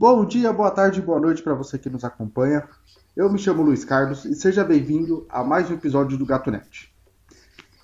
Bom 0.00 0.24
dia, 0.24 0.50
boa 0.50 0.70
tarde, 0.70 1.02
boa 1.02 1.20
noite 1.20 1.42
para 1.42 1.52
você 1.52 1.78
que 1.78 1.90
nos 1.90 2.04
acompanha. 2.04 2.66
Eu 3.14 3.30
me 3.30 3.38
chamo 3.38 3.62
Luiz 3.62 3.84
Carlos 3.84 4.24
e 4.24 4.34
seja 4.34 4.64
bem-vindo 4.64 5.26
a 5.28 5.44
mais 5.44 5.70
um 5.70 5.74
episódio 5.74 6.16
do 6.16 6.24
Gato 6.24 6.50
Net. 6.50 6.90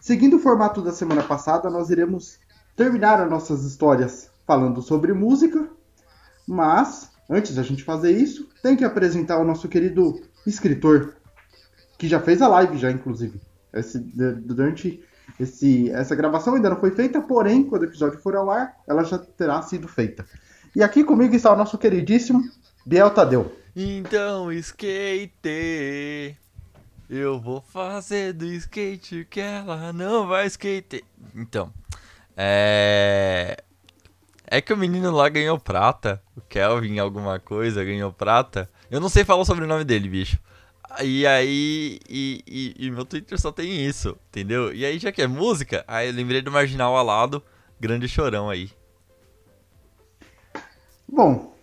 Seguindo 0.00 0.36
o 0.36 0.38
formato 0.38 0.80
da 0.80 0.92
semana 0.92 1.22
passada, 1.22 1.68
nós 1.68 1.90
iremos 1.90 2.38
terminar 2.74 3.20
as 3.20 3.28
nossas 3.28 3.64
histórias 3.64 4.30
falando 4.46 4.80
sobre 4.80 5.12
música, 5.12 5.68
mas 6.48 7.10
antes 7.28 7.54
da 7.54 7.62
gente 7.62 7.84
fazer 7.84 8.12
isso, 8.12 8.48
tem 8.62 8.74
que 8.74 8.84
apresentar 8.86 9.38
o 9.38 9.44
nosso 9.44 9.68
querido 9.68 10.18
escritor, 10.46 11.16
que 11.98 12.08
já 12.08 12.18
fez 12.18 12.40
a 12.40 12.48
live 12.48 12.78
já, 12.78 12.90
inclusive. 12.90 13.38
Esse, 13.74 13.98
durante 13.98 15.04
esse, 15.38 15.90
essa 15.90 16.16
gravação 16.16 16.54
ainda 16.54 16.70
não 16.70 16.80
foi 16.80 16.92
feita, 16.92 17.20
porém, 17.20 17.62
quando 17.64 17.82
o 17.82 17.86
episódio 17.86 18.18
for 18.20 18.34
ao 18.34 18.48
ar, 18.48 18.74
ela 18.88 19.04
já 19.04 19.18
terá 19.18 19.60
sido 19.60 19.86
feita. 19.86 20.24
E 20.76 20.82
aqui 20.82 21.02
comigo 21.02 21.34
está 21.34 21.50
o 21.50 21.56
nosso 21.56 21.78
queridíssimo 21.78 22.50
Biel 22.84 23.08
Tadeu. 23.08 23.50
Então, 23.74 24.52
skate. 24.52 26.36
Eu 27.08 27.40
vou 27.40 27.62
fazer 27.62 28.34
do 28.34 28.44
skate 28.44 29.26
que 29.30 29.40
ela 29.40 29.90
não 29.90 30.26
vai 30.26 30.46
skate. 30.46 31.02
Então, 31.34 31.72
é. 32.36 33.56
É 34.46 34.60
que 34.60 34.70
o 34.70 34.76
menino 34.76 35.10
lá 35.10 35.30
ganhou 35.30 35.58
prata. 35.58 36.22
O 36.36 36.42
Kelvin, 36.42 36.98
alguma 36.98 37.40
coisa, 37.40 37.82
ganhou 37.82 38.12
prata. 38.12 38.68
Eu 38.90 39.00
não 39.00 39.08
sei 39.08 39.24
falar 39.24 39.46
sobre 39.46 39.64
o 39.64 39.66
nome 39.66 39.82
dele, 39.82 40.10
bicho. 40.10 40.38
E 41.02 41.26
aí. 41.26 41.98
E, 42.06 42.44
e, 42.46 42.74
e, 42.86 42.90
meu 42.90 43.06
Twitter 43.06 43.40
só 43.40 43.50
tem 43.50 43.86
isso, 43.86 44.14
entendeu? 44.28 44.74
E 44.74 44.84
aí, 44.84 44.98
já 44.98 45.10
que 45.10 45.22
é 45.22 45.26
música, 45.26 45.86
aí 45.88 46.08
eu 46.08 46.12
lembrei 46.12 46.42
do 46.42 46.52
Marginal 46.52 46.94
Alado, 46.98 47.42
grande 47.80 48.06
chorão 48.06 48.50
aí. 48.50 48.70
Bom, 51.08 51.54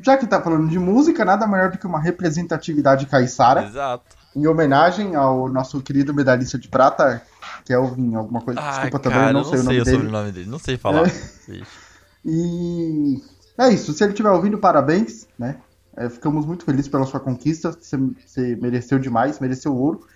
já 0.00 0.16
que 0.16 0.26
tá 0.26 0.40
falando 0.40 0.68
de 0.68 0.78
música, 0.78 1.24
nada 1.24 1.46
maior 1.46 1.70
do 1.70 1.78
que 1.78 1.86
uma 1.86 2.00
representatividade 2.00 3.06
caiçara. 3.06 3.64
Exato. 3.64 4.16
Em 4.34 4.46
homenagem 4.46 5.14
ao 5.14 5.48
nosso 5.48 5.80
querido 5.82 6.14
medalhista 6.14 6.58
de 6.58 6.66
prata, 6.66 7.22
Kelvin, 7.64 8.14
alguma 8.14 8.40
coisa. 8.40 8.60
Desculpa 8.60 8.98
cara, 8.98 9.14
também, 9.14 9.32
não, 9.32 9.40
não 9.42 9.44
sei, 9.44 9.60
o 9.60 9.62
nome 9.62 9.84
dele. 9.84 9.96
sobrenome 9.96 10.32
dele. 10.32 10.50
Não 10.50 10.58
sei 10.58 10.78
falar. 10.78 11.06
É. 11.06 11.62
e 12.24 13.22
é 13.58 13.68
isso. 13.68 13.92
Se 13.92 14.02
ele 14.02 14.12
estiver 14.12 14.30
ouvindo, 14.30 14.56
parabéns, 14.56 15.28
né? 15.38 15.56
É, 15.94 16.08
ficamos 16.08 16.46
muito 16.46 16.64
felizes 16.64 16.88
pela 16.88 17.04
sua 17.04 17.20
conquista. 17.20 17.72
Você, 17.72 17.96
você, 17.96 18.56
mereceu 18.56 18.98
demais, 18.98 19.38
mereceu 19.38 19.76
ouro. 19.76 20.06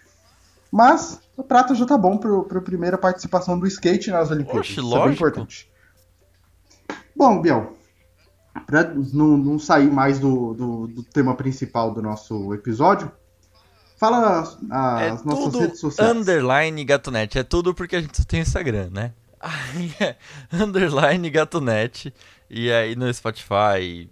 Mas 0.73 1.21
a 1.39 1.43
prata 1.43 1.75
já 1.75 1.85
tá 1.85 1.99
bom 1.99 2.17
para 2.17 2.59
a 2.59 2.63
primeira 2.63 2.97
participação 2.97 3.59
do 3.59 3.67
skate 3.67 4.11
nas 4.11 4.31
Olimpíadas. 4.31 4.63
Oxe, 4.63 4.73
Isso 4.73 4.83
lógico. 4.83 4.99
é 4.99 5.05
bem 5.05 5.15
importante. 5.15 5.71
Bom, 7.15 7.41
Biel, 7.41 7.76
para 8.67 8.85
não, 9.13 9.37
não, 9.37 9.59
sair 9.59 9.91
mais 9.91 10.19
do, 10.19 10.55
do, 10.55 10.87
do, 10.87 11.03
tema 11.03 11.35
principal 11.35 11.93
do 11.93 12.01
nosso 12.01 12.55
episódio, 12.55 13.11
fala 13.97 14.41
as, 14.41 14.59
as 14.71 15.23
é 15.23 15.25
nossas 15.25 15.61
redes 15.61 15.81
sociais. 15.81 16.11
Underline 16.11 16.85
Gatonete. 16.85 17.39
É 17.39 17.43
tudo 17.43 17.75
porque 17.75 17.97
a 17.97 18.01
gente 18.01 18.17
só 18.17 18.25
tem 18.25 18.41
Instagram, 18.41 18.91
né? 18.93 19.13
Aí 19.41 19.95
é 20.01 20.17
underline 20.53 21.29
Gatonete. 21.31 22.13
E 22.49 22.71
aí 22.71 22.95
no 22.95 23.13
Spotify, 23.13 24.09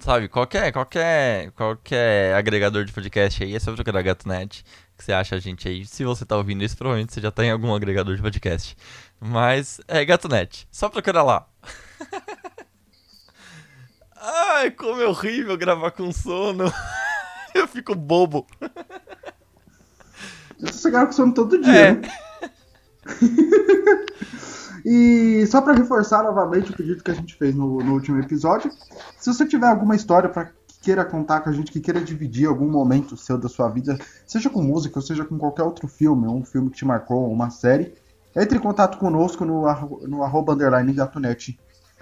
sabe, 0.00 0.28
qualquer, 0.28 0.72
qualquer, 0.72 1.50
qualquer 1.52 2.34
agregador 2.34 2.84
de 2.84 2.92
podcast 2.92 3.42
aí, 3.42 3.54
é 3.54 3.58
só 3.58 3.72
procurar 3.72 4.02
GatoNet, 4.02 4.64
que 4.96 5.04
você 5.04 5.12
acha 5.12 5.36
a 5.36 5.40
gente 5.40 5.68
aí. 5.68 5.84
Se 5.84 6.04
você 6.04 6.24
tá 6.24 6.36
ouvindo 6.36 6.62
isso, 6.62 6.76
provavelmente 6.76 7.12
você 7.12 7.20
já 7.20 7.30
tá 7.30 7.44
em 7.44 7.50
algum 7.50 7.74
agregador 7.74 8.14
de 8.14 8.22
podcast. 8.22 8.76
Mas 9.20 9.80
é 9.88 10.04
GatoNet, 10.04 10.68
só 10.70 10.88
procurar 10.88 11.22
lá. 11.22 11.46
Ai, 14.30 14.70
como 14.70 15.00
é 15.00 15.06
horrível 15.06 15.56
gravar 15.56 15.90
com 15.92 16.12
sono. 16.12 16.70
Eu 17.54 17.66
fico 17.66 17.94
bobo. 17.94 18.46
Eu 20.60 20.66
tô 20.66 21.06
com 21.06 21.12
sono 21.12 21.32
todo 21.32 21.60
dia, 21.62 21.72
é. 21.72 21.92
né? 21.94 22.10
E 24.84 25.46
só 25.48 25.60
para 25.60 25.74
reforçar 25.74 26.22
novamente 26.22 26.70
o 26.70 26.76
pedido 26.76 27.02
que 27.02 27.10
a 27.10 27.14
gente 27.14 27.34
fez 27.34 27.54
no, 27.54 27.78
no 27.78 27.92
último 27.92 28.18
episódio, 28.20 28.70
se 29.18 29.30
você 29.30 29.44
tiver 29.44 29.66
alguma 29.66 29.94
história 29.94 30.30
para 30.30 30.50
queira 30.80 31.04
contar 31.04 31.40
com 31.40 31.50
a 31.50 31.52
gente, 31.52 31.70
que 31.70 31.80
queira 31.80 32.00
dividir 32.00 32.46
algum 32.46 32.70
momento 32.70 33.14
seu 33.14 33.36
da 33.36 33.50
sua 33.50 33.68
vida, 33.68 33.98
seja 34.26 34.48
com 34.48 34.62
música 34.62 34.98
ou 34.98 35.02
seja 35.02 35.26
com 35.26 35.36
qualquer 35.36 35.64
outro 35.64 35.86
filme, 35.88 36.26
um 36.26 36.42
filme 36.42 36.70
que 36.70 36.78
te 36.78 36.86
marcou, 36.86 37.30
uma 37.30 37.50
série, 37.50 37.92
entre 38.34 38.56
em 38.56 38.60
contato 38.60 38.96
conosco 38.96 39.44
no, 39.44 39.64
no 40.06 40.22
arroba 40.22 40.54
underline 40.54 40.92
gatonet 40.94 41.58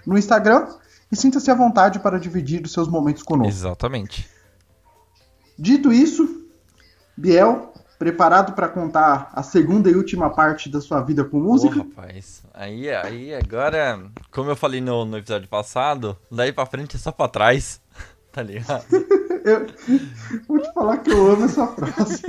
no 0.07 0.17
Instagram 0.17 0.69
e 1.11 1.17
sinta-se 1.17 1.50
à 1.50 1.55
vontade 1.55 1.99
para 1.99 2.19
dividir 2.19 2.65
os 2.65 2.72
seus 2.72 2.89
momentos 2.89 3.22
conosco. 3.22 3.53
Exatamente. 3.53 4.28
Dito 5.59 5.93
isso, 5.93 6.44
Biel, 7.17 7.72
preparado 7.99 8.53
para 8.53 8.69
contar 8.69 9.31
a 9.33 9.43
segunda 9.43 9.91
e 9.91 9.95
última 9.95 10.31
parte 10.31 10.69
da 10.69 10.81
sua 10.81 11.00
vida 11.00 11.25
com 11.25 11.41
música? 11.41 11.81
Ô, 11.81 11.83
rapaz, 11.83 12.43
aí, 12.53 12.91
aí 12.91 13.34
agora, 13.34 14.03
como 14.31 14.50
eu 14.50 14.56
falei 14.56 14.81
no, 14.81 15.05
no 15.05 15.16
episódio 15.16 15.49
passado, 15.49 16.16
daí 16.31 16.53
pra 16.53 16.66
frente 16.66 16.97
é 16.97 16.99
só 16.99 17.11
pra 17.11 17.28
trás, 17.28 17.81
tá 18.33 18.43
ligado? 18.43 18.84
eu 19.45 19.66
vou 20.47 20.59
te 20.59 20.72
falar 20.72 20.99
que 20.99 21.11
eu 21.11 21.33
amo 21.33 21.45
essa 21.45 21.66
frase. 21.69 22.22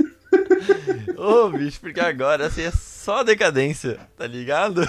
Ô, 1.16 1.50
bicho, 1.50 1.80
porque 1.80 2.00
agora 2.00 2.46
assim 2.46 2.62
é 2.62 2.70
só 2.70 3.22
decadência, 3.22 3.98
tá 4.16 4.26
ligado? 4.26 4.86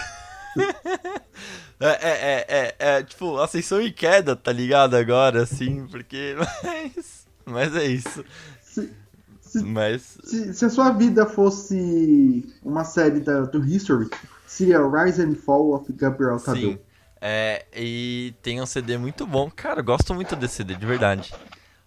É, 1.79 1.88
é, 1.88 2.09
é, 2.09 2.45
é, 2.47 2.75
é, 2.97 3.03
tipo, 3.03 3.38
ascensão 3.38 3.81
e 3.81 3.91
queda, 3.91 4.35
tá 4.35 4.51
ligado? 4.51 4.95
Agora, 4.95 5.44
assim, 5.44 5.88
porque. 5.88 6.35
Mas, 6.63 7.28
mas 7.45 7.75
é 7.75 7.85
isso. 7.85 8.23
Se, 8.62 9.63
Mas... 9.63 10.19
se, 10.23 10.53
se, 10.53 10.66
a 10.66 10.69
sua 10.69 10.91
vida 10.91 11.25
fosse 11.25 12.53
uma 12.62 12.84
série 12.84 13.19
da, 13.19 13.41
do 13.41 13.66
History, 13.66 14.07
seria 14.45 14.78
Rise 14.88 15.23
and 15.23 15.34
Fall 15.34 15.73
of 15.73 15.91
Gabriel 15.94 16.40
Tadeu. 16.40 16.73
Sim. 16.73 16.79
É, 17.19 17.66
e 17.75 18.35
tem 18.44 18.61
um 18.61 18.66
CD 18.67 18.97
muito 18.97 19.25
bom. 19.25 19.50
Cara, 19.50 19.81
gosto 19.81 20.13
muito 20.13 20.35
desse 20.35 20.56
CD, 20.56 20.75
de 20.75 20.85
verdade. 20.85 21.34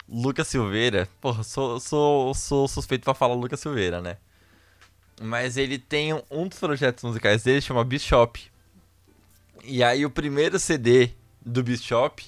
Lucas 0.09 0.49
Silveira, 0.49 1.09
porra, 1.21 1.43
sou, 1.45 1.79
sou, 1.79 2.35
sou 2.35 2.67
suspeito 2.67 3.05
pra 3.05 3.15
falar 3.15 3.35
Lucas 3.35 3.61
Silveira, 3.61 4.01
né? 4.03 4.17
Mas 5.21 5.57
ele 5.57 5.79
tem 5.79 6.13
um, 6.13 6.23
um 6.31 6.49
dos 6.49 6.59
projetos 6.59 7.05
musicais 7.05 7.45
dele, 7.45 7.61
chama 7.61 7.85
Bishop. 7.85 8.52
E 9.65 9.83
aí 9.83 10.05
o 10.05 10.11
primeiro 10.11 10.59
CD 10.59 11.11
do 11.45 11.63
Bishop 11.63 12.25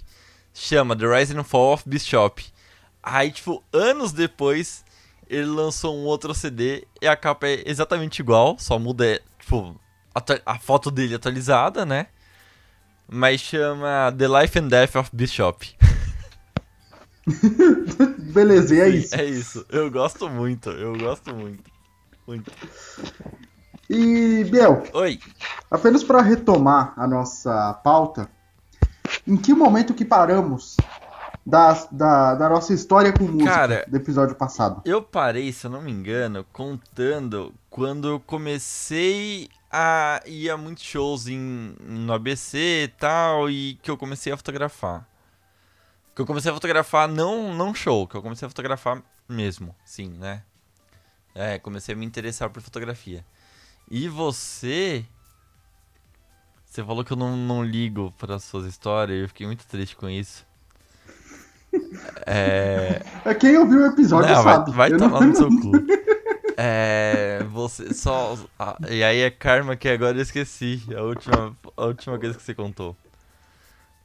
chama 0.53 0.97
The 0.97 1.07
Rise 1.07 1.37
and 1.37 1.45
Fall 1.45 1.75
of 1.75 1.89
Bishop. 1.89 2.45
Aí, 3.03 3.31
tipo, 3.33 3.63
anos 3.73 4.13
depois, 4.13 4.85
ele 5.29 5.47
lançou 5.47 5.97
um 5.97 6.05
outro 6.05 6.33
CD 6.33 6.87
e 7.03 7.07
a 7.07 7.17
capa 7.17 7.49
é 7.49 7.63
exatamente 7.67 8.21
igual, 8.21 8.57
só 8.59 8.79
muda, 8.79 9.21
tipo, 9.39 9.79
a, 10.15 10.23
a 10.47 10.59
foto 10.59 10.91
dele 10.91 11.17
atualizada, 11.17 11.85
né? 11.85 12.07
Mas 13.07 13.41
chama 13.41 14.15
The 14.17 14.29
Life 14.29 14.59
and 14.59 14.69
Death 14.69 14.97
of 14.97 15.11
Bishop. 15.13 15.77
Beleza, 18.33 18.75
e 18.75 18.81
é 18.81 18.89
isso. 18.89 19.15
É 19.15 19.25
isso. 19.25 19.67
Eu 19.69 19.91
gosto 19.91 20.29
muito, 20.29 20.71
eu 20.71 20.97
gosto 20.97 21.35
muito. 21.35 21.71
Muito. 22.27 22.51
E, 23.95 24.43
Biel. 24.43 24.83
Oi. 24.93 25.21
Apenas 25.71 26.03
para 26.03 26.21
retomar 26.21 26.93
a 26.97 27.07
nossa 27.07 27.75
pauta, 27.75 28.29
em 29.25 29.37
que 29.37 29.55
momento 29.55 29.95
que 29.95 30.05
paramos 30.05 30.77
da, 31.47 31.75
da, 31.93 32.35
da 32.35 32.49
nossa 32.49 32.75
história 32.75 33.13
com 33.13 33.23
música 33.23 33.53
Cara, 33.53 33.85
do 33.87 33.97
episódio 33.97 34.35
passado. 34.35 34.83
Eu 34.85 35.01
parei, 35.01 35.53
se 35.53 35.69
eu 35.69 35.71
não 35.71 35.81
me 35.81 35.93
engano, 35.93 36.45
contando 36.53 37.55
quando 37.71 38.09
eu 38.09 38.19
comecei 38.19 39.49
a 39.71 40.21
ir 40.27 40.51
a 40.51 40.57
muitos 40.57 40.83
shows 40.83 41.29
em, 41.29 41.77
no 41.81 42.13
ABC 42.13 42.59
e 42.59 42.89
tal, 42.89 43.49
e 43.49 43.79
que 43.81 43.89
eu 43.89 43.97
comecei 43.97 44.33
a 44.33 44.37
fotografar. 44.37 45.07
Que 46.17 46.21
eu 46.21 46.27
comecei 46.27 46.51
a 46.51 46.55
fotografar 46.55 47.07
não, 47.07 47.55
não 47.55 47.73
show, 47.73 48.09
que 48.09 48.17
eu 48.17 48.23
comecei 48.23 48.45
a 48.45 48.49
fotografar 48.49 49.01
mesmo, 49.29 49.73
sim, 49.85 50.09
né? 50.09 50.43
É, 51.33 51.61
comecei 51.61 51.95
a 51.95 51.99
me 51.99 52.05
interessar 52.05 52.51
por 52.51 52.61
fotografia. 52.61 53.25
E 53.91 54.09
você. 54.09 55.05
Você 56.65 56.83
falou 56.83 57.05
que 57.05 57.13
eu 57.13 57.17
não, 57.17 57.37
não 57.37 57.63
ligo 57.63 58.13
para 58.19 58.39
suas 58.39 58.67
histórias, 58.67 59.23
eu 59.23 59.29
fiquei 59.29 59.47
muito 59.47 59.65
triste 59.67 59.97
com 59.97 60.09
isso. 60.09 60.47
É... 62.25 63.03
é 63.25 63.35
quem 63.35 63.59
ouviu 63.59 63.81
o 63.81 63.87
episódio 63.87 64.33
não, 64.33 64.43
sabe. 64.45 64.71
Vai, 64.71 64.91
vai 64.91 64.99
tomar 64.99 65.21
não... 65.21 65.29
no 65.29 65.35
seu 65.37 65.49
cu. 65.49 65.73
É. 66.57 67.45
Você 67.51 67.95
só. 67.95 68.37
Ah, 68.59 68.77
e 68.89 69.03
aí 69.03 69.21
é 69.21 69.31
karma 69.31 69.77
que 69.77 69.89
agora 69.89 70.17
eu 70.17 70.23
esqueci. 70.23 70.83
A 70.97 71.03
última, 71.03 71.57
a 71.77 71.85
última 71.85 72.19
coisa 72.19 72.37
que 72.37 72.43
você 72.43 72.55
contou. 72.55 72.97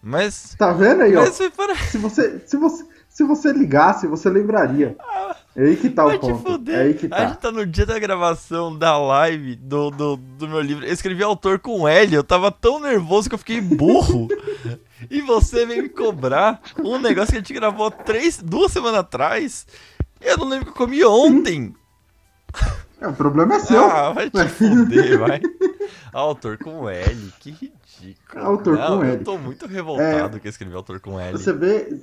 Mas. 0.02 0.56
Tá 0.58 0.72
vendo 0.72 1.02
aí, 1.02 1.16
ó? 1.16 1.26
Para... 1.56 1.76
Se, 1.76 1.98
você, 1.98 2.40
se, 2.46 2.58
você, 2.58 2.86
se 3.08 3.24
você 3.24 3.52
ligasse, 3.52 4.08
você 4.08 4.30
lembraria. 4.30 4.96
Ah, 5.00 5.36
é 5.62 5.66
aí 5.68 5.76
que 5.78 5.90
tá 5.90 6.06
o 6.06 6.20
ponto. 6.20 6.72
É 6.72 6.82
aí 6.82 6.94
que 6.94 7.08
tá. 7.08 7.16
A 7.18 7.28
gente 7.28 7.38
tá 7.40 7.52
no 7.52 7.66
dia 7.66 7.86
da 7.86 7.98
gravação 8.00 8.76
da 8.78 8.98
live 8.98 9.56
do, 9.56 9.90
do, 9.92 10.16
do 10.18 10.48
meu 10.48 10.62
livro. 10.62 10.86
Eu 10.86 10.94
escrevi 10.94 11.24
autor 11.24 11.60
com 11.60 11.88
L, 11.88 12.14
eu 12.16 12.24
tava 12.24 12.52
tão 12.52 12.80
nervoso 12.80 13.28
que 13.30 13.36
eu 13.36 13.40
fiquei 13.40 13.62
burro. 13.62 14.28
E 15.10 15.22
você 15.22 15.66
vem 15.66 15.82
me 15.84 15.88
cobrar 15.88 16.62
um 16.78 17.00
negócio 17.00 17.30
que 17.32 17.38
a 17.38 17.40
gente 17.40 17.54
gravou 17.54 17.90
três, 17.90 18.38
duas 18.44 18.70
semanas 18.70 19.00
atrás. 19.00 19.66
Eu 20.20 20.38
não 20.38 20.50
lembro 20.50 20.66
que 20.66 20.72
eu 20.72 20.76
comi 20.76 21.06
ontem. 21.06 21.74
É, 23.00 23.08
o 23.08 23.14
problema 23.14 23.56
é 23.56 23.60
seu. 23.60 23.82
Ah, 23.82 24.12
vai 24.12 24.30
te 24.30 24.46
fuder, 24.50 25.18
vai. 25.18 25.40
Autor 26.12 26.58
com 26.58 26.90
L, 26.90 27.34
que 27.40 27.52
ridículo. 27.52 28.44
Autor 28.46 28.78
não, 28.78 28.98
com 29.00 29.06
eu 29.06 29.14
L. 29.14 29.24
tô 29.24 29.38
muito 29.38 29.66
revoltado 29.66 30.36
É. 30.36 30.40
que 30.42 30.48
eu 30.48 30.50
escrevi 30.50 30.76
autor 30.76 31.00
com 31.00 31.18
L. 31.18 31.32
Você 31.38 31.54
vê, 31.54 31.98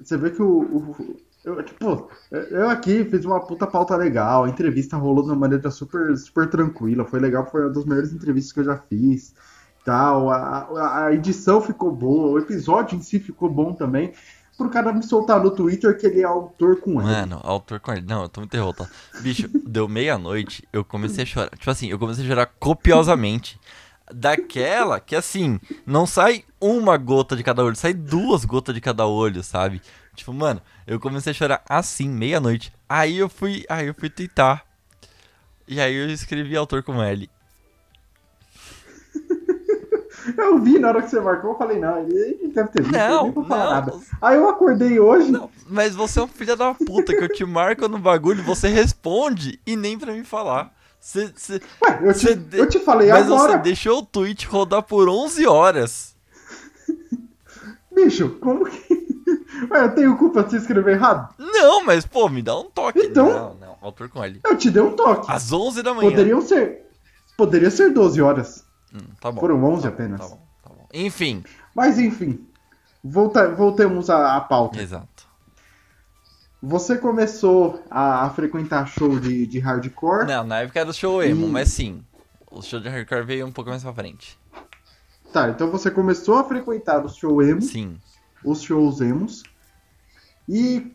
você 0.00 0.16
vê 0.16 0.30
que 0.30 0.40
o, 0.40 0.46
o- 0.62 1.16
eu, 1.44 1.62
tipo, 1.62 2.10
eu 2.30 2.68
aqui 2.68 3.04
fiz 3.04 3.24
uma 3.24 3.40
puta 3.40 3.66
pauta 3.66 3.96
legal, 3.96 4.44
a 4.44 4.48
entrevista 4.48 4.96
rolou 4.96 5.24
de 5.24 5.30
uma 5.30 5.36
maneira 5.36 5.70
super, 5.70 6.16
super 6.16 6.48
tranquila, 6.48 7.04
foi 7.04 7.20
legal, 7.20 7.46
foi 7.50 7.62
uma 7.62 7.70
das 7.70 7.84
melhores 7.84 8.12
entrevistas 8.12 8.52
que 8.52 8.60
eu 8.60 8.64
já 8.64 8.76
fiz, 8.76 9.34
tal, 9.84 10.30
a, 10.30 11.06
a- 11.06 11.14
edição 11.14 11.60
ficou 11.60 11.90
boa, 11.90 12.28
o 12.32 12.38
episódio 12.38 12.96
em 12.96 13.02
si 13.02 13.18
ficou 13.18 13.48
bom 13.48 13.72
também, 13.72 14.12
pro 14.56 14.68
cara 14.68 14.92
me 14.92 15.02
soltar 15.02 15.42
no 15.42 15.50
Twitter 15.50 15.96
que 15.98 16.06
ele 16.06 16.20
é 16.20 16.24
autor 16.24 16.80
com 16.80 17.00
L. 17.00 17.08
Mano, 17.08 17.40
autor 17.42 17.80
com 17.80 17.92
L. 17.92 18.02
Não, 18.02 18.24
eu 18.24 18.28
tô 18.28 18.42
muito 18.42 18.52
revoltado. 18.52 18.90
Bicho, 19.22 19.48
deu 19.66 19.88
meia-noite, 19.88 20.68
eu 20.70 20.84
comecei 20.84 21.22
a 21.22 21.26
chorar. 21.26 21.48
Tipo 21.56 21.70
assim, 21.70 21.88
eu 21.88 21.98
comecei 21.98 22.26
a 22.26 22.28
chorar 22.28 22.44
copiosamente. 22.44 23.58
Daquela 24.12 25.00
que 25.00 25.14
assim, 25.16 25.58
não 25.86 26.04
sai 26.04 26.44
uma 26.60 26.96
gota 26.98 27.36
de 27.36 27.42
cada 27.42 27.64
olho, 27.64 27.76
sai 27.76 27.94
duas 27.94 28.44
gotas 28.44 28.74
de 28.74 28.80
cada 28.82 29.06
olho, 29.06 29.42
sabe? 29.42 29.80
Tipo, 30.14 30.32
mano, 30.32 30.60
eu 30.86 30.98
comecei 31.00 31.30
a 31.30 31.34
chorar 31.34 31.62
assim, 31.68 32.08
meia-noite. 32.08 32.72
Aí 32.88 33.16
eu 33.18 33.28
fui, 33.28 33.64
aí 33.68 33.86
eu 33.86 33.94
fui 33.94 34.10
tentar. 34.10 34.64
E 35.66 35.80
aí 35.80 35.94
eu 35.94 36.10
escrevi 36.10 36.56
autor 36.56 36.82
com 36.82 37.02
L. 37.02 37.30
Eu 40.36 40.58
vi 40.58 40.78
na 40.78 40.88
hora 40.88 41.02
que 41.02 41.08
você 41.08 41.18
marcou, 41.18 41.52
eu 41.52 41.58
falei, 41.58 41.78
não, 41.78 41.98
ele, 41.98 42.52
deve 42.54 42.68
ter 42.68 42.82
visto, 42.82 42.94
eu 42.94 43.08
Não, 43.08 43.22
nem 43.24 43.32
vou 43.32 43.44
falar 43.44 43.64
não. 43.64 43.70
nada. 43.70 43.94
Aí 44.20 44.36
eu 44.36 44.48
acordei 44.50 45.00
hoje, 45.00 45.32
Não, 45.32 45.50
mas 45.66 45.94
você 45.94 46.20
é 46.20 46.22
um 46.22 46.28
filho 46.28 46.54
da 46.56 46.74
puta 46.74 47.16
que 47.16 47.24
eu 47.24 47.28
te 47.32 47.44
marco 47.44 47.88
no 47.88 47.98
bagulho, 47.98 48.42
você 48.42 48.68
responde 48.68 49.58
e 49.66 49.76
nem 49.76 49.98
pra 49.98 50.12
me 50.12 50.22
falar. 50.22 50.72
Você, 51.00 51.32
você, 51.34 51.54
ué, 51.82 52.00
eu 52.02 52.12
te, 52.14 52.34
de- 52.34 52.58
eu 52.58 52.68
te 52.68 52.78
falei 52.80 53.08
Mas 53.08 53.24
agora, 53.26 53.52
você 53.54 53.58
deixou 53.60 54.00
o 54.00 54.06
tweet 54.06 54.46
rodar 54.46 54.82
por 54.82 55.08
11 55.08 55.46
horas. 55.46 56.14
bicho, 57.94 58.28
como 58.40 58.66
que... 58.66 59.09
Ué, 59.70 59.82
eu 59.84 59.94
tenho 59.94 60.16
culpa 60.16 60.42
de 60.42 60.50
você 60.50 60.56
escrever 60.58 60.92
errado? 60.92 61.34
Não, 61.38 61.84
mas 61.84 62.06
pô, 62.06 62.28
me 62.28 62.42
dá 62.42 62.56
um 62.58 62.64
toque. 62.70 62.98
Então- 63.00 63.28
Não, 63.28 63.54
não, 63.54 63.76
autor 63.80 64.08
com 64.08 64.22
L. 64.22 64.40
Eu 64.44 64.56
te 64.56 64.70
dei 64.70 64.82
um 64.82 64.94
toque. 64.96 65.30
Às 65.30 65.52
11 65.52 65.82
da 65.82 65.92
manhã. 65.94 66.10
Poderiam 66.10 66.40
ser. 66.42 66.86
Poderia 67.36 67.70
ser 67.70 67.90
12 67.90 68.20
horas. 68.22 68.64
Hum, 68.94 68.98
tá 69.20 69.30
bom. 69.30 69.40
Foram 69.40 69.62
11 69.64 69.82
tá 69.82 69.88
apenas. 69.88 70.20
Bom, 70.20 70.28
tá 70.28 70.36
bom, 70.36 70.46
tá 70.64 70.70
bom. 70.70 70.88
Enfim, 70.92 71.44
Mas 71.74 71.98
enfim. 71.98 72.46
Volta, 73.02 73.48
voltemos 73.54 74.10
à, 74.10 74.36
à 74.36 74.40
pauta. 74.40 74.80
exato. 74.80 75.28
Você 76.62 76.98
começou 76.98 77.82
a, 77.90 78.26
a 78.26 78.30
frequentar 78.30 78.86
show 78.86 79.18
de, 79.18 79.46
de 79.46 79.58
hardcore. 79.58 80.26
Não, 80.26 80.44
na 80.44 80.60
época 80.60 80.80
era 80.80 80.90
o 80.90 80.92
show 80.92 81.22
emo, 81.22 81.46
Hum. 81.46 81.50
mas 81.50 81.70
sim. 81.70 82.04
O 82.50 82.60
show 82.60 82.78
de 82.80 82.88
hardcore 82.88 83.24
veio 83.24 83.46
um 83.46 83.52
pouco 83.52 83.70
mais 83.70 83.82
pra 83.82 83.94
frente. 83.94 84.38
Tá, 85.32 85.48
então 85.48 85.70
você 85.70 85.90
começou 85.90 86.36
a 86.38 86.44
frequentar 86.44 87.04
os 87.04 87.14
show 87.16 87.40
emo, 87.42 87.62
Sim. 87.62 87.96
Os 88.44 88.62
shows 88.62 89.00
emos. 89.00 89.42
E 90.48 90.92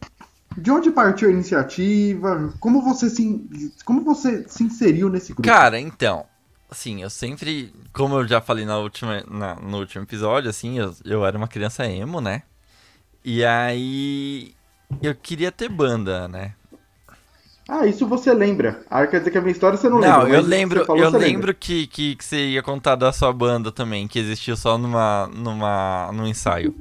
de 0.58 0.72
onde 0.72 0.92
partiu 0.92 1.30
a 1.30 1.32
iniciativa? 1.32 2.54
Como 2.60 2.82
você 2.82 3.10
se, 3.10 3.74
como 3.86 4.04
você 4.04 4.48
se 4.50 4.64
inseriu 4.64 5.10
nesse 5.10 5.34
grupo? 5.34 5.68
Cara, 5.68 5.80
então, 5.80 6.26
assim, 6.70 7.02
eu 7.02 7.10
sempre, 7.10 7.72
como 7.94 8.16
eu 8.20 8.28
já 8.28 8.42
falei 8.42 8.66
na 8.66 8.78
última, 8.80 9.22
na- 9.30 9.56
no 9.56 9.78
último 9.80 10.04
episódio, 10.04 10.50
assim, 10.50 10.80
eu, 10.80 10.94
eu 11.06 11.26
era 11.26 11.38
uma 11.38 11.48
criança 11.48 11.86
emo, 11.86 12.20
né? 12.22 12.44
E 13.26 13.46
aí 13.46 14.56
eu 15.02 15.16
queria 15.16 15.52
ter 15.52 15.70
banda, 15.70 16.28
né? 16.28 16.56
Ah, 17.68 17.86
isso 17.86 18.08
você 18.08 18.34
lembra. 18.34 18.84
Ah, 18.90 19.06
quer 19.08 19.20
dizer 19.20 19.32
que 19.32 19.38
a 19.38 19.42
minha 19.42 19.52
história 19.52 19.78
você 19.78 19.90
não, 19.90 20.00
Não, 20.00 20.28
lembra. 20.28 20.28
eu 20.28 20.42
mas 20.42 20.42
lembro, 20.42 20.88
falou, 20.88 21.06
eu 21.06 21.10
você 21.10 21.18
lembra. 21.20 21.46
lembro 21.46 21.54
que, 21.56 21.88
que, 21.88 22.16
que 22.16 22.26
você 22.26 22.50
ia 22.50 22.62
contar 22.64 22.96
da 22.96 23.14
sua 23.14 23.32
banda 23.32 23.72
também, 23.72 24.08
que 24.08 24.20
existiu 24.20 24.58
só 24.58 24.78
numa, 24.78 25.28
numa, 25.28 26.12
num 26.14 26.28
ensaio. 26.28 26.76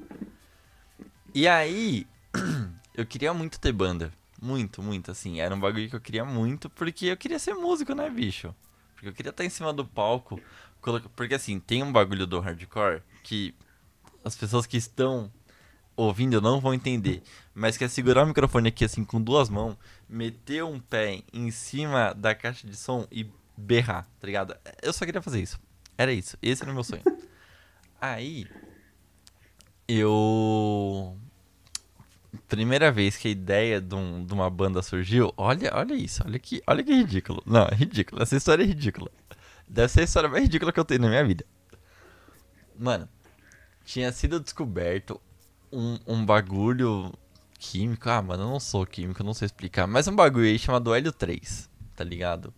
E 1.35 1.49
aí, 1.49 2.07
eu 2.95 3.05
queria 3.05 3.35
muito 3.35 3.59
ter 3.59 3.73
banda. 3.73 4.13
Muito, 4.41 4.81
muito, 4.81 5.11
assim. 5.11 5.41
Era 5.41 5.53
um 5.53 5.59
bagulho 5.59 5.91
que 5.91 5.97
eu 5.97 6.01
queria 6.01 6.25
muito, 6.25 6.71
porque 6.71 7.07
eu 7.07 7.17
queria 7.17 7.41
ser 7.41 7.55
músico, 7.55 7.93
né, 7.93 8.09
bicho? 8.09 8.55
Porque 8.95 9.09
eu 9.09 9.13
queria 9.13 9.31
estar 9.31 9.45
em 9.45 9.51
cima 9.51 9.73
do 9.73 9.85
palco. 9.85 10.41
Porque, 11.17 11.35
assim, 11.35 11.59
tem 11.59 11.83
um 11.83 11.91
bagulho 11.91 12.25
do 12.25 12.39
hardcore 12.39 13.03
que 13.25 13.53
as 14.25 14.37
pessoas 14.37 14.65
que 14.65 14.77
estão 14.77 15.29
ouvindo 15.97 16.41
não 16.41 16.61
vão 16.61 16.73
entender. 16.73 17.21
Mas 17.53 17.77
que 17.77 17.83
é 17.83 17.89
segurar 17.89 18.23
o 18.23 18.29
microfone 18.29 18.69
aqui, 18.69 18.85
assim, 18.85 19.05
com 19.05 19.21
duas 19.21 19.49
mãos, 19.49 19.77
meter 20.09 20.63
um 20.63 20.79
pé 20.79 21.25
em 21.33 21.51
cima 21.51 22.15
da 22.15 22.33
caixa 22.33 22.65
de 22.65 22.77
som 22.77 23.09
e 23.11 23.29
berrar, 23.57 24.07
tá 24.21 24.27
ligado? 24.29 24.57
Eu 24.81 24.93
só 24.93 25.05
queria 25.05 25.21
fazer 25.21 25.43
isso. 25.43 25.59
Era 25.99 26.13
isso. 26.13 26.37
Esse 26.41 26.63
era 26.63 26.71
o 26.71 26.75
meu 26.75 26.85
sonho. 26.85 27.03
Aí, 28.01 28.47
eu. 29.89 31.17
Primeira 32.49 32.91
vez 32.91 33.17
que 33.17 33.29
a 33.29 33.31
ideia 33.31 33.81
de, 33.81 33.95
um- 33.95 34.25
de 34.25 34.33
uma 34.35 34.51
banda 34.51 34.83
surgiu, 34.83 35.33
olha, 35.37 35.71
olha 35.75 35.95
isso, 35.95 36.23
olha 36.27 36.39
que, 36.39 36.63
olha 36.67 36.83
que 36.83 36.93
ridículo. 36.93 37.43
Não, 37.47 37.63
é 37.67 37.75
ridículo. 37.75 38.23
Essa 38.23 38.37
história 38.37 38.63
é 38.63 38.67
ridícula. 38.67 39.11
Deve 39.69 39.89
ser 39.89 40.01
a 40.01 40.05
história 40.05 40.29
mais 40.29 40.43
ridícula 40.45 40.73
que 40.73 40.81
eu 40.81 40.85
tenho 40.85 41.01
na 41.03 41.09
minha 41.09 41.25
vida. 41.25 41.45
Mano, 42.79 43.09
tinha 43.85 44.11
sido 44.13 44.41
descoberto 44.41 45.21
um, 45.73 45.99
um 46.07 46.25
bagulho 46.27 47.13
químico. 47.59 48.11
Ah, 48.11 48.21
mano, 48.21 48.43
eu 48.43 48.49
não 48.49 48.61
sou 48.61 48.85
químico, 48.85 49.23
eu 49.23 49.27
não 49.27 49.35
sei 49.35 49.47
explicar. 49.47 49.87
Mas 49.87 50.09
um 50.09 50.15
bagulho 50.17 50.45
aí 50.47 50.59
chamado 50.59 50.93
hélio 50.93 51.13
3, 51.13 51.71
tá 51.95 52.03
ligado? 52.03 52.53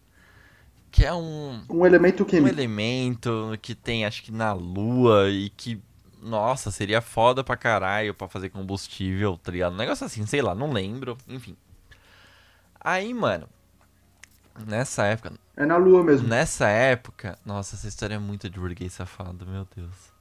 Que 0.90 1.04
é 1.04 1.12
um, 1.12 1.62
Um 1.68 1.84
elemento 1.84 2.22
um 2.22 2.26
químico. 2.26 2.48
elemento 2.48 3.52
que 3.60 3.74
tem, 3.74 4.06
acho 4.06 4.22
que 4.22 4.32
na 4.32 4.52
lua 4.54 5.28
e 5.30 5.50
que, 5.50 5.80
nossa, 6.26 6.70
seria 6.70 7.00
foda 7.00 7.44
pra 7.44 7.56
caralho 7.56 8.14
pra 8.14 8.28
fazer 8.28 8.50
combustível, 8.50 9.38
tá 9.38 9.52
ligado? 9.52 9.74
Um 9.74 9.76
negócio 9.76 10.04
assim, 10.04 10.26
sei 10.26 10.42
lá, 10.42 10.54
não 10.54 10.72
lembro, 10.72 11.16
enfim. 11.28 11.56
Aí, 12.80 13.12
mano, 13.14 13.48
nessa 14.66 15.04
época, 15.04 15.32
É 15.56 15.64
na 15.64 15.76
lua 15.76 16.02
mesmo. 16.02 16.28
Nessa 16.28 16.68
época, 16.68 17.38
nossa, 17.44 17.76
essa 17.76 17.88
história 17.88 18.14
é 18.14 18.18
muito 18.18 18.48
de 18.50 18.58
burguês 18.58 18.92
safado, 18.92 19.46
meu 19.46 19.66
Deus. 19.74 20.12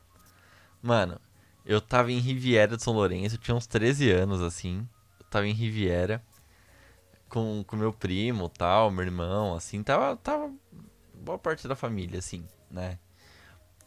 Mano, 0.82 1.20
eu 1.66 1.82
tava 1.82 2.12
em 2.12 2.20
Riviera 2.20 2.78
de 2.78 2.84
São 2.84 2.94
Lourenço, 2.94 3.38
tinha 3.38 3.56
uns 3.56 3.68
13 3.68 4.12
anos, 4.12 4.42
assim. 4.42 4.88
Eu 5.20 5.26
tava 5.30 5.48
em 5.48 5.54
Riviera 5.54 6.22
com, 7.30 7.64
com 7.66 7.76
meu 7.76 7.92
primo 7.92 8.50
tal, 8.50 8.92
meu 8.92 9.04
irmão, 9.04 9.56
assim. 9.56 9.84
Tava, 9.84 10.16
tava 10.18 10.52
boa 11.14 11.38
parte 11.40 11.68
da 11.68 11.76
família, 11.76 12.20
assim, 12.20 12.46
né? 12.70 13.00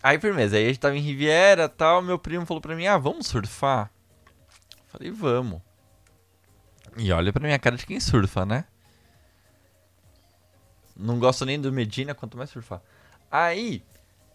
Aí, 0.02 0.18
firmeza, 0.20 0.56
aí 0.56 0.64
a 0.64 0.68
gente 0.68 0.78
tava 0.78 0.96
em 0.96 1.00
Riviera 1.00 1.68
tal, 1.68 2.00
meu 2.00 2.18
primo 2.18 2.46
falou 2.46 2.60
pra 2.60 2.76
mim, 2.76 2.86
ah, 2.86 2.98
vamos 2.98 3.26
surfar? 3.26 3.90
Falei, 4.86 5.10
vamos. 5.10 5.60
E 6.96 7.12
olha 7.12 7.32
pra 7.32 7.42
minha 7.42 7.58
cara 7.58 7.76
de 7.76 7.86
quem 7.86 8.00
surfa, 8.00 8.46
né? 8.46 8.64
Não 10.96 11.18
gosto 11.18 11.44
nem 11.44 11.60
do 11.60 11.72
Medina, 11.72 12.14
quanto 12.14 12.36
mais 12.36 12.50
surfar. 12.50 12.80
Aí, 13.30 13.84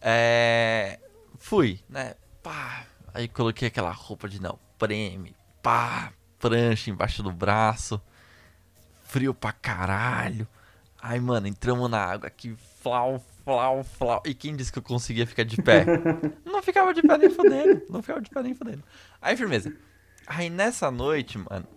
é... 0.01 0.99
Fui, 1.37 1.79
né? 1.89 2.15
Pá. 2.41 2.85
Aí 3.13 3.27
coloquei 3.27 3.67
aquela 3.67 3.91
roupa 3.91 4.29
de 4.29 4.41
neoprene. 4.41 5.35
Pá. 5.61 6.13
Prancha 6.39 6.89
embaixo 6.89 7.21
do 7.23 7.31
braço. 7.31 8.01
Frio 9.03 9.33
pra 9.33 9.51
caralho. 9.51 10.47
Aí, 11.01 11.19
mano, 11.19 11.47
entramos 11.47 11.89
na 11.89 11.99
água 12.03 12.27
aqui. 12.27 12.55
Flau, 12.81 13.23
flau, 13.43 13.83
flau. 13.83 14.23
E 14.25 14.33
quem 14.33 14.55
disse 14.55 14.71
que 14.71 14.79
eu 14.79 14.83
conseguia 14.83 15.27
ficar 15.27 15.43
de 15.43 15.61
pé? 15.61 15.85
não 16.45 16.61
ficava 16.61 16.93
de 16.93 17.01
pé 17.01 17.17
nem 17.17 17.29
fodendo. 17.29 17.81
Não 17.89 18.01
ficava 18.01 18.21
de 18.21 18.29
pé 18.29 18.43
nem 18.43 18.53
fodendo. 18.53 18.83
Aí, 19.21 19.35
firmeza. 19.37 19.73
Aí, 20.27 20.49
nessa 20.49 20.89
noite, 20.89 21.37
mano 21.37 21.67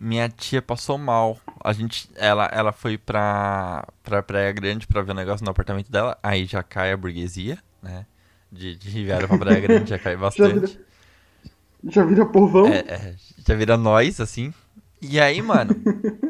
minha 0.00 0.30
tia 0.30 0.62
passou 0.62 0.96
mal. 0.96 1.38
A 1.62 1.74
gente, 1.74 2.08
ela, 2.16 2.46
ela 2.46 2.72
foi 2.72 2.96
pra, 2.96 3.86
pra 4.02 4.22
Praia 4.22 4.50
Grande 4.50 4.86
pra 4.86 5.02
ver 5.02 5.12
o 5.12 5.14
negócio 5.14 5.44
no 5.44 5.50
apartamento 5.50 5.92
dela. 5.92 6.18
Aí 6.22 6.46
já 6.46 6.62
cai 6.62 6.90
a 6.90 6.96
burguesia, 6.96 7.58
né? 7.82 8.06
De, 8.50 8.74
de 8.74 8.88
Riviera 8.88 9.28
pra 9.28 9.36
Praia 9.36 9.60
Grande 9.60 9.90
já 9.90 9.98
cai 9.98 10.14
Já 10.16 10.20
bastante. 10.20 10.54
vira, 10.54 10.80
já 11.84 12.04
vira 12.04 12.26
povão. 12.26 12.66
É, 12.66 12.78
é, 12.78 13.14
já 13.46 13.54
vira 13.54 13.76
nós, 13.76 14.18
assim. 14.20 14.54
E 15.02 15.20
aí, 15.20 15.42
mano, 15.42 15.76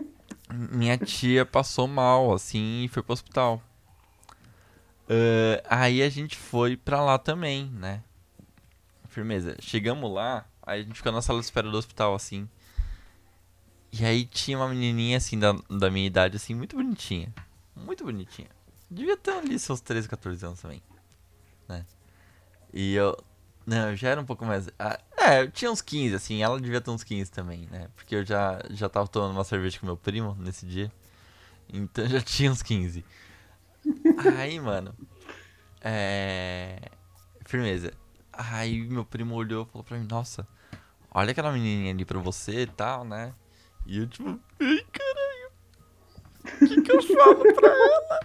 minha 0.51 0.99
tia 0.99 1.47
passou 1.47 1.87
mal, 1.87 2.35
assim, 2.35 2.85
e 2.85 2.89
foi 2.89 3.03
pro 3.05 3.13
hospital. 3.13 3.63
Ah, 5.69 5.81
aí 5.81 6.03
a 6.03 6.09
gente 6.09 6.37
foi 6.37 6.77
pra 6.77 7.03
lá 7.03 7.19
também, 7.19 7.67
né? 7.67 8.03
Firmeza. 9.09 9.57
Chegamos 9.61 10.11
lá, 10.13 10.47
aí 10.63 10.81
a 10.81 10.85
gente 10.85 10.95
ficou 10.95 11.11
na 11.11 11.21
sala 11.21 11.41
de 11.41 11.45
espera 11.47 11.69
do 11.69 11.77
hospital, 11.77 12.15
assim. 12.15 12.49
E 13.93 14.05
aí 14.05 14.25
tinha 14.25 14.57
uma 14.57 14.69
menininha, 14.69 15.17
assim, 15.17 15.37
da, 15.39 15.53
da 15.69 15.91
minha 15.91 16.07
idade, 16.07 16.37
assim, 16.37 16.55
muito 16.55 16.77
bonitinha. 16.77 17.33
Muito 17.75 18.05
bonitinha. 18.05 18.49
Devia 18.89 19.17
ter 19.17 19.33
ali 19.33 19.59
seus 19.59 19.81
13, 19.81 20.09
14 20.09 20.47
anos 20.47 20.61
também. 20.61 20.81
Né? 21.69 21.85
E 22.73 22.95
eu 22.95 23.17
Não, 23.67 23.91
eu 23.91 23.97
já 23.97 24.11
era 24.11 24.21
um 24.21 24.25
pouco 24.25 24.45
mais. 24.45 24.69
ah, 24.79 24.99
É, 25.19 25.43
eu 25.43 25.51
tinha 25.51 25.71
uns 25.73 25.81
15, 25.83 26.15
assim, 26.15 26.41
ela 26.43 26.61
devia 26.61 26.81
ter 26.81 26.91
uns 26.91 27.03
15 27.03 27.31
também, 27.33 27.67
né? 27.71 27.89
Porque 27.97 28.15
eu 28.15 28.25
já, 28.25 28.61
já 28.71 28.89
tava 28.89 29.09
tomando 29.09 29.33
uma 29.33 29.45
cerveja 29.45 29.79
com 29.81 29.87
meu 29.87 29.97
primo 29.97 30.37
nesse 30.39 30.65
dia. 30.67 30.91
Então 31.73 32.07
já 32.09 32.21
tinha 32.21 32.51
uns 32.53 32.63
15. 32.63 33.05
Aí, 34.37 34.59
mano. 34.61 34.95
É. 35.81 36.81
Firmeza. 37.45 37.93
Aí 38.33 38.81
meu 38.83 39.05
primo 39.05 39.35
olhou 39.35 39.65
e 39.65 39.73
falou 39.73 39.85
pra 39.85 39.99
mim: 39.99 40.07
Nossa, 40.09 40.47
olha 41.11 41.33
aquela 41.33 41.53
menininha 41.53 41.93
ali 41.93 42.05
pra 42.05 42.19
você 42.19 42.63
e 42.63 42.67
tal, 42.67 43.05
né? 43.05 43.35
E 43.87 43.99
eu, 43.99 44.07
tipo, 44.07 44.39
ai 44.61 44.87
caralho. 44.93 45.51
O 46.45 46.67
que, 46.69 46.83
que 46.83 46.93
eu 46.93 47.03
falo 47.03 47.55
pra 47.55 47.69
ela? 47.69 48.21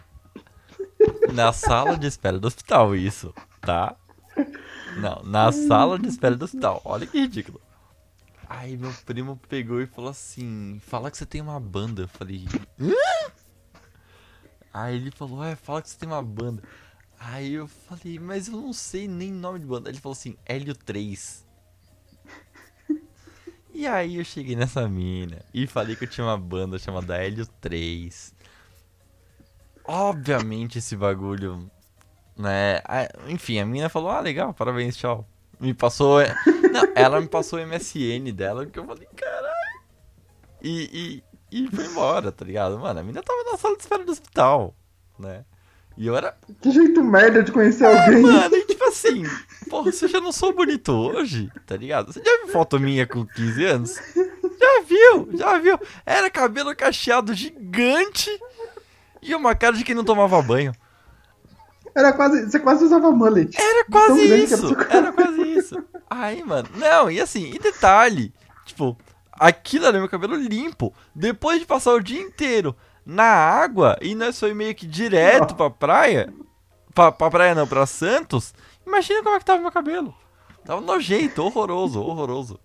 Na 1.34 1.52
sala 1.52 1.98
de 1.98 2.08
espera 2.08 2.40
do 2.40 2.48
hospital, 2.48 2.96
isso, 2.96 3.34
tá? 3.62 3.96
Não, 4.98 5.22
na 5.24 5.52
sala 5.52 6.00
de 6.00 6.08
espera 6.08 6.36
do 6.36 6.46
hospital. 6.46 6.82
Olha 6.86 7.06
que 7.06 7.20
ridículo. 7.20 7.60
Aí 8.48 8.78
meu 8.78 8.94
primo 9.06 9.40
pegou 9.50 9.82
e 9.82 9.88
falou 9.88 10.12
assim: 10.12 10.80
Fala 10.86 11.10
que 11.10 11.18
você 11.18 11.26
tem 11.26 11.42
uma 11.42 11.60
banda. 11.60 12.04
Eu 12.04 12.08
falei: 12.08 12.46
Hã? 12.80 13.32
Aí 14.75 14.98
ele 14.98 15.10
falou: 15.10 15.41
É, 15.41 15.55
fala 15.55 15.82
que 15.82 15.89
você 15.89 15.98
tem 15.98 16.10
uma 16.10 16.22
banda. 16.22 16.62
Aí 17.17 17.53
eu 17.53 17.65
falei: 17.65 18.20
Mas 18.20 18.50
eu 18.50 18.60
não 18.60 18.74
sei 18.74 19.08
nem 19.08 19.32
nome 19.32 19.60
de 19.60 19.65
banda. 19.65 19.89
Ele 19.89 20.01
falou 20.01 20.12
assim: 20.12 20.36
Hélio 20.46 20.75
3. 20.75 21.46
E 23.74 23.86
aí 23.86 24.15
eu 24.15 24.24
cheguei 24.24 24.55
nessa 24.55 24.88
mina 24.88 25.41
e 25.53 25.67
falei 25.67 25.98
que 25.98 26.05
eu 26.05 26.10
tinha 26.10 26.25
uma 26.25 26.38
banda 26.38 26.79
chamada 26.79 27.17
Hélio 27.17 27.46
3. 27.60 28.34
Obviamente 29.86 30.77
esse 30.77 30.96
bagulho, 30.96 31.70
né? 32.38 32.82
ah, 32.86 33.08
Enfim, 33.27 33.60
a 33.60 33.65
mina 33.65 33.88
falou: 33.88 34.10
Ah, 34.10 34.20
legal, 34.20 34.53
parabéns, 34.53 34.98
tchau. 34.98 35.25
Me 35.58 35.74
passou. 35.74 36.20
Não, 36.72 36.84
ela 36.96 37.22
me 37.22 37.27
passou 37.27 37.60
o 37.60 37.65
MSN 37.65 38.32
dela, 38.34 38.65
que 38.65 38.77
eu 38.77 38.86
falei: 38.86 39.08
Caralho. 39.15 39.55
E, 40.62 40.89
e, 40.91 41.24
e 41.64 41.74
foi 41.74 41.86
embora, 41.86 42.34
tá 42.34 42.44
ligado? 42.44 42.78
Mano, 42.78 43.00
a 43.00 43.04
mina 43.04 43.24
tava 43.24 43.50
na 43.50 43.58
sala 43.58 43.78
de 43.78 43.82
espera 43.82 44.04
do 44.04 44.12
hospital, 44.12 44.76
né? 45.18 45.46
E 45.98 46.06
eu 46.06 46.18
era. 46.18 46.38
Que 46.62 46.70
jeito 46.70 47.02
merda 47.02 47.42
de 47.42 47.52
conhecer 47.54 47.86
alguém. 47.86 48.22
Mano, 48.22 48.54
e 48.54 48.66
tipo 48.66 48.84
assim, 48.84 49.24
porra, 49.70 49.90
você 49.90 50.10
já 50.10 50.20
não 50.20 50.34
sou 50.34 50.54
bonito 50.54 50.92
hoje, 50.92 51.50
tá 51.66 51.78
ligado? 51.78 52.12
Você 52.12 52.22
já 52.22 52.44
viu 52.44 52.52
foto 52.52 52.78
minha 52.78 53.08
com 53.08 53.26
15 53.26 53.66
anos? 53.66 53.96
Já 54.60 54.82
viu, 54.86 55.30
já 55.34 55.58
viu. 55.58 55.80
Era 56.06 56.30
cabelo 56.30 56.76
cacheado 56.76 57.34
gigante 57.34 58.30
e 59.22 59.34
uma 59.34 59.56
cara 59.56 59.78
de 59.78 59.84
quem 59.86 59.96
não 59.96 60.04
tomava 60.04 60.42
banho. 60.42 60.74
Era 61.96 62.12
quase. 62.12 62.52
Você 62.52 62.60
quase 62.60 62.84
usava 62.84 63.12
mullet. 63.12 63.56
Era 63.58 63.86
quase 63.86 64.26
era 64.26 64.38
isso, 64.38 64.58
seu 64.58 64.82
era 64.90 65.14
quase 65.14 65.42
isso. 65.42 65.84
Aí, 66.10 66.44
mano, 66.44 66.68
não, 66.76 67.10
e 67.10 67.22
assim, 67.22 67.52
e 67.54 67.60
detalhe, 67.60 68.34
tipo, 68.66 68.98
aquilo 69.39 69.86
era 69.86 70.00
meu 70.00 70.10
cabelo 70.10 70.36
limpo, 70.36 70.94
depois 71.13 71.60
de 71.60 71.65
passar 71.65 71.94
o 71.94 72.04
dia 72.04 72.22
inteiro 72.22 72.75
na 73.06 73.24
água 73.24 73.98
e 74.01 74.15
nós 74.15 74.39
foi 74.39 74.54
meio 74.54 74.74
que 74.74 74.88
direto 74.88 75.56
pra 75.56 75.70
praia, 75.70 76.34
pra, 76.94 77.12
pra 77.12 77.30
praia 77.30 77.56
não, 77.56 77.68
pra 77.68 77.86
Santos, 77.86 78.54
imagina 78.86 79.22
como 79.22 79.36
é 79.36 79.39
que 79.39 79.46
tava 79.46 79.62
meu 79.62 79.72
cabelo. 79.72 80.15
Tava 80.63 80.82
nojento, 80.82 81.44
horroroso, 81.44 82.01
horroroso. 82.01 82.60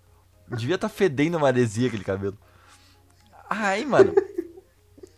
Devia 0.47 0.77
tá 0.77 0.89
fedendo 0.89 1.39
maresia 1.39 1.87
aquele 1.87 2.03
cabelo. 2.03 2.37
Aí, 3.47 3.85
mano, 3.85 4.13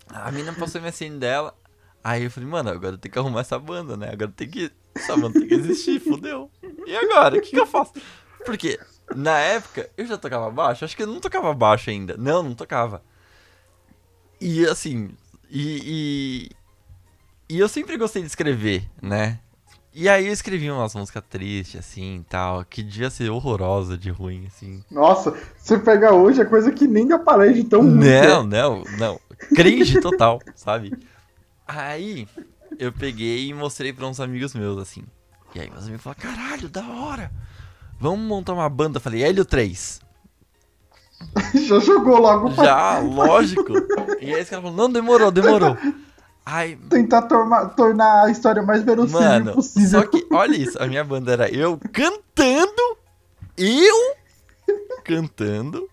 a 0.09 0.31
mina 0.31 0.51
passou 0.53 0.81
o 0.81 0.83
MSN 0.83 1.17
dela, 1.17 1.55
aí 2.03 2.23
eu 2.23 2.31
falei, 2.31 2.49
mano, 2.49 2.69
agora 2.69 2.97
tenho 2.97 3.11
que 3.11 3.19
arrumar 3.19 3.41
essa 3.41 3.57
banda, 3.57 3.95
né? 3.95 4.09
Agora 4.11 4.31
tem 4.35 4.49
que, 4.49 4.71
essa 4.93 5.15
banda 5.15 5.39
tem 5.39 5.47
que 5.47 5.53
existir, 5.53 5.99
fodeu. 5.99 6.51
E 6.85 6.95
agora, 6.95 7.37
o 7.37 7.41
que, 7.41 7.51
que 7.51 7.59
eu 7.59 7.65
faço? 7.65 7.93
Porque 8.45 8.79
na 9.15 9.39
época 9.39 9.89
eu 9.97 10.05
já 10.05 10.17
tocava 10.17 10.49
baixo, 10.49 10.85
acho 10.85 10.95
que 10.95 11.03
eu 11.03 11.07
não 11.07 11.19
tocava 11.19 11.53
baixo 11.53 11.89
ainda. 11.89 12.15
Não, 12.17 12.43
não 12.43 12.53
tocava. 12.53 13.01
E 14.39 14.65
assim, 14.65 15.11
e, 15.49 16.49
e, 17.49 17.55
e 17.55 17.59
eu 17.59 17.69
sempre 17.69 17.97
gostei 17.97 18.21
de 18.21 18.27
escrever, 18.27 18.89
né? 19.01 19.39
E 19.95 20.09
aí 20.09 20.25
eu 20.25 20.33
escrevi 20.33 20.71
umas 20.71 20.95
músicas 20.95 21.23
tristes, 21.29 21.79
assim, 21.79 22.25
tal, 22.27 22.65
que 22.65 22.81
devia 22.81 23.11
ser 23.11 23.29
horrorosa 23.29 23.95
de 23.95 24.09
ruim, 24.09 24.47
assim. 24.47 24.83
Nossa, 24.89 25.37
você 25.55 25.77
pega 25.77 26.11
hoje 26.11 26.41
é 26.41 26.45
coisa 26.45 26.71
que 26.71 26.87
nem 26.87 27.11
aparece 27.11 27.61
de 27.61 27.69
tão 27.69 27.83
é. 28.03 28.27
Não, 28.27 28.43
não, 28.43 28.83
não. 28.97 29.19
Cringe 29.55 30.01
total, 30.01 30.41
sabe? 30.55 30.91
Aí 31.67 32.27
eu 32.79 32.91
peguei 32.91 33.47
e 33.47 33.53
mostrei 33.53 33.93
pra 33.93 34.07
uns 34.07 34.19
amigos 34.19 34.55
meus, 34.55 34.79
assim. 34.79 35.03
E 35.53 35.59
aí 35.59 35.69
meus 35.69 35.83
amigos 35.83 36.01
falaram, 36.01 36.21
caralho, 36.21 36.69
da 36.69 36.87
hora. 36.87 37.31
Vamos 37.99 38.19
montar 38.27 38.53
uma 38.53 38.67
banda. 38.69 38.97
Eu 38.97 39.01
falei, 39.01 39.23
Hélio 39.23 39.45
3. 39.45 40.01
Já 41.67 41.79
jogou 41.79 42.17
logo 42.19 42.51
Já, 42.51 42.99
lógico. 42.99 43.73
E 44.19 44.33
aí 44.33 44.41
esse 44.41 44.49
cara 44.49 44.61
falou, 44.61 44.75
não, 44.77 44.91
demorou, 44.91 45.31
demorou. 45.31 45.77
Aí, 46.45 46.75
tentar 46.75 47.21
torma- 47.23 47.67
tornar 47.69 48.25
a 48.25 48.29
história 48.29 48.61
mais 48.61 48.83
verossímil 48.83 49.21
mano, 49.21 49.53
possível. 49.53 50.01
só 50.01 50.05
que, 50.05 50.27
olha 50.33 50.57
isso, 50.57 50.81
a 50.81 50.85
minha 50.87 51.03
banda 51.03 51.31
era 51.31 51.49
eu 51.49 51.79
cantando, 51.93 52.97
eu 53.57 54.15
cantando. 55.05 55.89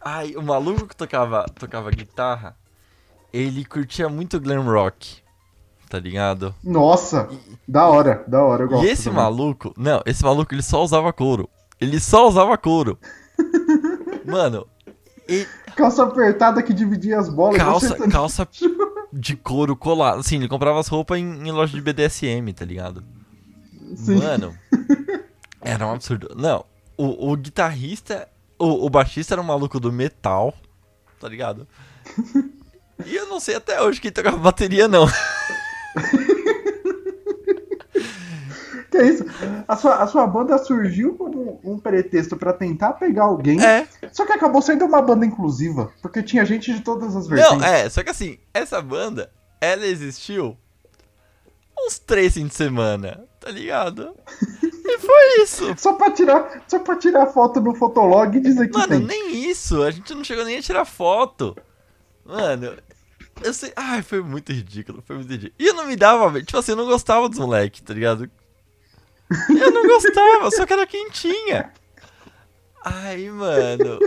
Aí, 0.00 0.34
o 0.36 0.42
maluco 0.42 0.86
que 0.88 0.96
tocava, 0.96 1.44
tocava 1.58 1.90
guitarra, 1.90 2.56
ele 3.30 3.62
curtia 3.64 4.08
muito 4.08 4.40
glam 4.40 4.62
rock, 4.64 5.21
tá 5.92 5.98
ligado? 6.00 6.54
Nossa, 6.64 7.28
da 7.68 7.86
hora, 7.86 8.24
da 8.26 8.42
hora, 8.42 8.62
eu 8.64 8.68
gosto. 8.70 8.86
E 8.86 8.88
esse 8.88 9.04
também. 9.04 9.22
maluco, 9.22 9.74
não, 9.76 10.00
esse 10.06 10.24
maluco 10.24 10.54
ele 10.54 10.62
só 10.62 10.82
usava 10.82 11.12
couro. 11.12 11.50
Ele 11.78 12.00
só 12.00 12.26
usava 12.26 12.56
couro. 12.56 12.98
Mano, 14.24 14.66
e 15.28 15.46
Calça 15.76 16.04
apertada 16.04 16.62
que 16.62 16.72
dividia 16.72 17.18
as 17.18 17.28
bolas. 17.28 17.58
calça, 17.58 17.88
você- 17.94 18.08
calça 18.08 18.48
de 19.12 19.36
couro 19.36 19.76
colado. 19.76 20.20
Assim, 20.20 20.36
ele 20.36 20.48
comprava 20.48 20.80
as 20.80 20.88
roupas 20.88 21.18
em, 21.18 21.24
em 21.46 21.52
loja 21.52 21.74
de 21.74 21.82
BDSM, 21.82 22.50
tá 22.54 22.64
ligado? 22.64 23.04
Sim. 23.94 24.16
Mano, 24.16 24.54
era 25.60 25.86
um 25.86 25.92
absurdo. 25.92 26.34
Não, 26.34 26.64
o, 26.96 27.32
o 27.32 27.36
guitarrista, 27.36 28.26
o, 28.58 28.86
o 28.86 28.88
baixista 28.88 29.34
era 29.34 29.42
um 29.42 29.44
maluco 29.44 29.78
do 29.78 29.92
metal, 29.92 30.54
tá 31.20 31.28
ligado? 31.28 31.68
E 33.04 33.14
eu 33.14 33.26
não 33.26 33.40
sei 33.40 33.56
até 33.56 33.82
hoje 33.82 34.00
quem 34.00 34.10
tocava 34.10 34.38
bateria, 34.38 34.88
não. 34.88 35.06
Que 38.92 38.98
é 38.98 39.06
isso? 39.08 39.24
A 39.66 39.74
sua, 39.74 39.96
a 39.96 40.06
sua 40.06 40.26
banda 40.26 40.58
surgiu 40.58 41.14
como 41.14 41.58
um 41.64 41.78
pretexto 41.78 42.36
pra 42.36 42.52
tentar 42.52 42.92
pegar 42.92 43.24
alguém, 43.24 43.58
É, 43.64 43.88
só 44.12 44.26
que 44.26 44.32
acabou 44.32 44.60
sendo 44.60 44.84
uma 44.84 45.00
banda 45.00 45.24
inclusiva, 45.24 45.90
porque 46.02 46.22
tinha 46.22 46.44
gente 46.44 46.72
de 46.74 46.80
todas 46.82 47.16
as 47.16 47.26
vertentes. 47.26 47.58
não, 47.58 47.64
é, 47.66 47.88
só 47.88 48.02
que 48.04 48.10
assim, 48.10 48.38
essa 48.52 48.82
banda, 48.82 49.32
ela 49.62 49.86
existiu 49.86 50.56
uns 51.86 51.98
três 51.98 52.34
fins 52.34 52.48
de 52.50 52.54
semana, 52.54 53.24
tá 53.40 53.50
ligado? 53.50 54.14
E 54.62 54.98
foi 54.98 55.42
isso. 55.42 55.72
Só 55.80 55.94
pra 55.94 56.10
tirar, 56.10 56.62
só 56.68 56.78
pra 56.78 56.96
tirar 56.96 57.26
foto 57.28 57.60
no 57.62 57.74
fotolog 57.74 58.36
e 58.36 58.40
dizer 58.40 58.68
que 58.68 58.76
Mano, 58.76 58.88
tem. 58.88 59.00
nem 59.00 59.48
isso. 59.50 59.82
A 59.82 59.90
gente 59.90 60.14
não 60.14 60.22
chegou 60.22 60.44
nem 60.44 60.58
a 60.58 60.62
tirar 60.62 60.84
foto. 60.84 61.56
Mano, 62.26 62.76
eu 63.42 63.54
sei. 63.54 63.72
Ai, 63.74 64.02
foi 64.02 64.20
muito 64.22 64.52
ridículo. 64.52 65.02
Foi 65.06 65.16
muito 65.16 65.30
ridículo. 65.30 65.54
E 65.58 65.66
eu 65.66 65.74
não 65.74 65.86
me 65.86 65.96
dava. 65.96 66.40
Tipo 66.42 66.58
assim, 66.58 66.72
eu 66.72 66.76
não 66.76 66.84
gostava 66.86 67.28
dos 67.28 67.38
moleques, 67.38 67.80
tá 67.80 67.94
ligado? 67.94 68.30
Eu 69.48 69.70
não 69.70 69.86
gostava, 69.86 70.50
só 70.50 70.66
que 70.66 70.72
era 70.72 70.86
quem 70.86 71.10
tinha. 71.10 71.72
Aí, 72.84 73.30
mano. 73.30 73.98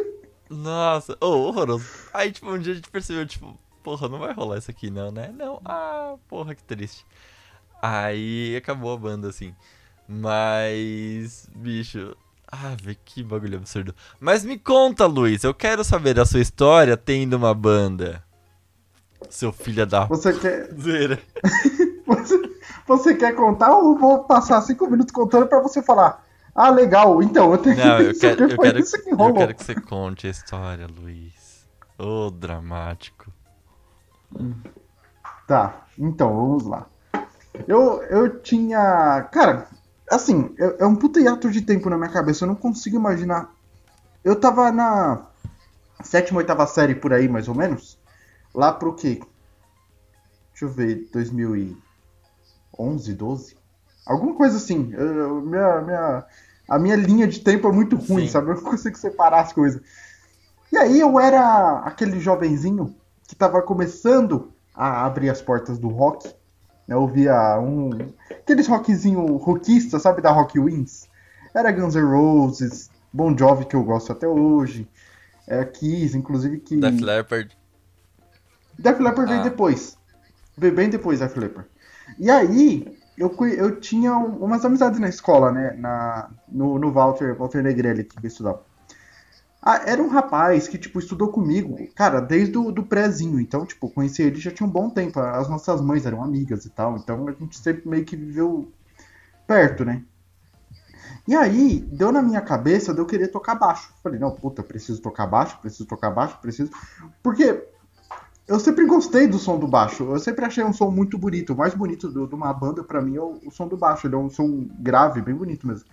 Nossa, 0.50 1.18
oh, 1.20 1.48
horroroso. 1.48 1.86
Aí, 2.14 2.32
tipo, 2.32 2.52
um 2.52 2.60
dia 2.60 2.74
a 2.74 2.76
gente 2.76 2.90
percebeu, 2.90 3.26
tipo, 3.26 3.58
porra, 3.84 4.08
não 4.08 4.20
vai 4.20 4.34
rolar 4.34 4.58
isso 4.58 4.70
aqui, 4.70 4.90
não, 4.90 5.12
né? 5.12 5.34
Não, 5.36 5.62
ah, 5.66 6.16
porra, 6.28 6.54
que 6.54 6.64
triste. 6.64 7.06
Aí 7.82 8.56
acabou 8.56 8.94
a 8.94 8.98
banda, 8.98 9.30
assim. 9.30 9.56
Mas, 10.08 11.50
bicho, 11.56 12.16
ah, 12.52 12.76
que 13.04 13.24
bagulho 13.24 13.58
absurdo. 13.58 13.96
Mas 14.20 14.46
me 14.46 14.58
conta, 14.58 15.06
Luiz, 15.06 15.44
eu 15.44 15.54
quero 15.54 15.84
saber 15.84 16.20
a 16.20 16.26
sua 16.26 16.40
história 16.40 16.96
tendo 16.96 17.36
uma 17.36 17.54
banda. 17.54 18.24
Seu 19.30 19.52
filho 19.52 19.86
da 19.86 20.06
Você 20.06 20.34
quer. 20.34 20.70
Você, 22.88 23.16
quer 23.16 23.36
contar 23.36 23.76
ou 23.76 23.94
eu 23.94 23.98
vou 23.98 24.24
passar 24.24 24.62
cinco 24.62 24.88
minutos 24.90 25.14
contando 25.14 25.48
pra 25.48 25.60
você 25.60 25.82
falar? 25.82 26.24
Ah, 26.54 26.70
legal, 26.70 27.22
então 27.22 27.52
eu 27.52 27.58
tenho 27.58 27.76
Não, 27.76 28.00
eu 28.00 28.12
isso 28.12 28.22
quero, 28.22 28.46
aqui, 28.46 28.54
eu 28.54 28.60
quero, 28.60 28.80
isso 28.80 29.04
que 29.04 29.10
eu 29.10 29.18
rolou. 29.18 29.34
quero 29.36 29.56
que 29.56 29.64
você 29.64 29.76
conte 29.76 30.28
a 30.28 30.30
história, 30.30 30.88
Luiz. 30.88 31.68
Ô, 31.98 32.30
dramático. 32.30 33.32
Tá, 35.48 35.86
então, 35.98 36.34
vamos 36.34 36.66
lá. 36.66 36.86
Eu, 37.68 38.02
eu 38.04 38.40
tinha. 38.40 39.28
Cara, 39.32 39.68
assim, 40.10 40.54
é, 40.60 40.84
é 40.84 40.86
um 40.86 40.96
puta 40.96 41.20
hiato 41.20 41.50
de 41.52 41.62
tempo 41.62 41.90
na 41.90 41.98
minha 41.98 42.10
cabeça, 42.10 42.44
eu 42.44 42.48
não 42.48 42.56
consigo 42.56 42.96
imaginar. 42.96 43.54
Eu 44.24 44.40
tava 44.40 44.72
na 44.72 45.28
sétima, 46.04 46.40
oitava 46.40 46.66
série 46.68 46.96
por 46.96 47.14
aí, 47.14 47.28
mais 47.28 47.48
ou 47.48 47.56
menos. 47.56 47.98
Lá 48.54 48.72
pro 48.72 48.96
quê? 48.96 49.22
Deixa 50.52 50.66
eu 50.66 50.70
ver, 50.70 51.10
2011, 52.78 53.14
12? 53.14 53.58
Alguma 54.06 54.36
coisa 54.36 54.58
assim. 54.58 54.94
Eu, 54.94 55.42
minha, 55.42 55.82
minha, 55.82 56.26
a 56.70 56.80
minha 56.80 56.96
linha 56.96 57.28
de 57.28 57.40
tempo 57.40 57.68
é 57.68 57.72
muito 57.72 57.96
ruim, 57.96 58.26
Sim. 58.26 58.32
sabe? 58.32 58.52
Eu 58.52 58.56
não 58.56 58.64
consigo 58.64 58.98
separar 58.98 59.42
as 59.42 59.54
coisas. 59.54 59.82
E 60.72 60.78
aí 60.78 61.00
eu 61.00 61.20
era 61.20 61.80
aquele 61.80 62.20
jovenzinho 62.20 62.96
que 63.28 63.36
tava 63.36 63.62
começando 63.62 64.52
a 64.74 65.06
abrir 65.06 65.30
as 65.30 65.42
portas 65.42 65.80
do 65.80 65.88
rock. 65.88 66.32
Eu 66.88 67.02
ouvia 67.02 67.60
um. 67.60 67.90
Aqueles 68.30 68.68
rockzinho 68.68 69.38
rockista, 69.38 69.98
sabe? 69.98 70.22
Da 70.22 70.32
Rock 70.32 70.60
Wins. 70.60 71.08
Era 71.54 71.72
Guns 71.72 71.96
N' 71.96 72.04
Roses, 72.04 72.92
Bon 73.12 73.36
Jovi, 73.36 73.66
que 73.66 73.76
eu 73.76 73.84
gosto 73.84 74.12
até 74.12 74.28
hoje. 74.28 74.88
É, 75.48 75.64
Kiss, 75.64 76.16
inclusive 76.16 76.60
que. 76.60 76.78
Def 76.78 77.02
Leppard. 77.02 77.58
Def 78.78 79.00
Leppard 79.00 79.32
ah. 79.32 79.36
veio 79.36 79.44
depois. 79.44 79.98
Veio 80.58 80.76
bem 80.76 80.90
depois 80.90 81.20
Def 81.20 81.36
Leppard. 81.38 81.68
E 82.18 82.30
aí, 82.30 82.98
eu, 83.18 83.36
eu 83.48 83.80
tinha 83.80 84.16
umas 84.16 84.66
amizades 84.66 85.00
na 85.00 85.10
escola, 85.10 85.52
né? 85.52 85.76
Na, 85.78 86.30
no, 86.48 86.78
no 86.78 86.92
Walter, 86.92 87.36
Walter 87.36 87.64
Negrelli, 87.64 88.04
que 88.04 88.28
estudava. 88.28 88.64
Ah, 89.62 89.82
era 89.86 90.02
um 90.02 90.10
rapaz 90.10 90.68
que, 90.68 90.78
tipo, 90.78 91.00
estudou 91.00 91.30
comigo, 91.30 91.76
cara, 91.96 92.20
desde 92.20 92.56
o 92.56 92.72
do 92.72 92.84
prézinho. 92.84 93.40
Então, 93.40 93.66
tipo, 93.66 93.90
conheci 93.90 94.22
ele 94.22 94.40
já 94.40 94.52
tinha 94.52 94.68
um 94.68 94.72
bom 94.72 94.90
tempo. 94.92 95.20
As 95.20 95.50
nossas 95.50 95.82
mães 95.82 96.06
eram 96.06 96.24
amigas 96.24 96.66
e 96.66 96.70
tal. 96.70 96.98
Então 96.98 97.28
a 97.28 97.32
gente 97.32 97.58
sempre 97.58 97.90
meio 97.90 98.06
que 98.06 98.16
viveu 98.16 98.72
perto, 99.48 99.84
né? 99.84 100.04
E 101.28 101.36
aí, 101.36 101.80
deu 101.92 102.12
na 102.12 102.22
minha 102.22 102.42
cabeça 102.42 102.94
de 102.94 103.00
eu 103.00 103.06
querer 103.08 103.30
tocar 103.30 103.56
baixo. 103.56 103.92
Falei, 104.04 104.20
não, 104.20 104.30
puta, 104.30 104.62
preciso 104.62 105.02
tocar 105.02 105.26
baixo, 105.26 105.58
preciso 105.60 105.86
tocar 105.88 106.12
baixo, 106.12 106.38
preciso. 106.40 106.70
Porque 107.24 107.68
eu 108.48 108.60
sempre 108.60 108.86
gostei 108.86 109.28
do 109.28 109.40
som 109.40 109.58
do 109.58 109.68
baixo. 109.68 110.04
Eu 110.04 110.20
sempre 110.20 110.46
achei 110.46 110.64
um 110.64 110.72
som 110.72 110.92
muito 110.92 111.18
bonito. 111.18 111.54
O 111.54 111.58
mais 111.58 111.74
bonito 111.74 112.12
de 112.12 112.36
uma 112.36 112.54
banda, 112.54 112.84
para 112.84 113.02
mim, 113.02 113.16
é 113.16 113.22
o, 113.22 113.40
o, 113.44 113.52
som 113.52 113.68
do 113.68 113.76
baixo. 113.76 114.06
Ele 114.06 114.16
é 114.16 114.18
um 114.18 114.30
som 114.30 114.68
grave, 114.80 115.22
bem 115.22 115.34
bonito 115.34 115.66
mesmo. 115.66 115.86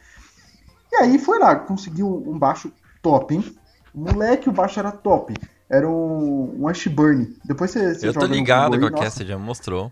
E 0.92 0.97
aí 0.97 1.18
foi 1.18 1.38
lá, 1.38 1.56
conseguiu 1.56 2.06
um 2.26 2.38
baixo 2.38 2.71
top, 3.00 3.35
hein? 3.35 3.56
Moleque, 3.94 4.50
o 4.50 4.52
baixo 4.52 4.78
era 4.78 4.92
top. 4.92 5.35
Era 5.68 5.88
um, 5.88 6.62
um 6.62 6.68
Ashburn. 6.68 7.35
Depois 7.42 7.71
você, 7.71 7.94
você 7.94 8.09
Eu 8.09 8.12
tô 8.12 8.26
ligado 8.26 8.78
com 8.78 8.87
a 8.87 8.90
que 8.90 9.11
você 9.11 9.25
já 9.25 9.38
mostrou. 9.38 9.90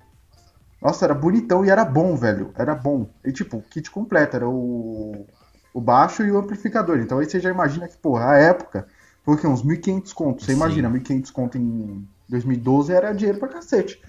Nossa, 0.82 1.06
era 1.06 1.14
bonitão 1.14 1.64
e 1.64 1.70
era 1.70 1.84
bom, 1.84 2.14
velho. 2.14 2.50
Era 2.54 2.74
bom. 2.74 3.08
E 3.24 3.32
tipo, 3.32 3.62
kit 3.70 3.90
completo. 3.90 4.36
Era 4.36 4.46
o, 4.46 5.26
o 5.72 5.80
baixo 5.80 6.22
e 6.22 6.30
o 6.30 6.36
amplificador. 6.36 6.98
Então 6.98 7.18
aí 7.18 7.24
você 7.24 7.40
já 7.40 7.48
imagina 7.48 7.88
que, 7.88 7.96
porra, 7.96 8.32
a 8.32 8.36
época 8.36 8.86
foi 9.24 9.38
que 9.38 9.46
uns 9.46 9.64
1.500 9.64 10.12
contos. 10.12 10.44
Você 10.44 10.52
Sim. 10.52 10.58
imagina, 10.58 10.90
1.500 10.90 11.32
contos 11.32 11.58
em 11.58 12.06
2012 12.30 12.92
era 12.92 13.12
dinheiro 13.12 13.38
pra 13.38 13.48
cacete. 13.48 14.00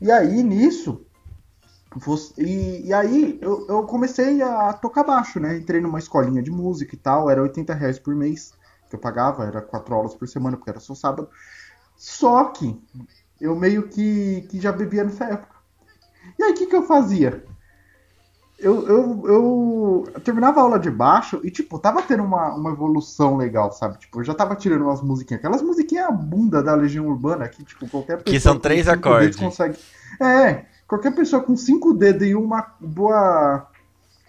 E 0.00 0.10
aí, 0.10 0.42
nisso, 0.42 1.04
e, 2.38 2.86
e, 2.86 2.92
aí 2.92 3.38
eu, 3.40 3.66
eu, 3.68 3.82
comecei 3.84 4.42
a 4.42 4.72
tocar 4.72 5.04
baixo, 5.04 5.38
né? 5.38 5.56
Entrei 5.56 5.80
numa 5.80 5.98
escolinha 5.98 6.42
de 6.42 6.50
música 6.50 6.94
e 6.94 6.98
tal, 6.98 7.28
era 7.28 7.42
80 7.42 7.74
reais 7.74 7.98
por 7.98 8.14
mês 8.14 8.54
que 8.88 8.96
eu 8.96 9.00
pagava, 9.00 9.44
era 9.44 9.60
quatro 9.60 9.94
aulas 9.94 10.14
por 10.14 10.28
semana, 10.28 10.56
porque 10.56 10.70
era 10.70 10.80
só 10.80 10.94
sábado. 10.94 11.28
Só 11.96 12.44
que 12.46 12.80
eu 13.40 13.54
meio 13.54 13.88
que, 13.88 14.42
que 14.50 14.60
já 14.60 14.72
bebia 14.72 15.04
nessa 15.04 15.24
época. 15.24 15.54
E 16.38 16.42
aí 16.42 16.52
o 16.52 16.54
que, 16.54 16.66
que 16.66 16.76
eu 16.76 16.82
fazia? 16.82 17.44
Eu, 18.62 18.86
eu, 18.86 19.22
eu, 19.26 20.20
terminava 20.22 20.60
a 20.60 20.62
aula 20.62 20.78
de 20.78 20.88
baixo 20.88 21.40
e, 21.42 21.50
tipo, 21.50 21.80
tava 21.80 22.00
tendo 22.00 22.22
uma, 22.22 22.54
uma 22.54 22.70
evolução 22.70 23.36
legal, 23.36 23.72
sabe? 23.72 23.98
Tipo, 23.98 24.20
eu 24.20 24.24
já 24.24 24.34
tava 24.34 24.54
tirando 24.54 24.82
umas 24.82 25.02
musiquinhas. 25.02 25.40
Aquelas 25.40 25.60
musiquinhas 25.60 26.08
bunda 26.14 26.62
da 26.62 26.74
Legião 26.74 27.08
Urbana 27.08 27.48
que, 27.48 27.64
tipo, 27.64 27.88
qualquer 27.88 28.18
pessoa. 28.18 28.32
Que 28.32 28.40
são 28.40 28.58
três 28.58 28.86
acordes. 28.86 29.36
Consegue... 29.36 29.76
É, 30.20 30.64
qualquer 30.86 31.12
pessoa 31.12 31.42
com 31.42 31.56
cinco 31.56 31.92
dedos 31.92 32.28
e 32.28 32.36
uma 32.36 32.74
boa. 32.80 33.66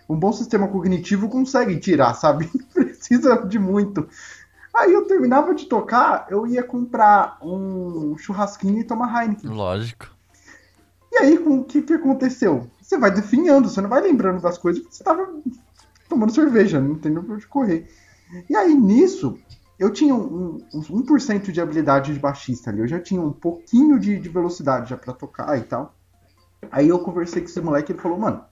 Um 0.10 0.16
bom 0.16 0.34
sistema 0.34 0.68
cognitivo 0.68 1.30
consegue 1.30 1.78
tirar, 1.78 2.16
sabe? 2.16 2.50
Precisa 2.74 3.38
de 3.46 3.60
muito. 3.60 4.08
Aí 4.74 4.92
eu 4.92 5.06
terminava 5.06 5.54
de 5.54 5.66
tocar, 5.68 6.26
eu 6.32 6.48
ia 6.48 6.64
comprar 6.64 7.38
um 7.42 8.18
churrasquinho 8.18 8.80
e 8.80 8.84
tomar 8.84 9.22
Heineken. 9.22 9.52
Lógico. 9.52 10.08
E 11.12 11.18
aí, 11.18 11.38
o 11.38 11.64
que, 11.64 11.84
que 11.84 11.94
aconteceu? 11.94 12.68
Você 12.94 13.00
vai 13.00 13.10
definhando, 13.10 13.68
você 13.68 13.82
não 13.82 13.90
vai 13.90 14.02
lembrando 14.02 14.40
das 14.40 14.56
coisas 14.56 14.80
porque 14.80 14.96
você 14.96 15.02
estava 15.02 15.28
tomando 16.08 16.32
cerveja, 16.32 16.80
não 16.80 16.94
tem 16.94 17.12
pra 17.12 17.34
onde 17.34 17.48
correr. 17.48 17.90
E 18.48 18.56
aí, 18.56 18.76
nisso, 18.76 19.40
eu 19.80 19.92
tinha 19.92 20.14
um, 20.14 20.64
um, 20.72 21.04
1% 21.04 21.52
de 21.52 21.60
habilidade 21.60 22.14
de 22.14 22.20
baixista 22.20 22.70
ali. 22.70 22.82
Eu 22.82 22.88
já 22.88 23.00
tinha 23.00 23.20
um 23.20 23.34
pouquinho 23.34 24.00
de, 24.00 24.20
de 24.20 24.30
velocidade 24.30 24.92
já 24.92 24.98
para 24.98 25.12
tocar 25.12 25.58
e 25.58 25.62
tal. 25.62 25.96
Aí 26.72 26.88
eu 26.88 27.00
conversei 27.00 27.42
com 27.42 27.48
esse 27.48 27.60
moleque 27.60 27.92
e 27.92 27.94
ele 27.96 28.02
falou, 28.02 28.20
mano, 28.20 28.44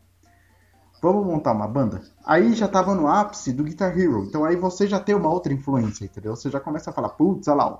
vamos 0.99 1.23
montar 1.23 1.51
uma 1.51 1.67
banda? 1.67 2.01
Aí 2.25 2.55
já 2.55 2.67
tava 2.67 2.95
no 2.95 3.07
ápice 3.07 3.53
do 3.53 3.63
Guitar 3.63 3.95
Hero. 3.95 4.25
Então 4.25 4.43
aí 4.43 4.55
você 4.55 4.87
já 4.87 4.99
tem 4.99 5.13
uma 5.13 5.29
outra 5.29 5.53
influência, 5.53 6.05
entendeu? 6.05 6.35
Você 6.35 6.49
já 6.49 6.59
começa 6.59 6.89
a 6.89 6.93
falar, 6.93 7.09
putz, 7.09 7.47
olha 7.47 7.57
lá, 7.57 7.67
ó, 7.67 7.79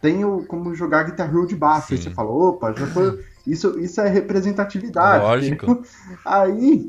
tenho 0.00 0.46
como 0.46 0.74
jogar 0.74 1.02
Guitar 1.02 1.28
Hero 1.28 1.46
de 1.46 1.56
baixo. 1.56 1.88
Sim. 1.88 1.94
Aí 1.96 2.02
você 2.02 2.10
fala, 2.10 2.30
opa, 2.30 2.72
já 2.72 2.86
foi. 2.86 3.22
Isso, 3.46 3.78
isso 3.78 4.00
é 4.00 4.08
representatividade. 4.08 5.24
Lógico. 5.24 5.82
Aí 6.24 6.88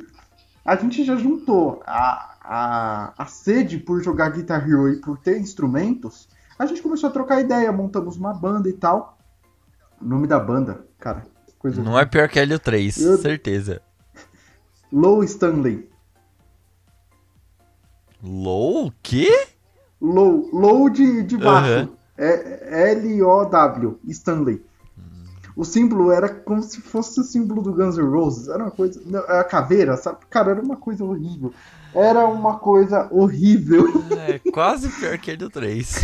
a 0.66 0.76
gente 0.76 1.04
já 1.04 1.16
juntou 1.16 1.82
a, 1.86 2.36
a, 2.42 3.14
a 3.18 3.26
sede 3.26 3.78
por 3.78 4.04
jogar 4.04 4.30
Guitar 4.30 4.68
Hero 4.68 4.90
e 4.90 4.98
por 4.98 5.18
ter 5.18 5.40
instrumentos. 5.40 6.28
A 6.58 6.66
gente 6.66 6.82
começou 6.82 7.10
a 7.10 7.14
trocar 7.14 7.42
ideia, 7.42 7.72
montamos 7.72 8.18
uma 8.18 8.34
banda 8.34 8.70
e 8.70 8.74
tal. 8.74 9.18
O 10.00 10.06
nome 10.06 10.28
da 10.28 10.40
banda, 10.40 10.86
cara, 11.00 11.26
coisa. 11.58 11.82
Não 11.82 11.98
é 11.98 12.06
pior 12.06 12.28
que 12.30 12.40
Helio 12.40 12.60
3, 12.60 12.98
Eu... 12.98 13.18
certeza. 13.18 13.82
Low 14.92 15.24
Stanley. 15.24 15.90
Low? 18.22 18.88
O 18.88 18.94
quê? 19.02 19.48
Low, 20.00 20.50
low 20.54 20.90
de, 20.90 21.24
de 21.24 21.38
baixo. 21.38 21.90
Uhum. 21.90 21.96
É 22.18 22.92
L-O-W, 22.92 24.00
Stanley. 24.08 24.64
O 25.56 25.66
símbolo 25.66 26.12
era 26.12 26.30
como 26.30 26.62
se 26.62 26.82
fosse 26.82 27.20
o 27.20 27.24
símbolo 27.24 27.62
do 27.62 27.74
Guns 27.74 27.98
N' 27.98 28.10
Roses. 28.10 28.48
Era 28.48 28.64
uma 28.64 28.72
coisa. 28.72 29.02
A 29.28 29.44
caveira, 29.44 29.98
sabe? 29.98 30.20
Cara, 30.30 30.52
era 30.52 30.62
uma 30.62 30.78
coisa 30.78 31.04
horrível. 31.04 31.54
Era 31.94 32.26
uma 32.26 32.58
coisa 32.58 33.08
horrível. 33.12 33.86
É, 34.12 34.40
quase 34.52 34.90
pior 34.90 35.18
que 35.18 35.32
ele 35.32 35.38
do 35.38 35.50
3. 35.50 35.96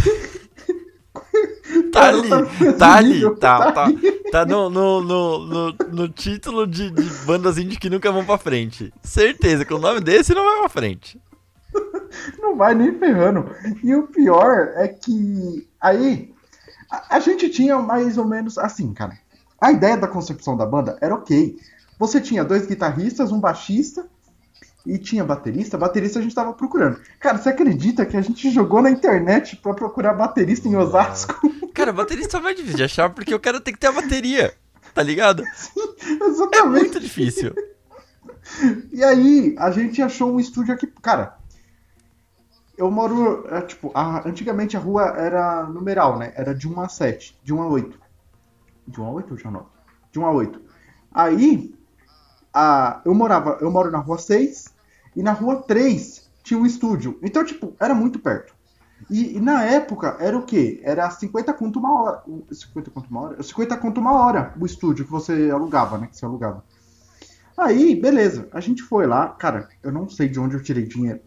tá 1.92 2.10
ali, 2.10 2.30
tá 2.78 2.96
ali, 2.96 3.36
tá, 3.36 3.72
tá, 3.72 3.88
tá 4.32 4.46
no, 4.46 4.70
no, 4.70 5.02
no, 5.02 5.76
no, 5.92 6.10
título 6.10 6.68
de, 6.68 6.92
de 6.92 7.04
bandas 7.26 7.58
indie 7.58 7.80
que 7.80 7.90
nunca 7.90 8.12
vão 8.12 8.26
pra 8.26 8.38
frente. 8.38 8.94
Certeza 9.02 9.64
que 9.64 9.74
o 9.74 9.80
nome 9.80 10.02
desse 10.02 10.34
não 10.34 10.44
vai 10.44 10.60
pra 10.60 10.70
frente. 10.70 11.20
Não 12.40 12.56
vai 12.56 12.74
nem 12.74 12.98
ferrando. 12.98 13.52
E 13.84 13.94
o 13.94 14.08
pior 14.08 14.72
é 14.76 14.88
que 14.88 15.68
aí 15.80 16.34
a, 16.90 17.18
a 17.18 17.20
gente 17.20 17.50
tinha 17.50 17.78
mais 17.78 18.18
ou 18.18 18.26
menos 18.26 18.58
assim, 18.58 18.94
cara. 18.94 19.18
A 19.60 19.72
ideia 19.72 19.98
da 19.98 20.08
concepção 20.08 20.56
da 20.56 20.65
banda 20.65 20.98
era 21.02 21.15
ok. 21.15 21.58
Você 21.98 22.22
tinha 22.22 22.43
dois 22.43 22.65
guitarristas, 22.67 23.32
um 23.32 23.39
baixista 23.39 24.08
e 24.86 24.98
tinha 24.98 25.24
baterista. 25.24 25.78
Baterista 25.78 26.20
a 26.20 26.22
gente 26.22 26.36
tava 26.36 26.54
procurando. 26.54 27.00
Cara, 27.20 27.38
você 27.38 27.50
acredita 27.50 28.06
que 28.06 28.15
a 28.15 28.22
gente 28.22 28.50
jogou 28.52 28.82
na 28.82 28.89
internet 28.89 29.56
para 29.58 29.74
procurar 29.74 30.13
baterista 30.13 30.67
em 30.67 30.76
Osasco? 30.76 31.36
Cara, 31.74 31.91
baterista 31.91 32.38
é 32.38 32.41
mais 32.41 32.56
difícil 32.56 32.78
de 32.78 32.84
achar 32.84 33.10
porque 33.10 33.34
o 33.34 33.39
cara 33.39 33.60
tem 33.60 33.74
que 33.74 33.80
ter 33.80 33.88
a 33.88 33.91
bateria, 33.91 34.54
tá 34.93 35.04
ligado? 35.04 35.43
Sim, 35.54 35.96
exatamente. 36.24 36.58
É 36.58 36.63
muito 36.63 37.00
difícil. 37.00 37.54
E 38.91 39.04
aí, 39.04 39.56
a 39.60 39.70
gente 39.70 40.02
achou 40.02 40.34
um 40.34 40.39
estúdio 40.39 40.74
aqui. 40.74 40.88
Cara, 41.02 41.38
eu 42.78 42.89
moro. 42.89 43.46
É, 43.50 43.62
tipo, 43.62 43.91
a, 43.93 44.28
antigamente 44.28 44.78
a 44.78 44.80
rua 44.80 45.13
era 45.17 45.63
numeral, 45.65 46.17
né? 46.17 46.32
Era 46.36 46.56
de 46.56 46.67
1 46.67 46.82
a 46.82 46.89
7, 46.89 47.38
de 47.43 47.54
1 47.54 47.62
a 47.62 47.67
8. 47.67 48.00
De 48.88 49.02
1 49.02 49.06
a 49.06 49.12
8 49.12 49.32
ou 49.32 49.38
de 49.38 49.45
1 49.45 49.50
a 49.50 49.52
9? 49.52 49.65
De 50.12 50.19
1 50.19 50.26
a 50.26 50.32
8. 50.32 50.62
Aí, 51.12 51.76
a, 52.54 53.02
eu 53.06 53.13
morava. 53.13 53.58
Eu 53.62 53.71
moro 53.71 53.91
na 53.91 54.00
rua 54.00 54.17
6 54.17 54.73
e 55.15 55.23
na 55.23 55.32
rua 55.32 55.63
3 55.63 56.30
tinha 56.43 56.60
um 56.60 56.65
estúdio. 56.65 57.19
Então, 57.21 57.43
tipo, 57.43 57.76
era 57.80 57.93
muito 57.93 58.19
perto. 58.19 58.56
E, 59.10 59.38
e, 59.38 59.39
na 59.39 59.63
época 59.63 60.17
era 60.19 60.36
o 60.36 60.43
quê? 60.43 60.82
Era 60.84 61.10
50 61.10 61.54
conto 61.54 61.80
uma 61.80 62.02
hora. 62.02 62.23
50 62.52 62.89
conto 62.91 63.10
uma 63.10 63.21
hora? 63.21 63.43
50 63.43 63.78
conto 63.78 64.00
uma 64.02 64.13
hora 64.13 64.54
o 64.60 64.65
estúdio 64.65 65.06
que 65.06 65.12
você 65.12 65.52
alugava, 65.52 65.97
né? 65.97 66.08
Que 66.08 66.17
você 66.17 66.26
alugava. 66.26 66.63
Aí, 67.56 67.95
beleza. 67.95 68.47
A 68.52 68.60
gente 68.60 68.82
foi 68.82 69.06
lá. 69.06 69.30
Cara, 69.30 69.69
eu 69.84 69.91
não 69.91 70.10
sei 70.10 70.28
de 70.28 70.39
onde 70.39 70.56
eu 70.56 70.63
tirei 70.63 70.84
dinheiro 70.84 71.21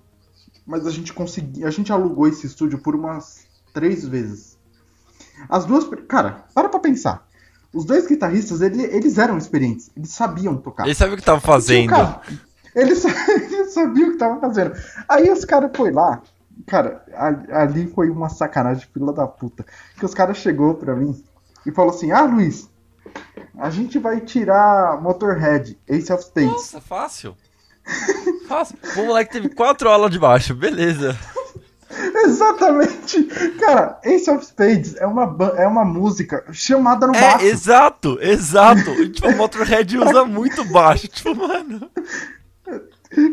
mas 0.71 0.87
a 0.87 0.91
gente 0.91 1.13
conseguiu. 1.13 1.67
A 1.67 1.71
gente 1.71 1.93
alugou 1.93 2.29
esse 2.29 2.47
estúdio 2.47 2.79
por 2.79 2.95
umas 2.95 3.45
três 3.75 4.07
vezes. 4.07 4.57
As 5.49 5.65
duas. 5.65 5.85
Cara, 6.07 6.45
para 6.55 6.69
pra 6.69 6.79
pensar. 6.79 7.27
Os 7.73 7.85
dois 7.85 8.07
guitarristas, 8.07 8.61
ele, 8.61 8.83
eles 8.83 9.17
eram 9.17 9.39
experientes, 9.39 9.91
eles 9.97 10.11
sabiam 10.11 10.57
tocar. 10.57 10.85
Eles 10.85 10.99
sabiam 10.99 11.15
o 11.15 11.17
que 11.17 11.23
estavam 11.23 11.41
fazendo. 11.41 11.95
Eles, 12.75 13.05
eles 13.29 13.73
sabiam 13.73 14.07
o 14.07 14.11
que 14.11 14.17
estavam 14.17 14.41
fazendo. 14.41 14.73
Aí 15.09 15.31
os 15.31 15.45
caras 15.45 15.71
foi 15.75 15.93
lá. 15.93 16.21
Cara, 16.67 17.05
ali 17.53 17.87
foi 17.87 18.11
uma 18.11 18.29
sacanagem, 18.29 18.87
fila 18.93 19.13
da 19.13 19.27
puta. 19.27 19.65
Que 19.97 20.05
os 20.05 20.13
caras 20.13 20.37
chegou 20.37 20.75
pra 20.75 20.95
mim 20.95 21.23
e 21.65 21.71
falou 21.71 21.95
assim: 21.95 22.11
Ah, 22.11 22.25
Luiz, 22.25 22.69
a 23.57 23.71
gente 23.71 23.99
vai 23.99 24.21
tirar 24.21 25.01
Motorhead, 25.01 25.79
Ace 25.89 26.13
of 26.13 26.23
States. 26.25 26.53
Nossa, 26.53 26.81
fácil. 26.81 27.37
Fácil. 28.47 28.77
O 28.97 29.07
moleque 29.07 29.33
teve 29.33 29.49
quatro 29.49 29.89
aulas 29.89 30.11
de 30.11 30.19
baixo, 30.19 30.55
beleza. 30.55 31.17
Exatamente. 32.25 33.25
Cara, 33.59 33.99
Ace 34.05 34.31
of 34.31 34.45
Spades 34.45 34.97
é 34.97 35.07
uma, 35.07 35.37
é 35.57 35.67
uma 35.67 35.85
música 35.85 36.45
chamada 36.53 37.07
no 37.07 37.15
É, 37.17 37.21
baixo. 37.21 37.45
exato, 37.47 38.19
exato. 38.23 38.91
E, 38.91 39.09
tipo, 39.11 39.29
o 39.29 39.35
Motorhead 39.37 39.99
usa 39.99 40.25
muito 40.25 40.65
baixo. 40.67 41.09
Tipo, 41.09 41.35
mano. 41.35 41.91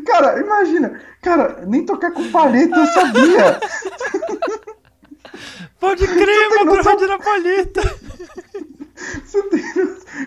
Cara, 0.08 0.40
imagina. 0.40 1.00
Cara, 1.22 1.64
nem 1.68 1.86
tocar 1.86 2.12
com 2.12 2.32
palheta 2.32 2.76
eu 2.76 2.88
sabia. 2.88 3.60
Pode 5.80 6.08
crer, 6.08 6.50
Motorhead 6.66 7.06
na 7.06 7.20
palheta. 7.20 7.82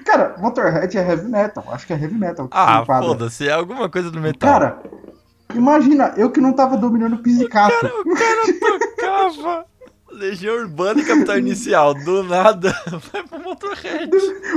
Cara, 0.04 0.36
Motorhead 0.38 0.96
é 0.96 1.00
heavy 1.08 1.28
metal. 1.28 1.64
Acho 1.72 1.86
que 1.86 1.92
é 1.92 1.96
heavy 2.00 2.14
metal. 2.14 2.48
Ah, 2.52 2.84
foda-se, 2.86 3.48
é 3.48 3.52
alguma 3.52 3.88
coisa 3.88 4.10
do 4.10 4.20
metal. 4.20 4.48
Cara, 4.48 4.78
imagina, 5.54 6.14
eu 6.16 6.30
que 6.30 6.40
não 6.40 6.52
tava 6.52 6.76
dominando 6.76 7.14
o 7.14 7.22
pizzicato. 7.22 7.86
O 8.04 8.14
cara 8.14 8.40
tocava 8.60 9.66
Legião 10.12 10.56
Urbana 10.56 11.00
e 11.00 11.04
Capital 11.04 11.38
Inicial. 11.38 11.94
Do 11.94 12.22
nada, 12.22 12.74
vai 13.12 13.22
pro 13.22 13.40
Motorhead. 13.40 14.10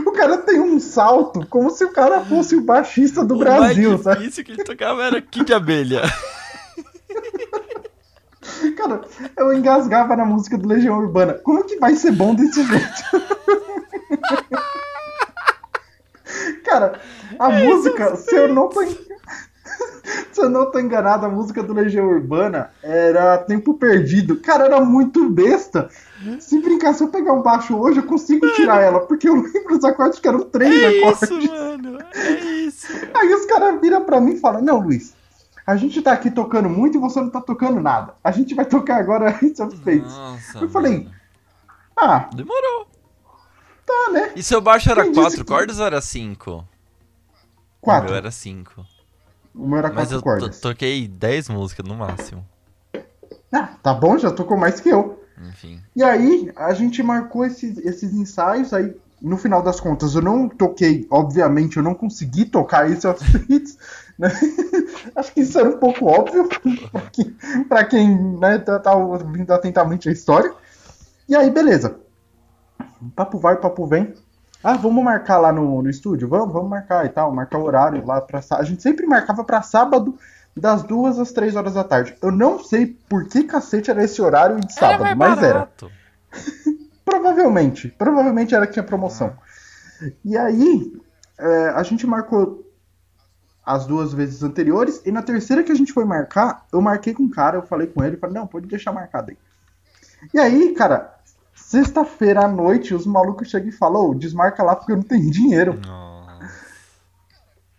O 0.05 0.11
cara 0.11 0.37
tem 0.39 0.59
um 0.59 0.79
salto 0.79 1.45
como 1.47 1.69
se 1.69 1.85
o 1.85 1.91
cara 1.91 2.21
fosse 2.21 2.55
o 2.55 2.61
baixista 2.61 3.23
do 3.23 3.35
o 3.35 3.37
Brasil, 3.37 3.91
mais 3.91 4.01
sabe? 4.01 4.19
difícil 4.19 4.43
que 4.43 4.51
ele 4.51 4.63
tocava 4.63 5.03
era 5.03 5.21
Kid 5.21 5.53
Abelha. 5.53 6.01
Cara, 8.77 9.01
eu 9.37 9.53
engasgava 9.53 10.15
na 10.15 10.25
música 10.25 10.57
do 10.57 10.67
Legião 10.67 10.97
Urbana. 10.97 11.33
Como 11.35 11.63
que 11.65 11.77
vai 11.77 11.95
ser 11.95 12.11
bom 12.11 12.33
desse 12.33 12.63
jeito? 12.65 13.03
Cara, 16.63 16.99
a 17.39 17.49
música, 17.49 18.15
se 18.15 18.35
eu 18.35 18.53
não 18.53 18.67
tô 18.69 18.81
se 20.31 20.41
eu 20.41 20.49
não 20.49 20.69
tô 20.71 20.79
enganado, 20.79 21.25
a 21.25 21.29
música 21.29 21.61
do 21.63 21.73
Legião 21.73 22.05
Urbana 22.07 22.71
era 22.81 23.37
Tempo 23.39 23.73
Perdido. 23.75 24.37
Cara, 24.37 24.65
era 24.65 24.79
muito 24.81 25.29
besta. 25.29 25.89
Se 26.39 26.59
brincar, 26.61 26.93
se 26.93 27.03
eu 27.03 27.09
pegar 27.09 27.33
um 27.33 27.41
baixo 27.41 27.75
hoje, 27.77 27.99
eu 27.99 28.05
consigo 28.05 28.49
tirar 28.53 28.79
ela, 28.81 29.01
porque 29.01 29.27
eu 29.27 29.35
lembro 29.35 29.75
os 29.77 29.83
acordes 29.83 30.19
que 30.19 30.27
eram 30.27 30.41
três 30.41 30.73
É 30.81 30.99
acordes. 30.99 31.21
isso, 31.29 31.51
mano. 31.51 31.97
É 32.13 32.29
isso. 32.39 32.87
Aí 33.13 33.33
os 33.33 33.45
caras 33.45 33.79
viram 33.81 34.03
pra 34.05 34.21
mim 34.21 34.33
e 34.33 34.39
falam: 34.39 34.61
Não, 34.61 34.79
Luiz, 34.79 35.13
a 35.67 35.75
gente 35.75 36.01
tá 36.01 36.13
aqui 36.13 36.31
tocando 36.31 36.69
muito 36.69 36.97
e 36.97 37.01
você 37.01 37.19
não 37.19 37.29
tá 37.29 37.41
tocando 37.41 37.79
nada. 37.81 38.15
A 38.23 38.31
gente 38.31 38.55
vai 38.55 38.65
tocar 38.65 38.97
agora 38.97 39.29
Ace 39.43 39.61
of 39.61 39.75
Spades. 39.75 40.13
Eu 40.61 40.69
falei, 40.69 40.99
mano. 41.03 41.11
Ah, 41.97 42.29
Demorou. 42.33 42.87
tá, 43.85 44.11
né? 44.11 44.31
E 44.35 44.41
seu 44.41 44.59
baixo 44.61 44.89
era 44.89 45.03
Quem 45.03 45.13
quatro 45.13 45.37
que- 45.43 45.51
cordas 45.51 45.79
ou 45.79 45.85
era 45.85 45.99
cinco? 46.01 46.51
O 46.51 46.55
meu 46.55 46.65
Quatro. 47.81 48.13
era 48.15 48.31
cinco. 48.31 48.85
Meu 49.53 49.77
era 49.77 49.87
Mas 49.89 49.95
quatro 50.09 50.15
eu 50.15 50.19
to- 50.19 50.23
cordas. 50.23 50.59
toquei 50.59 51.07
10 51.07 51.49
músicas 51.49 51.85
no 51.87 51.95
máximo. 51.95 52.45
Ah, 53.51 53.75
tá 53.83 53.93
bom, 53.93 54.17
já 54.17 54.31
tocou 54.31 54.57
mais 54.57 54.79
que 54.79 54.89
eu. 54.89 55.23
Enfim. 55.47 55.79
E 55.95 56.03
aí, 56.03 56.51
a 56.55 56.73
gente 56.73 57.03
marcou 57.03 57.45
esses, 57.45 57.77
esses 57.79 58.13
ensaios, 58.13 58.73
aí, 58.73 58.95
no 59.21 59.37
final 59.37 59.61
das 59.61 59.79
contas, 59.79 60.15
eu 60.15 60.21
não 60.21 60.49
toquei, 60.49 61.05
obviamente, 61.09 61.77
eu 61.77 61.83
não 61.83 61.93
consegui 61.93 62.45
tocar 62.45 62.89
Ace 62.89 63.05
of 63.07 63.23
Spades, 63.23 63.77
né? 64.17 64.29
Acho 65.15 65.31
que 65.33 65.41
isso 65.41 65.59
era 65.59 65.69
um 65.69 65.77
pouco 65.77 66.05
óbvio 66.05 66.47
pra 66.91 67.01
quem, 67.11 67.35
pra 67.69 67.85
quem 67.85 68.37
né, 68.39 68.57
tá, 68.57 68.79
tá 68.79 68.95
ouvindo 68.95 69.51
atentamente 69.51 70.09
a 70.09 70.11
história. 70.11 70.51
E 71.29 71.35
aí, 71.35 71.49
beleza. 71.51 71.99
Papo 73.15 73.37
vai, 73.37 73.55
papo 73.57 73.85
vem. 73.85 74.13
Ah, 74.63 74.77
vamos 74.77 75.03
marcar 75.03 75.39
lá 75.39 75.51
no, 75.51 75.81
no 75.81 75.89
estúdio? 75.89 76.27
Vamos, 76.27 76.53
vamos 76.53 76.69
marcar 76.69 77.05
e 77.05 77.09
tal, 77.09 77.33
marcar 77.33 77.57
o 77.57 77.63
horário 77.63 78.05
lá 78.05 78.21
pra 78.21 78.41
A 78.51 78.63
gente 78.63 78.81
sempre 78.81 79.05
marcava 79.05 79.43
pra 79.43 79.61
sábado, 79.61 80.17
das 80.55 80.83
duas 80.83 81.19
às 81.19 81.31
três 81.31 81.55
horas 81.55 81.73
da 81.73 81.83
tarde. 81.83 82.15
Eu 82.21 82.31
não 82.31 82.63
sei 82.63 82.97
por 83.09 83.27
que 83.27 83.43
cacete 83.43 83.91
era 83.91 84.03
esse 84.03 84.21
horário 84.21 84.59
de 84.59 84.73
sábado, 84.73 85.05
Era 85.05 85.15
mas 85.15 85.37
era. 85.43 85.53
barato. 85.53 85.91
Provavelmente. 87.03 87.89
Provavelmente 87.89 88.55
era 88.55 88.65
que 88.65 88.73
tinha 88.73 88.83
promoção. 88.83 89.33
E 90.23 90.37
aí, 90.37 90.93
é, 91.37 91.69
a 91.69 91.83
gente 91.83 92.07
marcou 92.07 92.63
as 93.65 93.85
duas 93.85 94.13
vezes 94.13 94.43
anteriores. 94.43 95.01
E 95.05 95.11
na 95.11 95.21
terceira 95.21 95.63
que 95.63 95.71
a 95.71 95.75
gente 95.75 95.93
foi 95.93 96.05
marcar, 96.05 96.65
eu 96.71 96.81
marquei 96.81 97.13
com 97.13 97.23
o 97.23 97.29
cara, 97.31 97.57
eu 97.57 97.63
falei 97.63 97.87
com 97.87 98.03
ele, 98.03 98.17
falei, 98.17 98.35
não, 98.35 98.47
pode 98.47 98.67
deixar 98.67 98.91
marcado 98.91 99.31
aí. 99.31 99.37
E 100.33 100.39
aí, 100.39 100.73
cara, 100.73 101.12
sexta-feira 101.73 102.45
à 102.45 102.47
noite, 102.47 102.93
os 102.93 103.07
malucos 103.07 103.49
chegam 103.49 103.69
e 103.69 103.71
falam, 103.71 104.11
ô, 104.11 104.13
desmarca 104.13 104.61
lá 104.61 104.75
porque 104.75 104.91
eu 104.91 104.97
não 104.97 105.03
tenho 105.03 105.31
dinheiro. 105.31 105.81
Nossa. 105.83 106.51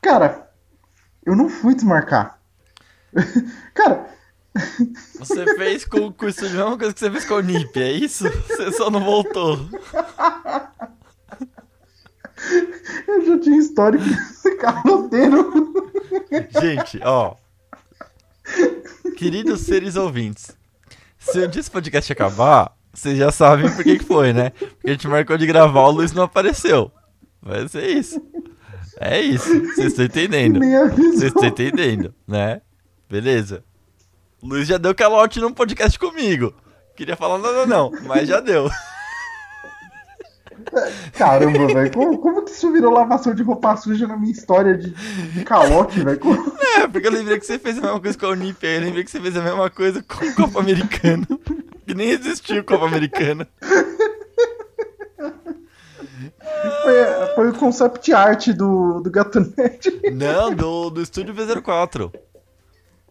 Cara, 0.03 0.51
eu 1.25 1.37
não 1.37 1.49
fui 1.49 1.77
desmarcar. 1.77 2.41
cara, 3.73 4.07
Você 5.17 5.55
fez 5.57 5.85
com, 5.85 6.13
o 6.21 6.29
estúdio 6.29 6.61
a 6.61 6.65
mesma 6.65 6.79
coisa 6.79 6.93
que 6.93 6.99
você 6.99 7.11
fez 7.11 7.25
com 7.25 7.35
o 7.35 7.41
NIP, 7.41 7.81
é 7.81 7.93
isso? 7.93 8.25
Você 8.29 8.73
só 8.73 8.91
não 8.91 9.05
voltou. 9.05 9.61
eu 13.07 13.27
já 13.27 13.39
tinha 13.39 13.59
histórico 13.59 14.03
desse 14.05 14.57
caloteiro. 14.57 15.53
Gente, 16.61 17.01
ó. 17.05 17.37
Queridos 19.17 19.61
seres 19.61 19.95
ouvintes, 19.95 20.57
se 21.17 21.39
um 21.39 21.49
dia 21.49 21.61
esse 21.61 21.71
podcast 21.71 22.13
acabar, 22.13 22.77
vocês 22.95 23.19
já 23.19 23.31
sabem 23.33 23.71
por 23.71 23.83
que, 23.85 23.99
que 23.99 24.05
foi, 24.05 24.33
né? 24.33 24.51
Porque 24.51 24.89
a 24.89 24.93
gente 24.93 25.09
marcou 25.09 25.37
de 25.37 25.47
gravar, 25.47 25.83
o 25.83 25.91
Luiz 25.91 26.13
não 26.13 26.23
apareceu. 26.25 26.91
Vai 27.43 27.67
ser 27.69 27.87
isso. 27.89 28.23
É 29.01 29.21
isso. 29.21 29.49
Vocês 29.75 29.89
estão 29.89 30.05
entendendo. 30.05 30.61
Vocês 30.97 31.23
estão 31.25 31.45
entendendo, 31.45 32.15
né? 32.27 32.61
Beleza. 33.11 33.65
O 34.41 34.47
Luiz 34.49 34.69
já 34.69 34.79
deu 34.79 34.95
calote 34.95 35.41
num 35.41 35.53
podcast 35.53 35.99
comigo. 35.99 36.55
Queria 36.97 37.17
falar 37.17 37.39
nada 37.39 37.67
não, 37.67 37.91
mas 38.07 38.29
já 38.29 38.41
deu. 38.41 38.71
Caramba, 41.15 41.67
velho. 41.67 41.93
Como, 41.93 42.19
como 42.19 42.43
que 42.45 42.51
isso 42.53 42.73
virou 42.73 42.93
lavação 42.93 43.35
de 43.35 43.43
roupa 43.43 43.77
suja 43.77 44.07
na 44.07 44.17
minha 44.17 44.33
história 44.33 44.77
de, 44.77 44.91
de 44.91 45.45
calote, 45.45 46.01
velho? 46.01 46.19
Como- 46.19 46.53
É, 46.77 46.87
porque 46.87 47.07
eu 47.07 47.13
lembrei 47.13 47.39
que 47.39 47.47
você 47.47 47.59
fez 47.59 47.79
a 47.79 47.83
mesma 47.83 48.01
coisa 48.01 48.19
com 48.19 48.27
a 48.27 48.31
Unip, 48.31 48.65
aí 48.67 48.77
eu 48.77 48.81
lembrei 48.83 49.05
que 49.05 49.11
você 49.11 49.21
fez 49.21 49.37
a 49.37 49.43
mesma 49.43 49.69
coisa 49.71 50.03
com 50.03 50.25
o 50.25 50.35
Copa 50.35 50.61
Americano. 50.61 51.27
Que 51.87 51.95
nem 51.95 52.11
existiu 52.11 52.65
Copa 52.65 52.87
Americano. 52.87 53.47
Foi, 56.83 56.95
foi 57.35 57.51
o 57.51 57.55
concept 57.55 58.13
art 58.13 58.49
do, 58.49 59.01
do 59.01 59.11
Gatonete. 59.11 60.01
Não, 60.13 60.55
do, 60.55 60.91
do 60.91 61.03
estúdio 61.03 61.35
V04. 61.35 62.13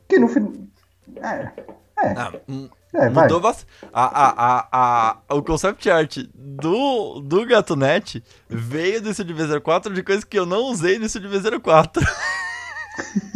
Que 0.07 0.19
no 0.19 0.27
fim. 0.27 0.69
É. 1.17 1.51
É, 1.99 2.13
Ah, 2.17 2.33
hum, 2.47 2.69
é, 2.93 3.09
mudou 3.09 3.39
bastante. 3.39 3.67
A, 3.91 4.03
a, 4.03 4.67
a, 4.71 5.17
a, 5.29 5.35
o 5.35 5.43
concept 5.43 5.89
art 5.89 6.17
do, 6.33 7.19
do 7.21 7.45
Gatonete 7.45 8.23
veio 8.49 9.01
do 9.01 9.09
estúdio 9.09 9.35
V04 9.35 9.93
de 9.93 10.03
coisas 10.03 10.23
que 10.23 10.37
eu 10.37 10.45
não 10.45 10.63
usei 10.63 10.97
no 10.99 11.05
estúdio 11.05 11.29
V04. 11.29 12.01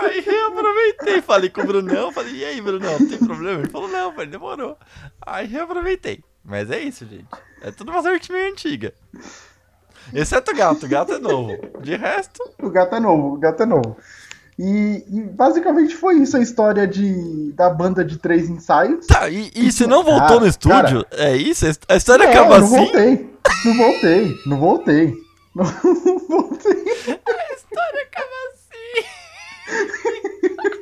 Aí 0.00 0.24
eu 0.26 0.46
aproveitei, 0.48 1.22
falei 1.22 1.50
com 1.50 1.60
o 1.62 1.66
Brunão, 1.66 2.12
falei, 2.12 2.34
e 2.36 2.44
aí, 2.44 2.60
Brunão, 2.60 2.98
tem 3.08 3.18
problema? 3.18 3.60
Ele 3.60 3.68
falou, 3.68 3.88
não, 3.88 4.12
falei, 4.12 4.28
demorou. 4.28 4.76
Aí 5.24 5.54
eu 5.54 5.64
aproveitei. 5.64 6.22
Mas 6.44 6.70
é 6.70 6.78
isso, 6.80 7.04
gente. 7.06 7.26
É 7.62 7.70
tudo 7.70 7.90
uma 7.90 8.02
sorte 8.02 8.30
meio 8.32 8.50
antiga. 8.52 8.94
Exceto 10.14 10.52
o 10.52 10.54
gato, 10.54 10.86
o 10.86 10.88
gato 10.88 11.12
é 11.12 11.18
novo. 11.18 11.56
De 11.82 11.96
resto, 11.96 12.42
O 12.62 12.70
gato 12.70 12.94
é 12.94 13.00
novo, 13.00 13.34
o 13.34 13.36
gato 13.36 13.62
é 13.62 13.66
novo. 13.66 13.96
E, 14.58 15.04
e 15.08 15.20
basicamente 15.22 15.94
foi 15.94 16.16
isso 16.16 16.36
a 16.36 16.40
história 16.40 16.86
de, 16.86 17.52
da 17.52 17.70
banda 17.70 18.04
de 18.04 18.18
três 18.18 18.48
ensaios. 18.48 19.06
tá, 19.06 19.28
e, 19.28 19.50
e 19.54 19.70
você 19.70 19.86
não 19.86 20.02
voltou 20.02 20.26
Cara, 20.26 20.40
no 20.40 20.46
estúdio? 20.46 21.06
É 21.12 21.36
isso? 21.36 21.64
A 21.88 21.94
história 21.96 22.24
Não, 22.24 22.32
acaba 22.32 22.58
não 22.58 22.66
assim? 22.66 22.76
voltei. 22.76 23.34
Não 23.64 23.76
voltei. 23.76 24.34
Não 24.46 24.58
voltei. 24.58 25.14
Não 25.58 25.64
voltei. 26.28 26.72
A 26.72 27.54
história 27.54 28.02
acaba 28.06 28.36
assim. 28.52 28.57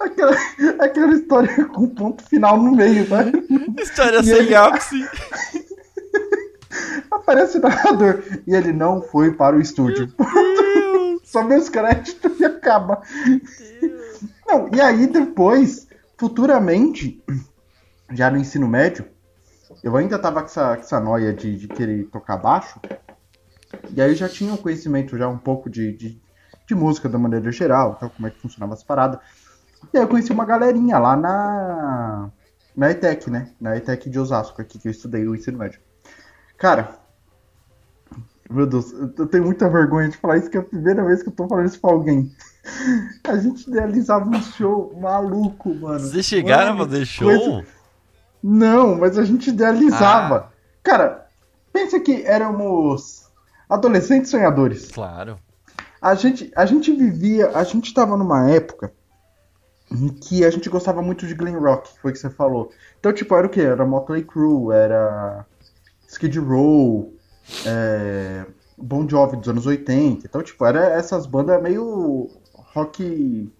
Aquela, 0.00 0.36
aquela 0.84 1.14
história 1.14 1.64
com 1.66 1.88
ponto 1.88 2.24
final 2.24 2.60
no 2.60 2.72
meio, 2.72 3.08
né? 3.08 3.32
História 3.80 4.18
E 4.18 4.24
sem 4.24 4.34
ele- 4.36 4.54
ápice. 4.54 4.96
Aparece 7.10 7.58
o 7.58 7.60
narrador. 7.60 8.22
E 8.46 8.54
ele 8.54 8.72
não 8.72 9.02
foi 9.02 9.32
para 9.32 9.56
o 9.56 9.60
estúdio. 9.60 10.12
Só 11.24 11.46
os 11.46 11.68
créditos 11.68 12.38
e 12.40 12.44
acaba. 12.44 13.00
Não, 14.46 14.68
e 14.74 14.80
aí 14.80 15.06
depois, 15.06 15.86
futuramente, 16.18 17.22
já 18.12 18.30
no 18.30 18.36
ensino 18.38 18.66
médio, 18.68 19.06
eu 19.82 19.96
ainda 19.96 20.18
tava 20.18 20.40
com 20.40 20.46
essa, 20.46 20.76
com 20.76 20.82
essa 20.82 21.00
noia 21.00 21.32
de, 21.32 21.56
de 21.56 21.68
querer 21.68 22.04
tocar 22.10 22.36
baixo. 22.36 22.78
E 23.94 24.02
aí 24.02 24.10
eu 24.10 24.14
já 24.14 24.28
tinha 24.28 24.52
um 24.52 24.56
conhecimento 24.58 25.16
já 25.16 25.26
um 25.28 25.38
pouco 25.38 25.70
de, 25.70 25.92
de, 25.96 26.21
de 26.72 26.74
música 26.74 27.08
da 27.08 27.18
maneira 27.18 27.52
geral, 27.52 27.96
tal, 27.96 28.10
como 28.10 28.26
é 28.26 28.30
que 28.30 28.40
funcionava 28.40 28.72
as 28.72 28.82
paradas. 28.82 29.20
E 29.92 29.98
aí 29.98 30.04
eu 30.04 30.08
conheci 30.08 30.32
uma 30.32 30.44
galerinha 30.44 30.98
lá 30.98 31.16
na. 31.16 32.30
Na 32.74 32.90
ETEC, 32.90 33.30
né? 33.30 33.50
Na 33.60 33.76
ETEC 33.76 34.08
de 34.08 34.18
Osasco, 34.18 34.62
aqui 34.62 34.78
que 34.78 34.88
eu 34.88 34.92
estudei 34.92 35.28
o 35.28 35.34
ensino 35.34 35.58
médio. 35.58 35.78
Cara, 36.56 36.96
Meu 38.48 38.66
Deus, 38.66 38.92
eu 38.92 39.26
tenho 39.26 39.44
muita 39.44 39.68
vergonha 39.68 40.08
de 40.08 40.16
falar 40.16 40.38
isso, 40.38 40.48
que 40.48 40.56
é 40.56 40.60
a 40.60 40.64
primeira 40.64 41.04
vez 41.04 41.22
que 41.22 41.28
eu 41.28 41.32
tô 41.32 41.46
falando 41.46 41.66
isso 41.66 41.80
pra 41.80 41.90
alguém. 41.90 42.30
A 43.24 43.36
gente 43.36 43.68
idealizava 43.68 44.28
um 44.28 44.42
show 44.42 44.98
maluco, 44.98 45.74
mano. 45.74 46.00
Vocês 46.00 46.24
chegaram 46.24 46.72
mano, 46.72 46.84
a 46.84 46.86
fazer 46.86 47.04
show? 47.04 47.28
Coisa... 47.28 47.66
Não, 48.42 48.98
mas 48.98 49.16
a 49.16 49.24
gente 49.24 49.50
idealizava. 49.50 50.48
Ah. 50.48 50.52
Cara, 50.82 51.26
pensa 51.72 52.00
que 52.00 52.22
éramos 52.22 53.30
adolescentes 53.68 54.30
sonhadores. 54.30 54.90
Claro. 54.90 55.38
A 56.02 56.16
gente, 56.16 56.50
a 56.56 56.66
gente 56.66 56.92
vivia, 56.92 57.56
a 57.56 57.62
gente 57.62 57.94
tava 57.94 58.16
numa 58.16 58.50
época 58.50 58.92
em 59.88 60.08
que 60.08 60.44
a 60.44 60.50
gente 60.50 60.68
gostava 60.68 61.00
muito 61.00 61.26
de 61.26 61.34
glam 61.34 61.60
rock, 61.60 61.88
foi 62.00 62.10
o 62.10 62.14
que 62.14 62.18
você 62.18 62.28
falou. 62.28 62.72
Então, 62.98 63.12
tipo, 63.12 63.36
era 63.36 63.46
o 63.46 63.50
que? 63.50 63.60
Era 63.60 63.86
Motley 63.86 64.24
Crue, 64.24 64.74
era 64.74 65.46
Skid 66.08 66.38
Row, 66.40 67.14
é, 67.64 68.44
Bon 68.76 69.08
Jovi 69.08 69.36
dos 69.36 69.48
anos 69.48 69.66
80. 69.66 70.26
Então, 70.26 70.42
tipo, 70.42 70.64
era 70.66 70.80
essas 70.86 71.24
bandas 71.24 71.62
meio 71.62 72.28
rock. 72.52 73.52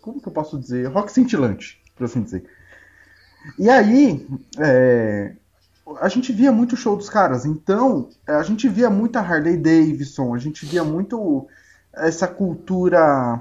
Como 0.00 0.22
que 0.22 0.28
eu 0.28 0.32
posso 0.32 0.58
dizer? 0.58 0.86
Rock 0.86 1.12
cintilante, 1.12 1.82
por 1.94 2.04
assim 2.04 2.22
dizer. 2.22 2.44
E 3.58 3.68
aí, 3.68 4.26
é, 4.58 5.34
a 6.00 6.08
gente 6.08 6.32
via 6.32 6.52
muito 6.52 6.76
show 6.76 6.96
dos 6.96 7.08
caras. 7.08 7.44
Então, 7.44 8.08
a 8.26 8.42
gente 8.42 8.68
via 8.68 8.90
muita 8.90 9.20
Harley 9.20 9.56
Davidson, 9.56 10.34
a 10.34 10.38
gente 10.38 10.66
via 10.66 10.84
muito 10.84 11.46
essa 11.94 12.28
cultura 12.28 13.40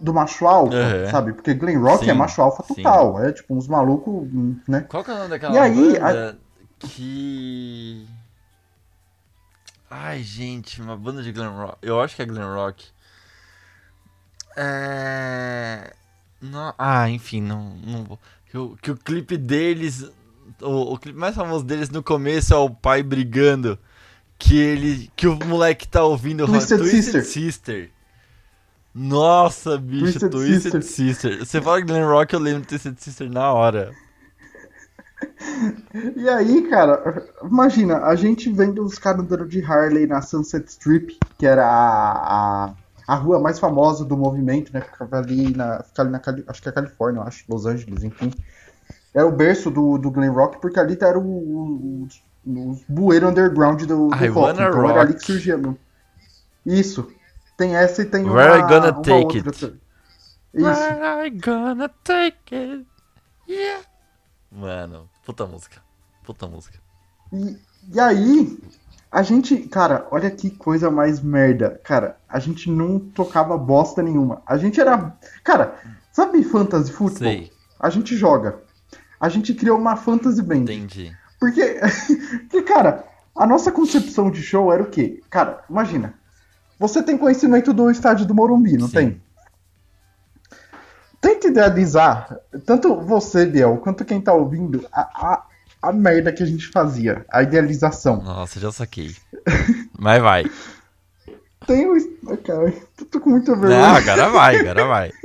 do 0.00 0.12
macho 0.12 0.46
alfa, 0.46 0.74
uhum. 0.74 1.10
sabe? 1.10 1.32
Porque 1.32 1.54
Glen 1.54 1.78
Rock 1.78 2.02
é 2.02 2.06
sim, 2.06 2.10
é 2.10 2.14
macho 2.14 2.42
alfa 2.42 2.62
total. 2.62 3.18
Sim. 3.18 3.26
É 3.26 3.32
tipo 3.32 3.54
uns 3.54 3.68
malucos, 3.68 4.28
né? 4.66 4.80
Qual 4.88 5.04
que 5.04 5.10
é 5.10 5.14
o 5.14 5.16
nome 5.16 5.30
daquela 5.30 5.54
e 5.54 5.58
aí, 5.58 5.92
banda 5.92 6.38
a... 6.82 6.86
que. 6.86 8.06
Ai, 9.90 10.22
gente, 10.22 10.80
uma 10.80 10.96
banda 10.96 11.22
de 11.22 11.30
glam 11.32 11.54
rock. 11.54 11.76
Eu 11.82 12.00
acho 12.00 12.16
que 12.16 12.22
é 12.22 12.26
glam 12.26 12.54
rock. 12.54 12.86
É. 14.56 15.92
Não... 16.40 16.74
Ah, 16.76 17.08
enfim, 17.08 17.40
não, 17.40 17.76
não 17.86 18.04
vou. 18.04 18.18
Que 18.50 18.58
o, 18.58 18.76
que 18.76 18.90
o 18.90 18.96
clipe 18.96 19.36
deles. 19.36 20.10
O, 20.62 20.94
o 20.94 20.98
clipe 20.98 21.18
mais 21.18 21.34
famoso 21.34 21.64
deles 21.64 21.90
no 21.90 22.02
começo 22.02 22.54
é 22.54 22.56
o 22.56 22.70
pai 22.70 23.02
brigando. 23.02 23.78
Que 24.38 24.58
ele. 24.58 25.10
Que 25.14 25.26
o 25.26 25.38
moleque 25.46 25.86
tá 25.86 26.02
ouvindo 26.04 26.46
Twisted, 26.46 26.78
Twisted 26.78 27.02
Sister. 27.02 27.24
Sister. 27.24 27.90
Nossa, 28.94 29.78
bicho, 29.78 30.18
Twisted, 30.18 30.30
Twisted 30.30 30.82
Sister. 30.82 30.82
Sister. 30.82 31.38
Você 31.38 31.60
fala 31.60 31.80
Glen 31.80 32.04
Rock, 32.04 32.34
eu 32.34 32.40
lembro 32.40 32.66
Twisted 32.66 32.98
Sister 32.98 33.30
na 33.30 33.52
hora. 33.52 33.92
E 36.16 36.28
aí, 36.28 36.68
cara, 36.68 37.24
imagina, 37.42 37.98
a 37.98 38.14
gente 38.14 38.50
vendo 38.50 38.84
os 38.84 38.98
caras 38.98 39.20
andando 39.20 39.46
de 39.46 39.62
Harley 39.64 40.06
na 40.06 40.22
Sunset 40.22 40.68
Strip, 40.68 41.18
que 41.38 41.46
era 41.46 41.64
a, 41.66 42.66
a, 42.66 42.74
a 43.06 43.14
rua 43.14 43.40
mais 43.40 43.58
famosa 43.58 44.04
do 44.04 44.16
movimento, 44.16 44.72
né? 44.72 44.80
Ficava 44.80 45.18
ali 45.18 45.54
na. 45.54 45.82
Fica 45.82 46.02
ali 46.02 46.10
na 46.10 46.20
acho 46.48 46.62
que 46.62 46.68
é 46.68 46.72
Califórnia, 46.72 47.22
acho, 47.22 47.44
Los 47.48 47.66
Angeles, 47.66 48.02
enfim. 48.02 48.32
Era 49.14 49.26
o 49.26 49.32
berço 49.32 49.70
do, 49.70 49.98
do 49.98 50.10
Glen 50.10 50.30
Rock, 50.30 50.60
porque 50.60 50.80
ali 50.80 50.96
era 51.00 51.18
o, 51.18 51.22
o, 51.22 52.08
o 52.46 52.80
bueiro 52.88 53.28
underground 53.28 53.82
do, 53.82 54.08
do 54.08 54.14
I 54.14 54.28
rock. 54.28 54.52
Então 54.52 54.72
rock. 54.72 54.90
era 54.90 55.00
ali 55.00 55.14
que 55.14 55.24
surgia. 55.26 55.56
Meu. 55.56 55.76
Isso. 56.64 57.12
Tem 57.56 57.76
essa 57.76 58.02
e 58.02 58.06
tem 58.06 58.24
Where 58.24 58.52
uma, 58.52 58.58
I 58.58 58.62
gonna 58.62 58.92
uma 58.92 59.02
take 59.02 59.36
outra. 59.36 59.66
it? 59.66 59.80
Isso. 60.54 60.64
Where 60.64 61.26
I 61.26 61.30
gonna 61.30 61.88
take 62.02 62.54
it? 62.54 62.86
Yeah. 63.48 63.84
Mano, 64.50 65.08
puta 65.24 65.46
música. 65.46 65.82
Puta 66.24 66.46
música. 66.46 66.78
E, 67.32 67.58
e 67.92 68.00
aí, 68.00 68.58
a 69.10 69.22
gente, 69.22 69.56
cara, 69.68 70.06
olha 70.10 70.30
que 70.30 70.50
coisa 70.50 70.90
mais 70.90 71.20
merda. 71.20 71.80
Cara, 71.84 72.16
a 72.28 72.38
gente 72.38 72.70
não 72.70 72.98
tocava 72.98 73.58
bosta 73.58 74.02
nenhuma. 74.02 74.42
A 74.46 74.56
gente 74.56 74.80
era. 74.80 75.14
Cara, 75.44 75.78
sabe 76.10 76.42
Fantasy 76.42 76.92
Football? 76.92 77.30
Sei. 77.30 77.52
A 77.78 77.90
gente 77.90 78.16
joga. 78.16 78.61
A 79.22 79.28
gente 79.28 79.54
criou 79.54 79.78
uma 79.78 79.94
Fantasy 79.94 80.42
Band. 80.42 80.62
Entendi. 80.62 81.16
Porque, 81.38 81.80
porque, 82.50 82.62
cara, 82.62 83.04
a 83.36 83.46
nossa 83.46 83.70
concepção 83.70 84.32
de 84.32 84.42
show 84.42 84.72
era 84.72 84.82
o 84.82 84.90
quê? 84.90 85.22
Cara, 85.30 85.64
imagina. 85.70 86.14
Você 86.78 87.00
tem 87.00 87.16
conhecimento 87.16 87.72
do 87.72 87.88
estádio 87.88 88.26
do 88.26 88.34
Morumbi, 88.34 88.76
não 88.76 88.88
Sim. 88.88 88.94
tem? 88.94 89.22
tenta 91.22 91.46
idealizar, 91.46 92.36
tanto 92.66 92.96
você, 93.00 93.46
Biel, 93.46 93.76
quanto 93.76 94.04
quem 94.04 94.20
tá 94.20 94.34
ouvindo, 94.34 94.84
a, 94.92 95.00
a, 95.00 95.46
a 95.80 95.92
merda 95.92 96.32
que 96.32 96.42
a 96.42 96.46
gente 96.46 96.66
fazia, 96.66 97.24
a 97.30 97.44
idealização. 97.44 98.20
Nossa, 98.20 98.58
já 98.58 98.72
saquei. 98.72 99.14
Mas 99.96 100.20
vai. 100.20 100.50
Tem 101.64 101.86
o. 101.86 101.96
Cara, 102.38 102.72
tô 103.08 103.20
com 103.20 103.30
muita 103.30 103.54
vergonha. 103.54 103.78
Não, 103.78 103.94
agora 103.94 104.28
vai, 104.30 104.56
agora 104.56 104.84
vai. 104.84 105.12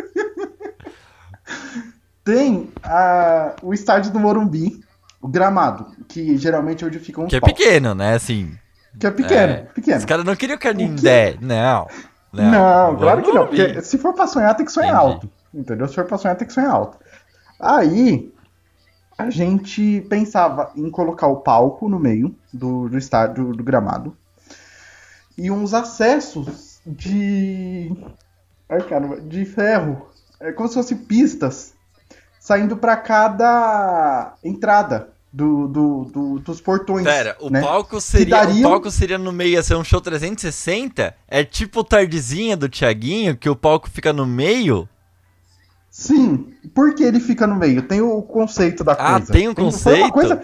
Tem 2.28 2.70
a, 2.84 3.56
o 3.63 3.74
estádio 3.74 4.12
do 4.12 4.20
Morumbi, 4.20 4.84
o 5.22 5.30
gramado, 5.30 5.86
que 6.10 6.36
geralmente 6.36 6.84
é 6.84 6.88
onde 6.88 7.00
ficam 7.00 7.24
os 7.24 7.30
Que 7.30 7.38
é 7.38 7.40
pequeno, 7.40 7.96
né? 7.96 8.16
Assim. 8.16 8.52
Que 9.00 9.08
é 9.08 9.12
pequeno, 9.12 9.54
é, 9.54 9.58
pequeno. 9.74 9.98
Os 9.98 10.04
caras 10.04 10.26
não 10.26 10.36
queriam 10.36 10.58
que 10.58 10.68
a 10.68 10.74
Nindé. 10.74 11.38
Não. 11.40 11.88
Não, 12.34 12.92
não 12.92 12.98
claro 12.98 13.24
que 13.24 13.32
não. 13.32 13.48
Porque 13.48 13.82
se 13.82 13.98
for 13.98 14.13
pra 14.13 14.28
sonhar, 14.28 14.54
tem 14.58 14.66
que 14.66 14.72
sonhar 14.74 14.94
Entendi. 14.94 15.13
alto. 15.13 15.30
Entendeu? 15.54 15.88
Se 15.88 15.96
for 15.96 16.04
pra 16.04 16.18
sonhar, 16.18 16.36
tem 16.36 16.46
que 16.46 16.54
sonhar 16.54 16.70
alto. 16.70 16.98
Aí, 17.58 18.30
a 19.18 19.30
gente 19.30 20.06
pensava 20.10 20.74
em 20.76 20.92
colocar 20.92 21.28
o 21.28 21.38
palco 21.38 21.88
no 21.88 21.98
meio 21.98 22.36
do, 22.54 22.90
do 22.90 22.98
estádio 22.98 23.54
do 23.54 23.63
gramado 23.63 24.13
e 25.38 25.50
uns 25.50 25.74
acessos 25.74 26.82
de. 26.86 27.90
Ai, 28.68 28.82
caramba, 28.82 29.22
de 29.22 29.46
ferro. 29.46 30.10
É 30.42 30.52
como 30.52 30.68
se 30.68 30.76
fossem 30.76 30.98
pistas 30.98 31.77
saindo 32.48 32.78
para 32.78 32.96
cada 32.96 34.36
entrada 34.42 35.10
do, 35.34 35.68
do, 35.68 36.04
do, 36.06 36.40
dos 36.40 36.62
portões. 36.62 37.04
Pera, 37.04 37.36
o, 37.42 37.50
né? 37.50 37.60
palco 37.60 38.00
seria, 38.00 38.38
dariam... 38.38 38.60
o 38.60 38.72
palco 38.72 38.90
seria 38.90 39.18
no 39.18 39.34
meio, 39.34 39.50
ia 39.52 39.62
ser 39.62 39.76
um 39.76 39.84
show 39.84 40.00
360? 40.00 41.14
É 41.28 41.44
tipo 41.44 41.84
tardezinha 41.84 42.56
do 42.56 42.70
Thiaguinho, 42.70 43.36
que 43.36 43.50
o 43.50 43.56
palco 43.56 43.90
fica 43.90 44.14
no 44.14 44.26
meio? 44.26 44.88
Sim, 45.92 46.54
porque 46.74 47.04
ele 47.04 47.20
fica 47.20 47.46
no 47.46 47.58
meio. 47.58 47.82
Tem 47.82 48.00
o 48.00 48.22
conceito 48.22 48.82
da 48.82 48.94
ah, 48.94 48.96
coisa. 48.96 49.26
Ah, 49.30 49.34
tem 49.34 49.50
um 49.50 49.54
tem, 49.54 49.66
conceito? 49.66 50.12
Coisa, 50.14 50.42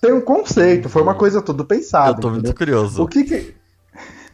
tem 0.00 0.12
um 0.12 0.20
conceito, 0.20 0.88
foi 0.88 1.02
uma 1.02 1.16
coisa 1.16 1.42
tudo 1.42 1.64
pensada. 1.64 2.10
Eu 2.10 2.14
tô 2.14 2.28
entendeu? 2.28 2.42
muito 2.44 2.56
curioso. 2.56 3.02
O 3.02 3.08
que 3.08 3.24
que... 3.24 3.54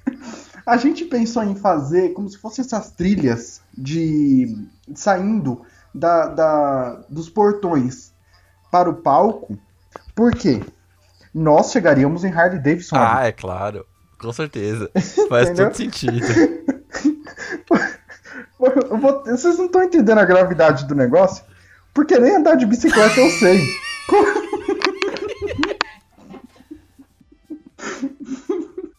A 0.67 0.77
gente 0.77 1.07
pensou 1.07 1.43
em 1.45 1.55
fazer 1.55 2.13
como 2.13 2.29
se 2.29 2.37
fossem 2.37 2.63
essas 2.63 2.91
trilhas 2.91 3.63
de 3.73 4.67
saindo 4.95 5.63
da, 5.97 6.29
da, 6.29 7.03
dos 7.09 7.29
portões 7.31 8.13
para 8.71 8.91
o 8.91 8.95
palco. 8.95 9.59
Por 10.15 10.33
quê? 10.33 10.63
Nós 11.35 11.73
chegaríamos 11.73 12.23
em 12.25 12.33
Harley 12.33 12.59
Davidson. 12.59 12.97
Ah, 12.97 13.19
ali. 13.19 13.29
é 13.29 13.33
claro. 13.33 13.87
Com 14.19 14.33
certeza. 14.33 14.91
Faz 15.29 15.51
todo 15.51 15.75
sentido. 15.75 16.21
Vou, 18.59 19.23
vocês 19.25 19.59
não 19.59 19.67
estão 19.67 19.83
entendendo 19.83 20.19
a 20.19 20.25
gravidade 20.25 20.87
do 20.87 20.95
negócio? 20.95 21.45
Porque 21.93 22.19
nem 22.19 22.37
andar 22.37 22.55
de 22.57 22.65
bicicleta 22.65 23.21
eu 23.21 23.29
sei. 23.31 23.61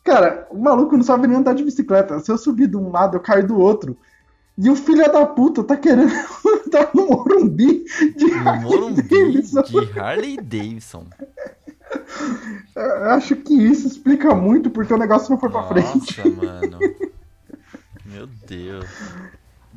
Cara, 0.03 0.47
o 0.49 0.57
maluco 0.57 0.95
não 0.95 1.03
sabe 1.03 1.27
nem 1.27 1.38
andar 1.38 1.53
de 1.53 1.63
bicicleta. 1.63 2.19
Se 2.19 2.31
eu 2.31 2.38
subir 2.38 2.67
de 2.67 2.77
um 2.77 2.91
lado, 2.91 3.17
eu 3.17 3.19
caio 3.19 3.45
do 3.45 3.60
outro. 3.60 3.97
E 4.57 4.69
o 4.69 4.75
filho 4.75 5.11
da 5.11 5.25
puta 5.25 5.63
tá 5.63 5.77
querendo 5.77 6.11
andar 6.65 6.89
no 6.93 7.07
Morumbi 7.07 7.85
de 8.15 8.25
no 8.25 8.49
Harley 8.49 8.63
Morumbi 8.63 9.01
Davidson. 9.03 9.61
de 9.61 9.99
Harley 9.99 10.37
Davidson. 10.37 11.05
Eu 12.75 13.11
acho 13.11 13.35
que 13.35 13.53
isso 13.53 13.87
explica 13.87 14.33
muito 14.33 14.69
porque 14.69 14.93
o 14.93 14.97
negócio 14.97 15.29
não 15.29 15.39
foi 15.39 15.49
Nossa, 15.49 15.73
pra 15.73 15.81
frente. 15.81 16.17
Nossa, 16.17 16.45
mano. 16.45 16.79
Meu 18.05 18.27
Deus 18.47 18.85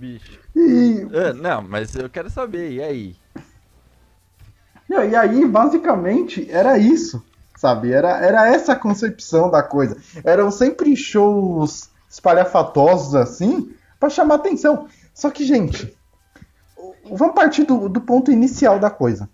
bicho. 0.00 0.40
E... 0.56 1.06
É, 1.12 1.32
não, 1.34 1.60
mas 1.60 1.94
eu 1.94 2.08
quero 2.08 2.30
saber, 2.30 2.72
e 2.72 2.82
aí? 2.82 3.16
E 4.88 5.14
aí, 5.14 5.46
basicamente, 5.46 6.50
era 6.50 6.78
isso, 6.78 7.22
sabe? 7.54 7.92
Era, 7.92 8.16
era 8.18 8.48
essa 8.48 8.72
a 8.72 8.76
concepção 8.76 9.50
da 9.50 9.62
coisa. 9.62 9.96
Eram 10.24 10.50
sempre 10.50 10.96
shows 10.96 11.90
espalhafatosos 12.08 13.14
assim, 13.14 13.72
para 14.00 14.10
chamar 14.10 14.36
atenção. 14.36 14.88
Só 15.14 15.30
que, 15.30 15.44
gente, 15.44 15.96
vamos 17.04 17.34
partir 17.34 17.64
do, 17.64 17.88
do 17.88 18.00
ponto 18.00 18.32
inicial 18.32 18.80
da 18.80 18.90
coisa. 18.90 19.28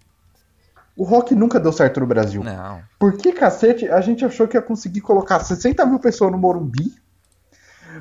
O 0.97 1.05
rock 1.05 1.35
nunca 1.35 1.61
deu 1.61 1.73
certo 1.73 2.01
no 2.01 2.07
Brasil. 2.07 2.43
Não. 2.43 2.81
Por 2.99 3.17
que 3.17 3.33
cacete 3.33 3.89
a 3.89 4.01
gente 4.01 4.25
achou 4.25 4.49
que 4.49 4.57
ia 4.57 4.63
conseguir 4.63 5.01
colocar 5.01 5.41
60 5.41 5.87
mil 5.87 5.99
pessoas 5.99 6.33
no 6.33 6.39
Morumbi 6.39 6.93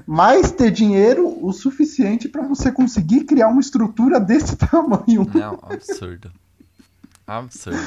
mas 0.05 0.51
ter 0.51 0.71
dinheiro 0.71 1.37
o 1.45 1.53
suficiente 1.53 2.27
para 2.27 2.41
você 2.41 2.71
conseguir 2.71 3.23
criar 3.23 3.47
uma 3.47 3.61
estrutura 3.61 4.19
desse 4.19 4.55
tamanho. 4.57 5.29
Não, 5.33 5.59
absurdo. 5.61 6.31
Absurdo. 7.25 7.79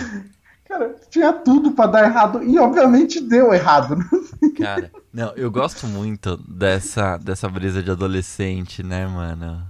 Cara, 0.69 0.95
tinha 1.09 1.33
tudo 1.33 1.71
pra 1.71 1.87
dar 1.87 2.05
errado 2.05 2.43
e 2.43 2.59
obviamente 2.59 3.21
deu 3.21 3.55
errado. 3.55 3.97
Cara, 4.61 4.91
não, 5.11 5.33
eu 5.35 5.51
gosto 5.51 5.87
muito 5.87 6.37
dessa, 6.37 7.17
dessa 7.17 7.49
brisa 7.49 7.83
de 7.83 7.91
adolescente, 7.91 8.83
né, 8.83 9.07
mano? 9.07 9.67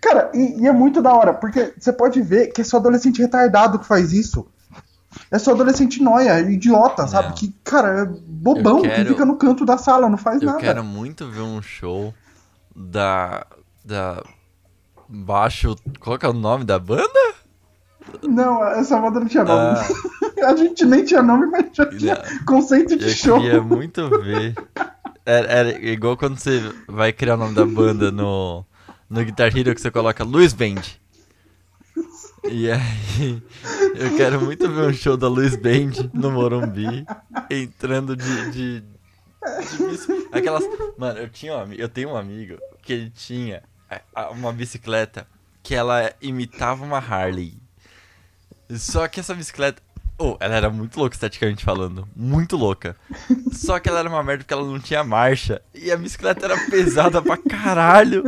Cara, 0.00 0.30
e, 0.32 0.62
e, 0.62 0.68
é 0.68 0.72
muito 0.72 1.02
da 1.02 1.12
hora, 1.12 1.34
porque 1.34 1.74
você 1.76 1.92
pode 1.92 2.22
ver 2.22 2.52
que 2.52 2.60
é 2.60 2.64
só 2.64 2.76
adolescente 2.76 3.20
retardado 3.20 3.78
que 3.78 3.86
faz 3.86 4.12
isso. 4.12 4.46
É 5.30 5.38
só 5.38 5.52
adolescente 5.52 6.00
noia, 6.02 6.40
idiota, 6.40 7.06
sabe? 7.08 7.32
Que, 7.34 7.54
cara, 7.64 8.02
é 8.02 8.04
bobão 8.04 8.82
quero, 8.82 8.94
que 8.94 9.08
fica 9.08 9.24
no 9.24 9.36
canto 9.36 9.64
da 9.64 9.78
sala, 9.78 10.08
não 10.08 10.18
faz 10.18 10.40
eu 10.40 10.46
nada. 10.46 10.58
Eu 10.58 10.62
quero 10.62 10.84
muito 10.84 11.28
ver 11.28 11.40
um 11.40 11.60
show 11.60 12.14
da. 12.74 13.46
da. 13.84 14.22
Baixo. 15.08 15.76
Qual 16.00 16.18
que 16.18 16.26
é 16.26 16.28
o 16.28 16.32
nome 16.32 16.64
da 16.64 16.78
banda? 16.78 17.33
Não, 18.22 18.64
essa 18.64 18.98
banda 18.98 19.20
não 19.20 19.26
tinha 19.26 19.44
nome. 19.44 19.78
Ah. 19.78 20.48
a 20.50 20.56
gente 20.56 20.84
nem 20.84 21.04
tinha 21.04 21.22
nome, 21.22 21.46
mas 21.46 21.66
já 21.72 21.86
tinha 21.86 22.14
não. 22.14 22.44
conceito 22.44 22.96
de 22.96 23.04
eu 23.04 23.10
show. 23.10 23.36
Eu 23.36 23.42
queria 23.42 23.62
muito 23.62 24.08
ver. 24.20 24.54
Era, 25.26 25.46
era, 25.46 25.70
igual 25.70 26.16
quando 26.16 26.38
você 26.38 26.60
vai 26.86 27.12
criar 27.12 27.34
o 27.34 27.38
nome 27.38 27.54
da 27.54 27.64
banda 27.64 28.10
no, 28.10 28.64
no 29.08 29.24
Guitar 29.24 29.56
Hero 29.56 29.74
que 29.74 29.80
você 29.80 29.90
coloca 29.90 30.22
Luiz 30.22 30.52
Band. 30.52 30.82
E 32.44 32.70
aí, 32.70 33.42
eu 33.94 34.16
quero 34.16 34.38
muito 34.42 34.68
ver 34.70 34.90
um 34.90 34.92
show 34.92 35.16
da 35.16 35.28
Luiz 35.28 35.56
Band 35.56 36.10
no 36.12 36.30
Morumbi, 36.30 37.06
entrando 37.48 38.14
de, 38.14 38.50
de, 38.50 38.80
de, 38.80 38.86
aquelas, 40.30 40.62
mano, 40.98 41.20
eu 41.20 41.28
tinha 41.30 41.56
um, 41.56 41.72
eu 41.72 41.88
tenho 41.88 42.10
um 42.10 42.16
amigo 42.16 42.58
que 42.82 42.92
ele 42.92 43.08
tinha 43.08 43.62
uma 44.32 44.52
bicicleta 44.52 45.26
que 45.62 45.74
ela 45.74 46.12
imitava 46.20 46.84
uma 46.84 46.98
Harley. 46.98 47.63
Só 48.70 49.06
que 49.08 49.20
essa 49.20 49.34
bicicleta. 49.34 49.82
Oh, 50.16 50.36
ela 50.38 50.54
era 50.54 50.70
muito 50.70 50.96
louca 50.96 51.16
esteticamente 51.16 51.64
falando. 51.64 52.08
Muito 52.14 52.56
louca. 52.56 52.96
Só 53.52 53.80
que 53.80 53.88
ela 53.88 53.98
era 53.98 54.08
uma 54.08 54.22
merda 54.22 54.44
porque 54.44 54.54
ela 54.54 54.64
não 54.64 54.78
tinha 54.78 55.02
marcha. 55.02 55.60
E 55.74 55.90
a 55.90 55.96
bicicleta 55.96 56.46
era 56.46 56.56
pesada 56.70 57.20
pra 57.20 57.36
caralho. 57.36 58.22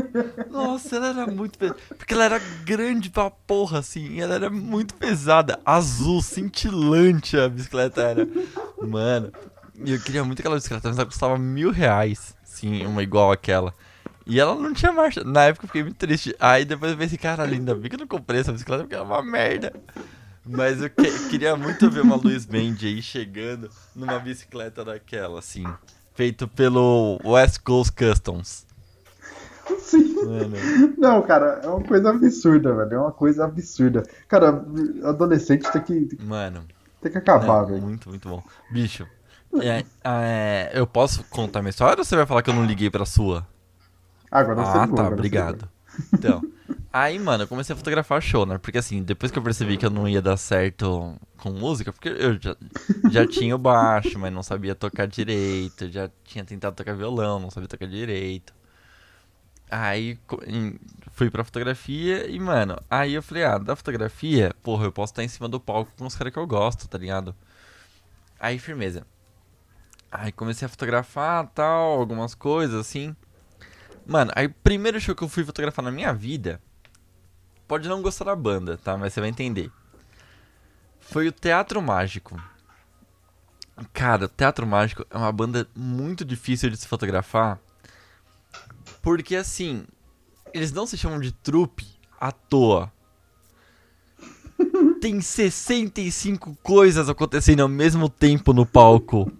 Nossa, 0.50 0.96
ela 0.96 1.08
era 1.08 1.26
muito 1.28 1.56
pesada. 1.56 1.78
Porque 1.96 2.12
ela 2.12 2.24
era 2.24 2.40
grande 2.64 3.08
pra 3.08 3.30
porra, 3.30 3.78
assim. 3.78 4.20
ela 4.20 4.34
era 4.34 4.50
muito 4.50 4.94
pesada. 4.94 5.60
Azul, 5.64 6.20
cintilante 6.22 7.38
a 7.38 7.48
bicicleta 7.48 8.02
era. 8.02 8.28
Mano, 8.82 9.30
eu 9.84 10.00
queria 10.00 10.24
muito 10.24 10.40
aquela 10.40 10.56
bicicleta, 10.56 10.88
mas 10.88 10.98
ela 10.98 11.06
custava 11.06 11.38
mil 11.38 11.70
reais. 11.70 12.34
Sim, 12.42 12.84
uma 12.84 13.02
igual 13.02 13.30
aquela. 13.30 13.72
E 14.26 14.40
ela 14.40 14.56
não 14.56 14.74
tinha 14.74 14.90
marcha. 14.90 15.22
Na 15.22 15.44
época 15.44 15.66
eu 15.66 15.68
fiquei 15.68 15.82
muito 15.84 15.96
triste. 15.96 16.34
Aí 16.40 16.64
depois 16.64 16.90
eu 16.90 16.98
pensei, 16.98 17.16
cara, 17.16 17.44
ainda 17.44 17.76
bem 17.76 17.88
que 17.88 17.94
eu 17.94 18.00
não 18.00 18.08
comprei 18.08 18.40
essa 18.40 18.52
bicicleta 18.52 18.82
porque 18.82 18.94
era 18.96 19.04
uma 19.04 19.22
merda. 19.22 19.72
Mas 20.48 20.80
eu 20.80 20.88
que, 20.90 21.28
queria 21.28 21.56
muito 21.56 21.90
ver 21.90 22.02
uma 22.02 22.16
Luiz 22.16 22.44
Band 22.44 22.76
aí 22.82 23.02
chegando 23.02 23.68
numa 23.94 24.18
bicicleta 24.18 24.84
daquela, 24.84 25.40
assim. 25.40 25.64
Feito 26.14 26.46
pelo 26.46 27.18
West 27.24 27.60
Coast 27.62 27.92
Customs. 27.92 28.66
Sim. 29.80 30.14
Mano. 30.24 30.56
Não, 30.96 31.22
cara, 31.22 31.60
é 31.62 31.66
uma 31.66 31.82
coisa 31.82 32.10
absurda, 32.10 32.72
velho. 32.72 32.94
É 32.94 32.98
uma 32.98 33.12
coisa 33.12 33.44
absurda. 33.44 34.04
Cara, 34.28 34.64
adolescente 35.04 35.70
tem 35.72 35.82
que. 35.82 36.22
Mano. 36.22 36.64
Tem 37.00 37.10
que 37.10 37.18
acabar, 37.18 37.64
é, 37.64 37.66
velho. 37.66 37.82
Muito, 37.82 38.08
muito 38.08 38.28
bom. 38.28 38.42
Bicho, 38.70 39.06
é, 39.60 39.84
é, 40.04 40.70
eu 40.74 40.86
posso 40.86 41.24
contar 41.24 41.60
minha 41.60 41.70
história 41.70 41.98
ou 41.98 42.04
você 42.04 42.16
vai 42.16 42.26
falar 42.26 42.42
que 42.42 42.50
eu 42.50 42.54
não 42.54 42.64
liguei 42.64 42.90
pra 42.90 43.04
sua? 43.04 43.46
Agora 44.30 44.64
você 44.64 44.78
Ah, 44.78 44.88
tá, 44.88 45.08
obrigado. 45.08 45.68
Então. 46.12 46.42
Aí, 46.92 47.18
mano, 47.18 47.44
eu 47.44 47.48
comecei 47.48 47.74
a 47.74 47.76
fotografar 47.76 48.22
show, 48.22 48.46
né? 48.46 48.58
Porque 48.58 48.78
assim, 48.78 49.02
depois 49.02 49.30
que 49.30 49.38
eu 49.38 49.42
percebi 49.42 49.76
que 49.76 49.84
eu 49.84 49.90
não 49.90 50.08
ia 50.08 50.22
dar 50.22 50.36
certo 50.36 51.14
com 51.36 51.50
música, 51.50 51.92
porque 51.92 52.08
eu 52.08 52.40
já, 52.40 52.56
já 53.10 53.26
tinha 53.26 53.54
o 53.54 53.58
baixo, 53.58 54.18
mas 54.18 54.32
não 54.32 54.42
sabia 54.42 54.74
tocar 54.74 55.06
direito, 55.06 55.90
já 55.90 56.10
tinha 56.24 56.44
tentado 56.44 56.74
tocar 56.74 56.94
violão, 56.94 57.38
não 57.38 57.50
sabia 57.50 57.68
tocar 57.68 57.86
direito. 57.86 58.54
Aí 59.70 60.18
fui 61.12 61.30
pra 61.30 61.44
fotografia 61.44 62.30
e, 62.30 62.38
mano, 62.38 62.78
aí 62.90 63.14
eu 63.14 63.22
falei, 63.22 63.44
ah, 63.44 63.58
da 63.58 63.74
fotografia, 63.74 64.54
porra, 64.62 64.84
eu 64.84 64.92
posso 64.92 65.12
estar 65.12 65.24
em 65.24 65.28
cima 65.28 65.48
do 65.48 65.60
palco 65.60 65.90
com 65.98 66.06
os 66.06 66.14
caras 66.14 66.32
que 66.32 66.38
eu 66.38 66.46
gosto, 66.46 66.88
tá 66.88 66.96
ligado? 66.96 67.34
Aí, 68.38 68.58
firmeza. 68.58 69.04
Aí 70.10 70.30
comecei 70.32 70.64
a 70.66 70.68
fotografar 70.68 71.46
tal, 71.48 71.98
algumas 71.98 72.34
coisas 72.34 72.80
assim. 72.80 73.14
Mano, 74.06 74.30
aí 74.36 74.46
o 74.46 74.54
primeiro 74.62 75.00
show 75.00 75.16
que 75.16 75.24
eu 75.24 75.28
fui 75.28 75.44
fotografar 75.44 75.84
na 75.84 75.90
minha 75.90 76.14
vida 76.14 76.60
pode 77.66 77.88
não 77.88 78.00
gostar 78.00 78.26
da 78.26 78.36
banda, 78.36 78.78
tá? 78.78 78.96
Mas 78.96 79.12
você 79.12 79.20
vai 79.20 79.28
entender. 79.28 79.70
Foi 81.00 81.26
o 81.26 81.32
Teatro 81.32 81.82
Mágico. 81.82 82.40
Cara, 83.92 84.26
o 84.26 84.28
Teatro 84.28 84.66
Mágico 84.66 85.04
é 85.10 85.16
uma 85.16 85.32
banda 85.32 85.68
muito 85.74 86.24
difícil 86.24 86.70
de 86.70 86.76
se 86.76 86.86
fotografar. 86.86 87.58
Porque 89.02 89.34
assim, 89.34 89.84
eles 90.54 90.72
não 90.72 90.86
se 90.86 90.96
chamam 90.96 91.20
de 91.20 91.32
trupe 91.32 91.86
à 92.20 92.30
toa. 92.30 92.92
Tem 95.00 95.20
65 95.20 96.56
coisas 96.62 97.08
acontecendo 97.08 97.60
ao 97.60 97.68
mesmo 97.68 98.08
tempo 98.08 98.52
no 98.52 98.64
palco. 98.64 99.30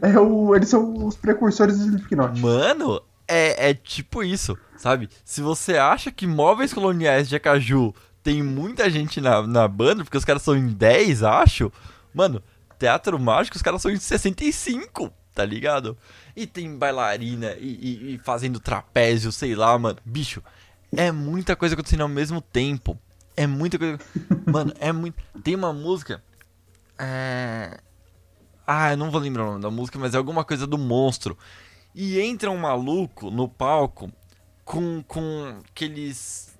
É 0.00 0.18
o, 0.18 0.56
eles 0.56 0.70
são 0.70 1.06
os 1.06 1.14
precursores 1.14 1.78
do 1.78 1.84
Slipknot. 1.84 2.40
Mano, 2.40 3.02
é, 3.28 3.70
é 3.70 3.74
tipo 3.74 4.22
isso, 4.22 4.58
sabe? 4.76 5.08
Se 5.24 5.42
você 5.42 5.76
acha 5.76 6.10
que 6.10 6.26
móveis 6.26 6.72
coloniais 6.72 7.28
de 7.28 7.36
Acaju 7.36 7.94
tem 8.22 8.42
muita 8.42 8.90
gente 8.90 9.20
na, 9.20 9.46
na 9.46 9.68
banda, 9.68 10.02
porque 10.02 10.16
os 10.16 10.24
caras 10.24 10.42
são 10.42 10.56
em 10.56 10.68
10, 10.68 11.22
acho. 11.22 11.72
Mano, 12.12 12.42
Teatro 12.78 13.18
Mágico, 13.18 13.56
os 13.56 13.62
caras 13.62 13.82
são 13.82 13.90
em 13.90 13.96
65, 13.96 15.12
tá 15.34 15.44
ligado? 15.44 15.96
E 16.34 16.46
tem 16.46 16.76
bailarina 16.76 17.54
e, 17.58 17.66
e, 17.66 18.14
e 18.14 18.18
fazendo 18.18 18.60
trapézio, 18.60 19.30
sei 19.30 19.54
lá, 19.54 19.78
mano. 19.78 19.98
Bicho, 20.04 20.42
é 20.96 21.12
muita 21.12 21.54
coisa 21.54 21.74
acontecendo 21.74 22.02
ao 22.02 22.08
mesmo 22.08 22.40
tempo. 22.40 22.98
É 23.36 23.46
muita 23.46 23.78
coisa. 23.78 23.98
Mano, 24.50 24.72
é 24.80 24.90
muito. 24.90 25.22
Tem 25.44 25.54
uma 25.54 25.72
música. 25.72 26.22
É. 26.98 27.78
Ah, 28.66 28.90
eu 28.90 28.96
não 28.96 29.10
vou 29.10 29.20
lembrar 29.20 29.44
o 29.44 29.46
nome 29.52 29.62
da 29.62 29.70
música, 29.70 29.98
mas 29.98 30.12
é 30.12 30.16
alguma 30.16 30.44
coisa 30.44 30.66
do 30.66 30.76
monstro. 30.76 31.38
E 31.94 32.20
entra 32.20 32.50
um 32.50 32.58
maluco 32.58 33.30
no 33.30 33.48
palco 33.48 34.12
com, 34.64 35.02
com 35.02 35.60
aqueles. 35.70 36.56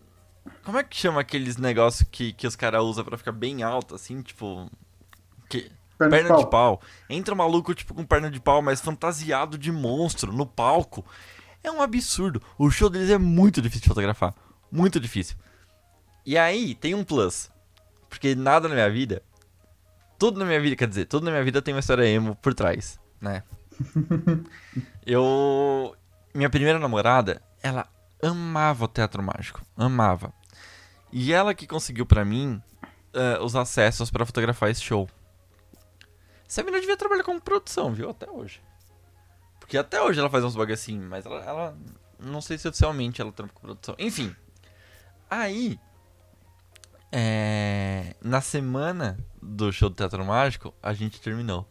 Como 0.65 0.79
é 0.79 0.83
que 0.83 0.97
chama 0.97 1.21
aqueles 1.21 1.57
negócios 1.57 2.09
que, 2.11 2.33
que 2.33 2.47
os 2.47 2.57
caras 2.57 2.83
usam 2.83 3.05
para 3.05 3.19
ficar 3.19 3.33
bem 3.33 3.63
alto, 3.63 3.95
assim, 3.95 4.23
tipo. 4.23 4.71
Que... 5.49 5.71
Perna, 5.99 6.17
perna 6.17 6.29
de, 6.29 6.35
pau. 6.35 6.45
de, 6.45 6.51
pau. 6.51 6.83
Entra 7.11 7.35
um 7.35 7.37
maluco, 7.37 7.75
tipo, 7.75 7.93
com 7.93 8.05
perna 8.05 8.31
de 8.31 8.41
pau, 8.41 8.63
mas 8.63 8.81
fantasiado 8.81 9.59
de 9.59 9.71
monstro 9.73 10.33
no 10.33 10.47
palco. 10.47 11.05
É 11.63 11.71
um 11.71 11.83
absurdo. 11.83 12.41
O 12.57 12.71
show 12.71 12.89
deles 12.89 13.11
é 13.11 13.19
muito 13.19 13.61
difícil 13.61 13.83
de 13.83 13.89
fotografar. 13.89 14.33
Muito 14.71 15.01
difícil. 15.01 15.37
E 16.25 16.39
aí, 16.39 16.75
tem 16.75 16.95
um 16.95 17.03
plus. 17.03 17.51
Porque 18.09 18.35
nada 18.35 18.69
na 18.69 18.75
minha 18.75 18.91
vida. 18.91 19.23
Tudo 20.19 20.39
na 20.39 20.45
minha 20.45 20.61
vida, 20.61 20.77
quer 20.77 20.89
dizer, 20.89 21.07
tudo 21.07 21.25
na 21.25 21.31
minha 21.31 21.45
vida 21.45 21.61
tem 21.61 21.75
uma 21.75 21.81
história 21.81 22.07
emo 22.07 22.35
por 22.37 22.55
trás, 22.55 22.99
né? 23.21 23.43
eu. 25.07 25.95
Minha 26.35 26.51
primeira 26.51 26.79
namorada, 26.79 27.43
ela 27.63 27.89
amava 28.23 28.85
o 28.85 28.89
teatro 28.89 29.23
mágico. 29.23 29.63
Amava. 29.77 30.33
E 31.13 31.33
ela 31.33 31.55
que 31.55 31.67
conseguiu 31.67 32.05
para 32.05 32.25
mim 32.25 32.63
uh, 33.15 33.43
os 33.45 33.57
acessos 33.57 34.11
para 34.11 34.27
fotografar 34.27 34.71
esse 34.71 34.83
show. 34.83 35.09
Essa 36.49 36.63
menina 36.63 36.81
devia 36.81 36.97
trabalhar 36.97 37.25
com 37.25 37.39
produção, 37.39 37.93
viu? 37.93 38.11
Até 38.11 38.31
hoje. 38.31 38.63
Porque 39.59 39.77
até 39.77 40.01
hoje 40.01 40.19
ela 40.19 40.31
faz 40.31 40.45
uns 40.45 40.55
bugs 40.55 40.81
assim, 40.81 40.99
mas 40.99 41.27
ela, 41.27 41.45
ela. 41.45 41.79
Não 42.19 42.41
sei 42.41 42.59
se 42.59 42.67
oficialmente 42.67 43.21
ela 43.21 43.33
trabalha 43.33 43.55
com 43.55 43.61
produção. 43.61 43.95
Enfim. 43.99 44.35
Aí. 45.31 45.79
É, 47.11 48.15
na 48.21 48.41
semana 48.43 49.19
do 49.41 49.73
show 49.73 49.89
do 49.89 49.95
Teatro 49.95 50.25
Mágico, 50.25 50.75
a 50.83 50.93
gente 50.93 51.21
terminou. 51.21 51.67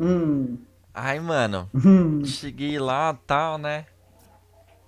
Hum. 0.00 0.58
Aí, 1.00 1.20
mano, 1.20 1.70
hum. 1.72 2.24
cheguei 2.24 2.76
lá 2.76 3.14
tal, 3.24 3.56
né? 3.56 3.86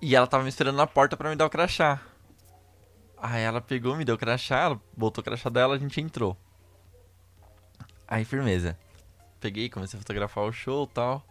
E 0.01 0.13
ela 0.13 0.27
tava 0.27 0.43
me 0.43 0.49
esperando 0.49 0.75
na 0.75 0.85
porta 0.85 1.15
para 1.15 1.29
me 1.29 1.37
dar 1.37 1.45
o 1.45 1.49
crachá. 1.49 2.01
Aí 3.17 3.41
ela 3.41 3.61
pegou, 3.61 3.95
me 3.95 4.03
deu 4.03 4.15
o 4.15 4.17
crachá, 4.17 4.59
ela 4.59 4.81
botou 4.97 5.21
o 5.21 5.23
crachá 5.23 5.49
dela, 5.49 5.73
a 5.73 5.77
gente 5.77 6.01
entrou. 6.01 6.35
Aí, 8.05 8.25
firmeza. 8.25 8.77
Peguei, 9.39 9.69
comecei 9.69 9.97
a 9.97 10.01
fotografar 10.01 10.43
o 10.43 10.51
show 10.51 10.85
tal. 10.85 11.25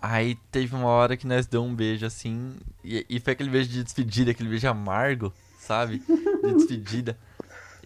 Aí 0.00 0.36
teve 0.50 0.74
uma 0.74 0.88
hora 0.88 1.14
que 1.14 1.26
nós 1.26 1.46
deu 1.46 1.62
um 1.62 1.74
beijo 1.74 2.06
assim. 2.06 2.56
E, 2.82 3.04
e 3.10 3.20
foi 3.20 3.34
aquele 3.34 3.50
beijo 3.50 3.68
de 3.68 3.84
despedida, 3.84 4.30
aquele 4.30 4.48
beijo 4.48 4.68
amargo, 4.68 5.30
sabe? 5.58 5.98
De 5.98 6.54
despedida. 6.56 7.18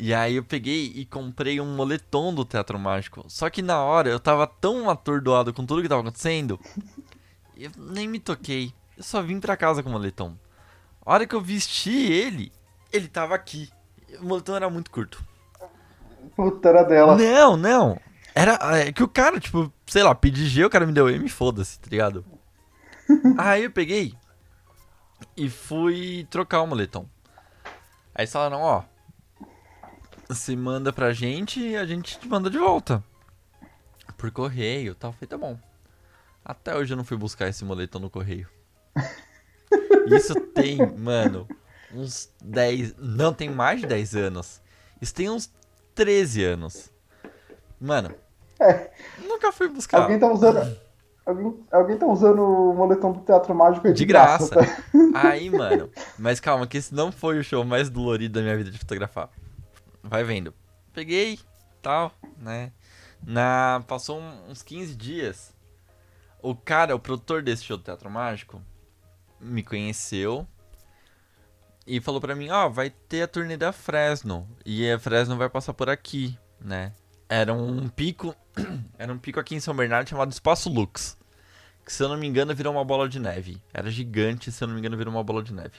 E 0.01 0.14
aí 0.14 0.36
eu 0.36 0.44
peguei 0.44 0.92
e 0.94 1.05
comprei 1.05 1.61
um 1.61 1.74
moletom 1.74 2.32
do 2.32 2.44
Teatro 2.44 2.78
Mágico. 2.78 3.24
Só 3.26 3.51
que 3.51 3.61
na 3.61 3.82
hora 3.82 4.09
eu 4.09 4.20
tava 4.20 4.46
tão 4.46 4.88
atordoado 4.88 5.53
com 5.53 5.66
tudo 5.66 5.82
que 5.82 5.88
tava 5.88 6.03
acontecendo, 6.03 6.61
eu 7.57 7.72
nem 7.76 8.07
me 8.07 8.20
toquei. 8.20 8.72
Eu 8.96 9.03
só 9.03 9.20
vim 9.20 9.40
pra 9.40 9.57
casa 9.57 9.82
com 9.82 9.88
o 9.88 9.92
moletom. 9.92 10.36
A 11.05 11.12
hora 11.12 11.26
que 11.26 11.34
eu 11.34 11.40
vesti 11.40 11.90
ele, 11.90 12.53
ele 12.92 13.09
tava 13.09 13.34
aqui. 13.34 13.68
O 14.20 14.24
moletom 14.24 14.55
era 14.55 14.70
muito 14.70 14.88
curto. 14.88 15.24
Puta, 16.36 16.68
era 16.68 16.84
dela. 16.84 17.16
Não, 17.16 17.57
não. 17.57 18.01
Era 18.32 18.57
é, 18.78 18.92
que 18.92 19.03
o 19.03 19.09
cara, 19.09 19.40
tipo, 19.40 19.72
sei 19.84 20.05
lá, 20.05 20.14
pedi 20.14 20.46
G, 20.46 20.64
o 20.64 20.70
cara 20.70 20.86
me 20.86 20.92
deu 20.92 21.11
M, 21.11 21.28
foda-se, 21.28 21.80
tá 21.80 21.88
ligado? 21.90 22.24
Aí 23.36 23.64
eu 23.64 23.70
peguei 23.72 24.14
e 25.36 25.51
fui 25.51 26.24
trocar 26.30 26.62
o 26.62 26.66
moletom. 26.68 27.05
Aí 28.14 28.22
eles 28.22 28.32
falaram, 28.32 28.61
ó, 28.61 28.84
você 30.29 30.55
manda 30.57 30.93
pra 30.93 31.12
gente 31.12 31.61
e 31.61 31.76
a 31.76 31.87
gente 31.87 32.18
te 32.18 32.29
manda 32.29 32.51
de 32.51 32.59
volta. 32.59 33.03
Por 34.16 34.31
correio 34.31 34.95
tal. 34.95 35.12
Falei, 35.12 35.29
tá 35.29 35.39
bom. 35.39 35.59
Até 36.45 36.74
hoje 36.76 36.93
eu 36.93 36.97
não 36.97 37.05
fui 37.05 37.16
buscar 37.16 37.49
esse 37.49 37.64
moletom 37.64 37.99
no 37.99 38.11
correio. 38.11 38.49
Isso 40.11 40.35
tem, 40.55 40.79
mano, 40.97 41.47
uns 41.95 42.31
10. 42.43 42.95
Não, 42.99 43.33
tem 43.33 43.51
mais 43.51 43.81
de 43.81 43.87
10 43.87 44.16
anos. 44.16 44.61
Isso 45.01 45.14
tem 45.14 45.29
uns 45.29 45.51
13 45.95 46.45
anos. 46.45 46.91
Mano, 47.81 48.12
É. 48.59 48.91
nunca 49.22 49.53
fui 49.53 49.68
buscar. 49.68 50.03
Alguém 50.03 50.18
tá 50.18 50.26
usando. 50.33 50.76
Alguém, 51.24 51.61
alguém 51.70 51.99
tá 51.99 52.07
usando 52.07 52.41
o 52.43 52.74
moletom 52.74 53.12
do 53.12 53.20
Teatro 53.20 53.55
Mágico 53.55 53.87
aí 53.87 53.93
De 53.93 54.05
graça. 54.07 54.49
tá? 54.57 54.83
Aí, 55.14 55.51
mano. 55.51 55.91
Mas 56.18 56.41
calma, 56.41 56.66
que 56.66 56.79
esse 56.79 56.95
não 56.95 57.12
foi 57.12 57.39
o 57.39 57.45
show 57.45 57.62
mais 57.64 57.91
dolorido 57.91 58.35
da 58.35 58.43
minha 58.43 58.57
vida 58.57 58.70
de 58.70 58.79
fotografar. 58.79 59.29
Vai 60.03 60.24
vendo. 60.24 60.55
Peguei, 60.92 61.38
tal, 61.82 62.12
né? 62.36 62.72
Na, 63.22 63.82
passou 63.86 64.20
uns 64.20 64.62
15 64.62 64.94
dias. 64.94 65.55
O 66.40 66.55
cara, 66.55 66.94
o 66.94 67.01
produtor 67.01 67.42
desse 67.42 67.64
show 67.64 67.76
do 67.76 67.82
Teatro 67.82 68.11
Mágico, 68.11 68.62
me 69.40 69.62
conheceu 69.62 70.46
e 71.86 72.01
falou 72.01 72.20
pra 72.20 72.34
mim, 72.34 72.51
ó, 72.51 72.68
vai 72.68 72.90
ter 72.90 73.22
a 73.22 73.28
turnê 73.28 73.57
da 73.57 73.72
Fresno. 73.72 74.46
E 74.64 74.90
a 74.90 74.99
Fresno 74.99 75.36
vai 75.36 75.49
passar 75.49 75.72
por 75.72 75.88
aqui, 75.88 76.38
né? 76.61 76.92
Era 77.28 77.55
um 77.55 77.88
pico. 77.88 78.36
Era 78.99 79.12
um 79.12 79.18
pico 79.18 79.40
aqui 79.40 79.55
em 79.55 79.61
São 79.61 79.74
Bernardo 79.74 80.09
chamado 80.09 80.30
Espaço 80.30 80.68
Lux. 80.68 81.16
Que 81.84 81.92
se 81.92 82.03
eu 82.03 82.09
não 82.09 82.18
me 82.18 82.26
engano 82.26 82.55
virou 82.55 82.74
uma 82.74 82.84
bola 82.84 83.09
de 83.09 83.18
neve. 83.18 83.62
Era 83.72 83.90
gigante, 83.90 84.53
se 84.53 84.62
eu 84.62 84.68
não 84.68 84.74
me 84.74 84.80
engano 84.80 84.99
virou 84.99 85.14
uma 85.14 85.24
bola 85.24 85.42
de 85.42 85.55
neve. 85.55 85.78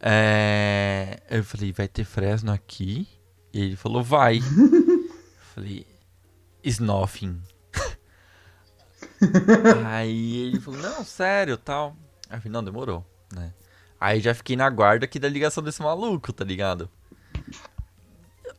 É... 0.00 1.20
Eu 1.30 1.44
falei, 1.44 1.72
vai 1.72 1.88
ter 1.88 2.04
Fresno 2.04 2.52
aqui? 2.52 3.08
E 3.52 3.60
ele 3.60 3.76
falou, 3.76 4.02
vai. 4.02 4.38
eu 4.44 5.44
falei, 5.54 5.86
is 6.62 6.78
nothing. 6.78 7.40
Aí 9.86 10.48
ele 10.48 10.60
falou, 10.60 10.80
não, 10.80 11.04
sério, 11.04 11.56
tal. 11.56 11.96
Aí 12.28 12.36
eu 12.36 12.40
falei, 12.40 12.52
não, 12.52 12.64
demorou, 12.64 13.04
né? 13.32 13.52
Aí 14.00 14.20
já 14.20 14.34
fiquei 14.34 14.56
na 14.56 14.68
guarda 14.68 15.06
aqui 15.06 15.18
da 15.18 15.28
ligação 15.28 15.62
desse 15.62 15.82
maluco, 15.82 16.32
tá 16.32 16.44
ligado? 16.44 16.90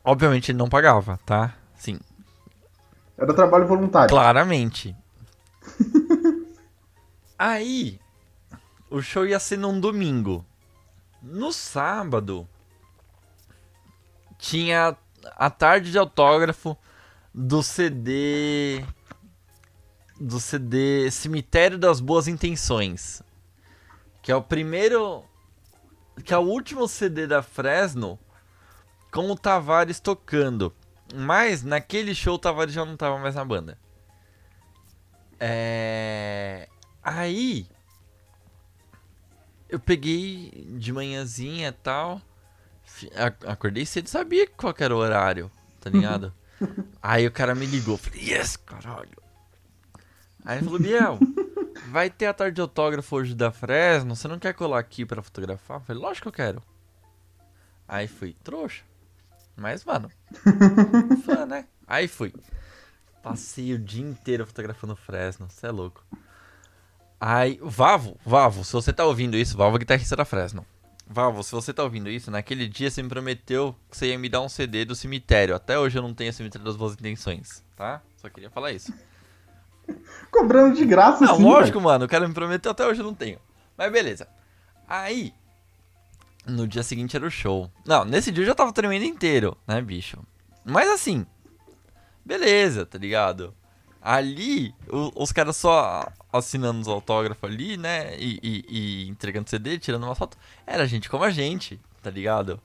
Obviamente 0.02 0.50
ele 0.50 0.58
não 0.58 0.68
pagava, 0.68 1.18
tá? 1.24 1.54
Sim, 1.76 1.98
Era 3.16 3.32
trabalho 3.34 3.66
voluntário. 3.66 4.08
Claramente. 4.08 4.96
Aí, 7.38 8.00
o 8.90 9.00
show 9.00 9.24
ia 9.24 9.38
ser 9.38 9.58
num 9.58 9.78
domingo. 9.78 10.44
No 11.22 11.52
sábado, 11.52 12.48
tinha 14.38 14.96
a 15.36 15.50
tarde 15.50 15.90
de 15.90 15.98
autógrafo 15.98 16.76
do 17.34 17.62
CD. 17.62 18.84
Do 20.20 20.40
CD 20.40 21.10
Cemitério 21.10 21.78
das 21.78 22.00
Boas 22.00 22.26
Intenções. 22.26 23.22
Que 24.22 24.32
é 24.32 24.36
o 24.36 24.42
primeiro. 24.42 25.24
Que 26.24 26.34
é 26.34 26.38
o 26.38 26.42
último 26.42 26.88
CD 26.88 27.26
da 27.26 27.42
Fresno 27.42 28.18
com 29.10 29.30
o 29.30 29.36
Tavares 29.36 30.00
tocando. 30.00 30.74
Mas 31.14 31.62
naquele 31.62 32.14
show 32.14 32.34
o 32.34 32.38
Tavares 32.38 32.74
já 32.74 32.84
não 32.84 32.96
tava 32.96 33.18
mais 33.18 33.34
na 33.34 33.44
banda. 33.44 33.78
É. 35.40 36.68
Aí. 37.02 37.68
Eu 39.68 39.78
peguei 39.78 40.66
de 40.78 40.92
manhãzinha 40.92 41.68
e 41.68 41.72
tal. 41.72 42.20
Acordei 43.46 43.84
cedo, 43.84 44.08
sabia 44.08 44.46
qual 44.46 44.74
era 44.78 44.94
o 44.94 44.98
horário, 44.98 45.50
tá 45.80 45.90
ligado? 45.90 46.32
Aí 47.02 47.26
o 47.26 47.30
cara 47.30 47.54
me 47.54 47.66
ligou, 47.66 47.96
falei, 47.96 48.30
yes, 48.30 48.56
caralho. 48.56 49.22
Aí 50.44 50.58
ele 50.58 50.64
falou, 50.64 50.80
Biel, 50.80 51.18
vai 51.90 52.08
ter 52.08 52.26
a 52.26 52.34
tarde 52.34 52.56
de 52.56 52.60
autógrafo 52.60 53.14
hoje 53.14 53.34
da 53.34 53.52
Fresno, 53.52 54.16
você 54.16 54.26
não 54.26 54.38
quer 54.38 54.54
colar 54.54 54.78
aqui 54.78 55.04
pra 55.04 55.22
fotografar? 55.22 55.76
Eu 55.76 55.80
falei, 55.82 56.02
lógico 56.02 56.24
que 56.24 56.28
eu 56.28 56.46
quero. 56.46 56.62
Aí 57.86 58.08
fui, 58.08 58.34
trouxa. 58.42 58.82
Mas, 59.56 59.84
mano, 59.84 60.10
fã, 61.24 61.44
né? 61.46 61.66
Aí 61.86 62.08
fui. 62.08 62.32
Passei 63.22 63.74
o 63.74 63.78
dia 63.78 64.04
inteiro 64.04 64.46
fotografando 64.46 64.96
Fresno, 64.96 65.48
você 65.50 65.66
é 65.66 65.70
louco. 65.70 66.04
Aí, 67.20 67.58
Vavo, 67.62 68.16
Vavo, 68.24 68.64
se 68.64 68.72
você 68.72 68.92
tá 68.92 69.04
ouvindo 69.04 69.36
isso, 69.36 69.56
Vavo 69.56 69.76
é 69.76 69.78
guitarrista 69.80 70.14
da 70.16 70.24
Fresno. 70.24 70.64
Vavo, 71.06 71.42
se 71.42 71.52
você 71.52 71.72
tá 71.72 71.82
ouvindo 71.82 72.08
isso, 72.10 72.30
naquele 72.30 72.68
dia 72.68 72.90
você 72.90 73.02
me 73.02 73.08
prometeu 73.08 73.74
que 73.90 73.96
você 73.96 74.08
ia 74.08 74.18
me 74.18 74.28
dar 74.28 74.40
um 74.42 74.48
CD 74.48 74.84
do 74.84 74.94
cemitério. 74.94 75.54
Até 75.54 75.78
hoje 75.78 75.98
eu 75.98 76.02
não 76.02 76.12
tenho 76.14 76.30
o 76.30 76.34
cemitério 76.34 76.64
das 76.64 76.76
boas 76.76 76.92
intenções, 76.92 77.64
tá? 77.74 78.02
Só 78.18 78.28
queria 78.28 78.50
falar 78.50 78.72
isso. 78.72 78.92
Cobrando 80.30 80.76
de 80.76 80.84
graça, 80.84 81.24
Não, 81.24 81.36
sim, 81.36 81.42
lógico, 81.42 81.78
velho. 81.78 81.84
mano, 81.90 82.04
o 82.04 82.08
cara 82.08 82.28
me 82.28 82.34
prometeu, 82.34 82.70
até 82.72 82.86
hoje 82.86 83.00
eu 83.00 83.06
não 83.06 83.14
tenho. 83.14 83.38
Mas 83.76 83.90
beleza. 83.90 84.28
Aí, 84.86 85.32
no 86.46 86.68
dia 86.68 86.82
seguinte 86.82 87.16
era 87.16 87.26
o 87.26 87.30
show. 87.30 87.70
Não, 87.86 88.04
nesse 88.04 88.30
dia 88.30 88.42
eu 88.42 88.46
já 88.46 88.54
tava 88.54 88.72
tremendo 88.72 89.04
inteiro, 89.04 89.56
né, 89.66 89.80
bicho? 89.80 90.18
Mas 90.64 90.88
assim, 90.90 91.26
beleza, 92.24 92.84
tá 92.84 92.98
ligado? 92.98 93.54
Ali, 94.00 94.74
o- 94.88 95.22
os 95.22 95.32
caras 95.32 95.56
só 95.56 96.06
assinando 96.32 96.80
os 96.80 96.88
autógrafos 96.88 97.48
ali, 97.48 97.76
né? 97.76 98.16
E, 98.18 98.38
e- 98.42 98.64
e 98.68 99.08
entregando 99.08 99.48
CD, 99.48 99.78
tirando 99.78 100.04
uma 100.04 100.14
foto. 100.14 100.36
Era 100.66 100.86
gente 100.86 101.08
como 101.08 101.24
a 101.24 101.30
gente, 101.30 101.80
tá 102.02 102.10
ligado? 102.10 102.60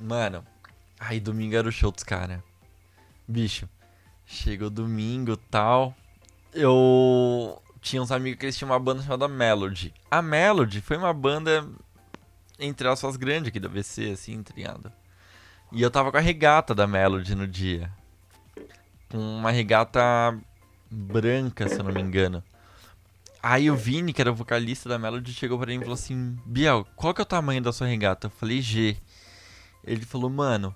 Mano, 0.00 0.44
aí 0.98 1.20
domingo 1.20 1.56
era 1.56 1.68
o 1.68 1.72
show 1.72 1.90
dos 1.90 2.04
caras. 2.04 2.40
Bicho, 3.26 3.68
chegou 4.26 4.70
domingo 4.70 5.36
tal. 5.36 5.94
Eu 6.52 7.60
tinha 7.80 8.02
uns 8.02 8.10
amigos 8.12 8.38
que 8.38 8.46
eles 8.46 8.56
tinham 8.56 8.70
uma 8.70 8.78
banda 8.78 9.02
chamada 9.02 9.28
Melody. 9.28 9.92
A 10.10 10.20
Melody 10.22 10.80
foi 10.80 10.96
uma 10.96 11.12
banda, 11.12 11.66
entre 12.58 12.88
aspas, 12.88 13.16
grande 13.16 13.48
aqui 13.48 13.60
da 13.60 13.68
VC, 13.68 14.10
assim, 14.12 14.42
tá 14.42 14.52
ligado? 14.54 14.92
E 15.72 15.80
eu 15.82 15.90
tava 15.90 16.10
com 16.10 16.16
a 16.16 16.20
regata 16.20 16.74
da 16.74 16.86
Melody 16.86 17.34
no 17.34 17.46
dia. 17.46 17.90
Com 19.08 19.18
uma 19.18 19.50
regata 19.50 20.00
branca, 20.90 21.68
se 21.68 21.78
eu 21.78 21.84
não 21.84 21.92
me 21.92 22.00
engano. 22.00 22.42
Aí 23.42 23.70
o 23.70 23.76
Vini, 23.76 24.12
que 24.12 24.20
era 24.20 24.30
o 24.30 24.34
vocalista 24.34 24.88
da 24.88 24.98
Melody, 24.98 25.32
chegou 25.32 25.58
pra 25.58 25.68
mim 25.68 25.76
e 25.76 25.80
falou 25.80 25.94
assim: 25.94 26.38
Biel, 26.44 26.86
qual 26.94 27.14
que 27.14 27.20
é 27.20 27.24
o 27.24 27.26
tamanho 27.26 27.62
da 27.62 27.72
sua 27.72 27.86
regata? 27.86 28.26
Eu 28.26 28.30
falei 28.30 28.60
G. 28.60 28.96
Ele 29.82 30.04
falou, 30.04 30.28
mano, 30.28 30.74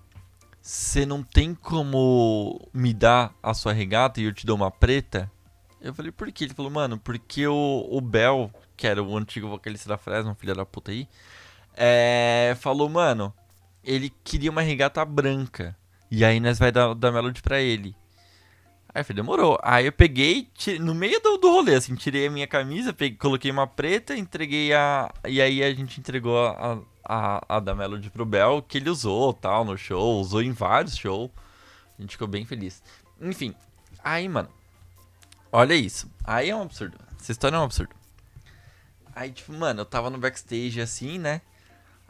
você 0.62 1.04
não 1.04 1.22
tem 1.22 1.54
como 1.54 2.66
me 2.72 2.94
dar 2.94 3.34
a 3.42 3.52
sua 3.52 3.72
regata 3.72 4.20
e 4.20 4.24
eu 4.24 4.32
te 4.32 4.46
dou 4.46 4.56
uma 4.56 4.70
preta? 4.70 5.30
Eu 5.78 5.92
falei, 5.92 6.10
por 6.10 6.32
quê? 6.32 6.44
Ele 6.44 6.54
falou, 6.54 6.70
mano, 6.70 6.98
porque 6.98 7.46
o, 7.46 7.86
o 7.90 8.00
Bel, 8.00 8.50
que 8.74 8.86
era 8.86 9.02
o 9.02 9.16
antigo 9.16 9.46
vocalista 9.46 9.90
da 9.90 9.98
Fresno, 9.98 10.34
filho 10.34 10.54
da 10.54 10.64
puta 10.64 10.90
aí, 10.90 11.06
é, 11.76 12.56
falou, 12.58 12.88
mano, 12.88 13.34
ele 13.84 14.10
queria 14.24 14.50
uma 14.50 14.62
regata 14.62 15.04
branca. 15.04 15.76
E 16.10 16.24
aí 16.24 16.40
nós 16.40 16.58
vai 16.58 16.72
dar 16.72 16.94
da 16.94 17.12
Melody 17.12 17.42
pra 17.42 17.60
ele. 17.60 17.94
Aí 18.94 19.00
eu 19.00 19.04
falei, 19.04 19.16
demorou. 19.22 19.58
Aí 19.62 19.86
eu 19.86 19.92
peguei, 19.92 20.48
ti- 20.54 20.78
no 20.78 20.94
meio 20.94 21.20
do, 21.20 21.36
do 21.36 21.50
rolê, 21.50 21.74
assim, 21.74 21.94
tirei 21.96 22.28
a 22.28 22.30
minha 22.30 22.46
camisa, 22.46 22.92
peguei, 22.92 23.18
coloquei 23.18 23.50
uma 23.50 23.66
preta, 23.66 24.16
entreguei 24.16 24.72
a. 24.72 25.12
E 25.26 25.42
aí 25.42 25.64
a 25.64 25.74
gente 25.74 25.98
entregou 25.98 26.46
a, 26.46 26.78
a, 27.04 27.56
a 27.56 27.60
da 27.60 27.74
Melody 27.74 28.08
pro 28.08 28.24
Bel, 28.24 28.62
que 28.62 28.78
ele 28.78 28.88
usou 28.88 29.32
tal 29.34 29.64
no 29.64 29.76
show, 29.76 30.20
usou 30.20 30.40
em 30.42 30.52
vários 30.52 30.96
shows. 30.96 31.28
A 31.98 32.02
gente 32.02 32.12
ficou 32.12 32.28
bem 32.28 32.44
feliz. 32.44 32.82
Enfim, 33.20 33.52
aí, 34.02 34.28
mano. 34.28 34.48
Olha 35.50 35.74
isso. 35.74 36.08
Aí 36.22 36.50
é 36.50 36.56
um 36.56 36.62
absurdo. 36.62 36.96
Essa 37.20 37.32
história 37.32 37.56
é 37.56 37.58
um 37.58 37.64
absurdo. 37.64 37.94
Aí, 39.14 39.30
tipo, 39.32 39.52
mano, 39.52 39.80
eu 39.80 39.84
tava 39.86 40.10
no 40.10 40.18
backstage 40.18 40.80
assim, 40.80 41.18
né? 41.18 41.40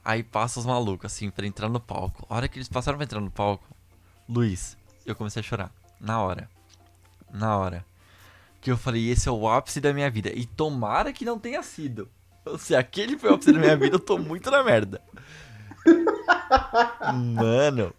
Aí 0.04 0.22
passa 0.22 0.60
os 0.60 0.66
malucos, 0.66 1.12
assim, 1.12 1.30
pra 1.30 1.46
entrar 1.46 1.68
no 1.68 1.80
palco. 1.80 2.26
A 2.28 2.36
hora 2.36 2.48
que 2.48 2.58
eles 2.58 2.68
passaram 2.68 2.98
pra 2.98 3.04
entrar 3.04 3.20
no 3.20 3.30
palco, 3.30 3.64
Luiz, 4.28 4.76
eu 5.06 5.14
comecei 5.14 5.40
a 5.40 5.42
chorar. 5.42 5.72
Na 6.00 6.20
hora. 6.22 6.48
Na 7.34 7.58
hora. 7.58 7.84
Que 8.60 8.70
eu 8.70 8.76
falei, 8.76 9.10
esse 9.10 9.28
é 9.28 9.32
o 9.32 9.48
ápice 9.48 9.80
da 9.80 9.92
minha 9.92 10.08
vida. 10.08 10.30
E 10.32 10.46
tomara 10.46 11.12
que 11.12 11.24
não 11.24 11.38
tenha 11.38 11.62
sido. 11.62 12.08
Se 12.58 12.76
aquele 12.76 13.18
foi 13.18 13.30
o 13.30 13.34
ápice 13.34 13.52
da 13.52 13.58
minha 13.58 13.76
vida, 13.76 13.96
eu 13.96 14.00
tô 14.00 14.16
muito 14.16 14.50
na 14.50 14.62
merda. 14.62 15.02
Mano. 17.12 17.92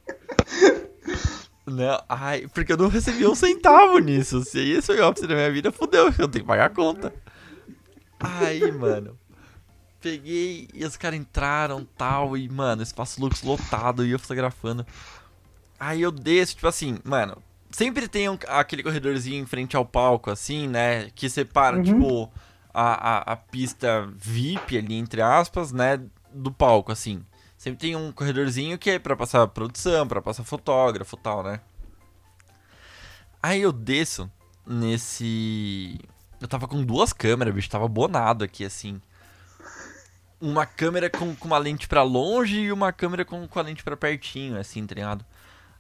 Não, 1.68 2.04
ai, 2.08 2.48
porque 2.54 2.72
eu 2.72 2.78
não 2.78 2.88
recebi 2.88 3.28
um 3.28 3.36
centavo 3.36 3.98
nisso. 4.00 4.44
Se 4.44 4.60
esse 4.60 4.88
foi 4.88 5.00
o 5.00 5.06
ápice 5.06 5.28
da 5.28 5.36
minha 5.36 5.52
vida, 5.52 5.72
fudeu, 5.72 6.06
eu 6.06 6.28
tenho 6.28 6.32
que 6.32 6.44
pagar 6.44 6.66
a 6.66 6.70
conta. 6.70 7.14
Aí, 8.20 8.72
mano. 8.72 9.18
peguei 10.00 10.68
e 10.74 10.86
os 10.86 10.96
caras 10.96 11.20
entraram 11.20 11.84
tal, 11.98 12.38
e, 12.38 12.48
mano, 12.48 12.84
espaço 12.84 13.20
Lux 13.20 13.42
lotado, 13.42 14.06
e 14.06 14.12
eu 14.12 14.20
fotografando. 14.20 14.86
Aí 15.80 16.02
eu 16.04 16.12
desço, 16.12 16.56
tipo 16.56 16.68
assim, 16.68 17.00
mano, 17.04 17.42
sempre 17.76 18.08
tem 18.08 18.30
um, 18.30 18.38
aquele 18.48 18.82
corredorzinho 18.82 19.44
em 19.44 19.46
frente 19.46 19.76
ao 19.76 19.86
palco, 19.86 20.32
assim, 20.32 20.66
né? 20.66 21.10
Que 21.14 21.30
separa, 21.30 21.76
uhum. 21.76 21.84
tipo, 21.84 22.32
a, 22.74 22.94
a, 22.94 23.34
a, 23.34 23.36
pista 23.36 24.10
VIP 24.16 24.78
ali, 24.78 24.96
entre 24.96 25.22
aspas, 25.22 25.74
né? 25.74 26.00
Do 26.34 26.54
palco, 26.54 26.94
assim. 26.94 27.22
Sempre 27.58 27.80
tem 27.80 27.96
um 27.96 28.14
corredorzinho 28.14 28.78
que 28.78 28.92
é 28.92 29.00
pra 29.00 29.14
passar 29.14 29.46
produção, 29.48 30.08
pra 30.08 30.22
passar 30.22 30.46
fotógrafo 30.46 31.18
e 31.18 31.20
tal, 31.20 31.44
né? 31.44 31.60
Aí 33.44 33.62
eu 33.62 33.74
desço 33.74 34.32
nesse. 34.66 36.00
Eu 36.40 36.48
tava 36.48 36.70
com 36.70 36.82
duas 36.82 37.12
câmeras, 37.12 37.54
bicho, 37.54 37.70
tava 37.70 37.90
bonado 37.90 38.46
aqui, 38.46 38.64
assim. 38.64 39.02
Uma 40.40 40.66
câmera 40.66 41.10
com, 41.10 41.36
com 41.36 41.48
uma 41.48 41.58
lente 41.58 41.90
pra 41.90 42.04
longe 42.04 42.58
e 42.58 42.72
uma 42.72 42.94
câmera 42.94 43.26
com, 43.26 43.46
com 43.46 43.60
a 43.60 43.64
lente 43.64 43.84
pra 43.84 43.98
pertinho, 43.98 44.58
assim, 44.58 44.86
tá 44.88 44.96
ligado? 44.96 45.26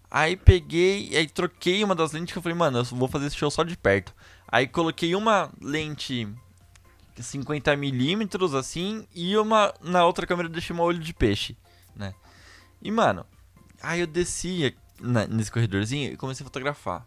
Aí 0.09 0.35
peguei, 0.35 1.15
aí 1.15 1.27
troquei 1.27 1.83
uma 1.83 1.95
das 1.95 2.11
lentes 2.11 2.31
que 2.31 2.37
eu 2.37 2.41
falei, 2.43 2.57
mano, 2.57 2.79
eu 2.79 2.83
vou 2.83 3.07
fazer 3.07 3.27
esse 3.27 3.35
show 3.35 3.49
só 3.51 3.63
de 3.63 3.75
perto. 3.75 4.13
Aí 4.47 4.67
coloquei 4.67 5.15
uma 5.15 5.51
lente 5.61 6.27
50mm, 7.17 8.57
assim, 8.57 9.07
e 9.13 9.37
uma 9.37 9.73
na 9.81 10.05
outra 10.05 10.27
câmera 10.27 10.49
deixei 10.49 10.73
uma 10.73 10.83
olho 10.83 10.99
de 10.99 11.13
peixe, 11.13 11.57
né? 11.95 12.13
E, 12.81 12.91
mano, 12.91 13.25
aí 13.81 14.01
eu 14.01 14.07
desci 14.07 14.75
na, 14.99 15.25
nesse 15.27 15.51
corredorzinho 15.51 16.13
e 16.13 16.17
comecei 16.17 16.43
a 16.43 16.47
fotografar. 16.47 17.05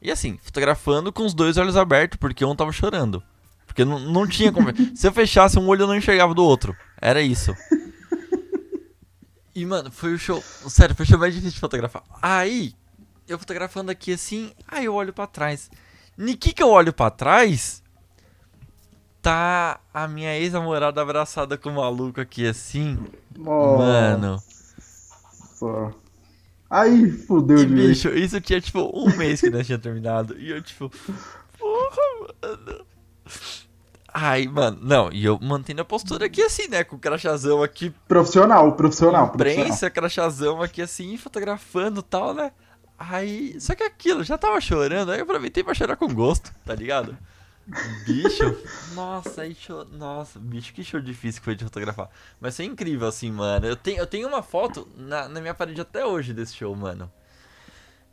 E 0.00 0.10
assim, 0.10 0.38
fotografando 0.42 1.12
com 1.12 1.24
os 1.24 1.34
dois 1.34 1.56
olhos 1.56 1.76
abertos, 1.76 2.18
porque 2.18 2.44
um 2.44 2.54
tava 2.54 2.72
chorando. 2.72 3.22
Porque 3.66 3.84
não, 3.84 3.98
não 3.98 4.26
tinha 4.26 4.50
como. 4.50 4.68
Se 4.96 5.06
eu 5.06 5.12
fechasse 5.12 5.58
um 5.58 5.68
olho, 5.68 5.82
eu 5.82 5.86
não 5.86 5.96
enxergava 5.96 6.34
do 6.34 6.42
outro. 6.42 6.76
Era 7.00 7.20
isso. 7.20 7.54
E, 9.58 9.66
mano, 9.66 9.90
foi 9.90 10.14
o 10.14 10.18
show. 10.18 10.40
Sério, 10.68 10.94
foi 10.94 11.04
o 11.04 11.08
show 11.08 11.18
mais 11.18 11.34
difícil 11.34 11.54
de 11.54 11.58
fotografar. 11.58 12.04
Aí, 12.22 12.76
eu 13.26 13.36
fotografando 13.40 13.90
aqui 13.90 14.12
assim, 14.12 14.52
aí 14.68 14.84
eu 14.84 14.94
olho 14.94 15.12
para 15.12 15.26
trás. 15.26 15.68
No 16.16 16.36
que 16.36 16.62
eu 16.62 16.68
olho 16.68 16.92
para 16.92 17.10
trás? 17.10 17.82
Tá 19.20 19.80
a 19.92 20.06
minha 20.06 20.38
ex-namorada 20.38 21.02
abraçada 21.02 21.58
com 21.58 21.70
o 21.70 21.74
maluco 21.74 22.20
aqui 22.20 22.46
assim. 22.46 22.96
Nossa. 23.36 23.82
Mano. 23.82 24.42
Aí 26.70 27.10
fudeu 27.10 27.58
e, 27.58 27.66
de 27.66 27.74
bicho, 27.74 28.10
vez. 28.10 28.26
isso 28.26 28.40
tinha 28.40 28.60
tipo 28.60 28.92
um 28.94 29.16
mês 29.16 29.40
que 29.40 29.50
nós 29.50 29.66
tinha 29.66 29.78
terminado. 29.78 30.38
E 30.38 30.50
eu, 30.50 30.62
tipo, 30.62 30.88
porra, 31.58 32.36
mano. 32.42 32.86
Ai, 34.12 34.46
mano, 34.46 34.78
não, 34.80 35.12
e 35.12 35.24
eu 35.24 35.38
mantendo 35.40 35.82
a 35.82 35.84
postura 35.84 36.26
aqui 36.26 36.42
assim, 36.42 36.66
né? 36.68 36.82
Com 36.82 36.96
o 36.96 36.98
crachazão 36.98 37.62
aqui. 37.62 37.92
Profissional, 38.08 38.72
profissional. 38.72 39.30
Prensa, 39.30 39.90
crachazão 39.90 40.62
aqui 40.62 40.80
assim, 40.80 41.16
fotografando 41.16 42.00
e 42.00 42.02
tal, 42.02 42.32
né? 42.32 42.52
Aí, 42.98 43.60
só 43.60 43.74
que 43.74 43.82
aquilo, 43.82 44.24
já 44.24 44.36
tava 44.36 44.60
chorando, 44.60 45.12
aí 45.12 45.18
eu 45.18 45.24
aproveitei 45.24 45.62
pra 45.62 45.74
chorar 45.74 45.96
com 45.96 46.12
gosto, 46.12 46.52
tá 46.64 46.74
ligado? 46.74 47.16
Bicho, 48.06 48.56
nossa, 48.96 49.42
aí 49.42 49.54
show, 49.54 49.84
nossa, 49.84 50.38
bicho, 50.38 50.72
que 50.72 50.82
show 50.82 51.00
difícil 51.00 51.40
que 51.40 51.44
foi 51.44 51.54
de 51.54 51.64
fotografar. 51.64 52.08
Mas 52.40 52.56
foi 52.56 52.64
incrível, 52.64 53.06
assim, 53.06 53.30
mano. 53.30 53.66
Eu 53.66 53.76
tenho, 53.76 53.98
eu 53.98 54.06
tenho 54.06 54.26
uma 54.26 54.42
foto 54.42 54.88
na, 54.96 55.28
na 55.28 55.40
minha 55.40 55.54
parede 55.54 55.80
até 55.80 56.04
hoje 56.04 56.32
desse 56.32 56.56
show, 56.56 56.74
mano. 56.74 57.12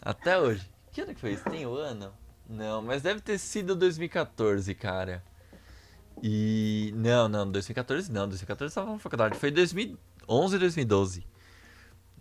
Até 0.01 0.37
hoje. 0.37 0.69
Que 0.91 1.01
ano 1.01 1.15
que 1.15 1.21
foi 1.21 1.31
isso? 1.31 1.43
Tem 1.49 1.65
o 1.65 1.75
ano? 1.75 2.13
Não, 2.47 2.81
mas 2.81 3.01
deve 3.01 3.21
ter 3.21 3.39
sido 3.39 3.75
2014, 3.75 4.75
cara. 4.75 5.23
E. 6.21 6.93
Não, 6.95 7.27
não, 7.27 7.51
2014 7.51 8.11
não. 8.11 8.27
2014 8.27 8.71
eu 8.71 8.83
tava 8.83 8.93
na 8.93 8.99
faculdade. 8.99 9.37
Foi 9.37 9.51
2011 9.51 10.55
e 10.55 10.59
2012. 10.59 11.27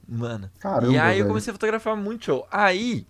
Mano. 0.07 0.51
Caramba, 0.59 0.93
e 0.93 0.99
aí 0.99 1.15
velho. 1.15 1.25
eu 1.25 1.29
comecei 1.29 1.51
a 1.51 1.55
fotografar 1.55 1.97
muito 1.97 2.27
show. 2.27 2.47
Aí. 2.51 3.07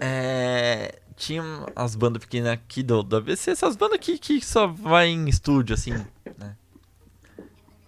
É 0.00 1.00
tinha 1.16 1.42
as 1.74 1.94
bandas 1.94 2.20
pequenas 2.20 2.52
aqui 2.52 2.82
do, 2.82 3.02
do 3.02 3.16
ABC, 3.16 3.50
essas 3.50 3.76
bandas 3.76 3.98
que, 3.98 4.18
que 4.18 4.44
só 4.44 4.66
vai 4.66 5.08
em 5.08 5.28
estúdio, 5.28 5.74
assim, 5.74 5.92
né? 5.92 6.56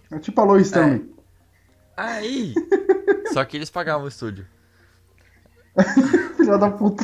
É 0.09 0.19
tipo 0.19 0.39
a 0.39 0.43
Lois 0.45 0.71
É. 0.73 1.01
Aí, 1.95 2.53
só 3.33 3.43
que 3.43 3.57
eles 3.57 3.69
pagavam 3.69 4.05
o 4.05 4.07
estúdio. 4.07 4.47
Filha 6.37 6.57
da 6.57 6.69
puta. 6.69 7.03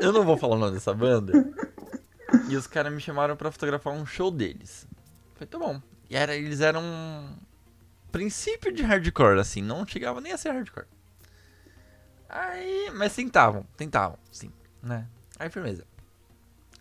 Eu 0.00 0.12
não 0.12 0.24
vou 0.24 0.36
falar 0.36 0.56
o 0.56 0.58
nome 0.58 0.72
dessa 0.72 0.92
banda. 0.92 1.32
E 2.50 2.56
os 2.56 2.66
caras 2.66 2.92
me 2.92 3.00
chamaram 3.00 3.36
para 3.36 3.50
fotografar 3.50 3.92
um 3.92 4.04
show 4.04 4.30
deles. 4.30 4.86
Foi 5.34 5.46
tá 5.46 5.58
bom. 5.58 5.80
E 6.10 6.16
era, 6.16 6.34
eles 6.36 6.60
eram 6.60 6.82
princípio 8.12 8.70
de 8.72 8.82
hardcore, 8.82 9.40
assim, 9.40 9.62
não 9.62 9.86
chegava 9.86 10.20
nem 10.20 10.32
a 10.32 10.36
ser 10.36 10.52
hardcore. 10.52 10.86
Aí, 12.28 12.90
mas 12.94 13.14
tentavam, 13.14 13.64
tentavam, 13.76 14.18
sim, 14.30 14.52
né? 14.82 15.08
Aí, 15.38 15.48
firmeza. 15.48 15.84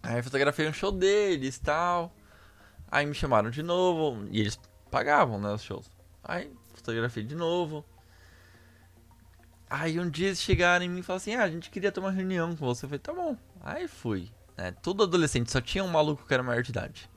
Aí 0.04 0.22
fotografei 0.22 0.68
um 0.68 0.74
show 0.74 0.92
deles 0.92 1.58
tal. 1.60 2.14
Aí 2.92 3.06
me 3.06 3.14
chamaram 3.14 3.50
de 3.50 3.64
novo. 3.64 4.28
E 4.30 4.42
eles 4.42 4.60
pagavam, 4.92 5.40
né, 5.40 5.50
os 5.54 5.64
shows. 5.64 5.90
Aí 6.22 6.52
fotografei 6.74 7.24
de 7.24 7.36
novo. 7.36 7.86
Aí 9.70 10.00
um 10.00 10.10
dia 10.10 10.28
eles 10.28 10.42
chegaram 10.42 10.84
em 10.86 10.90
mim 10.90 11.00
e 11.00 11.04
falaram 11.04 11.18
assim: 11.18 11.36
Ah, 11.36 11.44
a 11.44 11.50
gente 11.50 11.72
queria 11.72 11.92
ter 11.92 12.02
uma 12.02 12.12
reunião 12.12 12.56
com 12.56 12.66
você. 12.66 12.86
Eu 12.86 12.90
falei: 12.90 13.00
Tá 13.00 13.14
bom. 13.14 13.38
Aí 13.62 13.88
fui. 13.88 14.30
Né, 14.58 14.72
todo 14.72 15.04
adolescente, 15.04 15.52
só 15.52 15.60
tinha 15.60 15.84
um 15.84 15.88
maluco 15.88 16.26
que 16.26 16.34
era 16.34 16.44
maior 16.44 16.62
de 16.62 16.70
idade. 16.70 17.10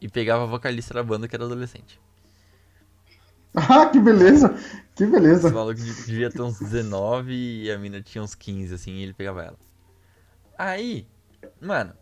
E 0.00 0.08
pegava 0.08 0.44
a 0.44 0.46
vocalista 0.46 0.94
da 0.94 1.02
banda 1.02 1.26
que 1.26 1.34
era 1.34 1.44
adolescente. 1.44 2.00
Ah, 3.54 3.86
que 3.86 3.98
beleza! 3.98 4.54
Que 4.94 5.06
beleza! 5.06 5.48
Esse 5.48 5.54
maluco 5.54 5.80
devia 5.80 6.30
ter 6.30 6.42
uns 6.42 6.58
19 6.58 7.32
e 7.32 7.70
a 7.70 7.78
mina 7.78 8.02
tinha 8.02 8.22
uns 8.22 8.34
15, 8.34 8.74
assim, 8.74 8.92
e 8.92 9.02
ele 9.02 9.14
pegava 9.14 9.42
ela. 9.42 9.58
Aí, 10.58 11.06
mano, 11.60 11.94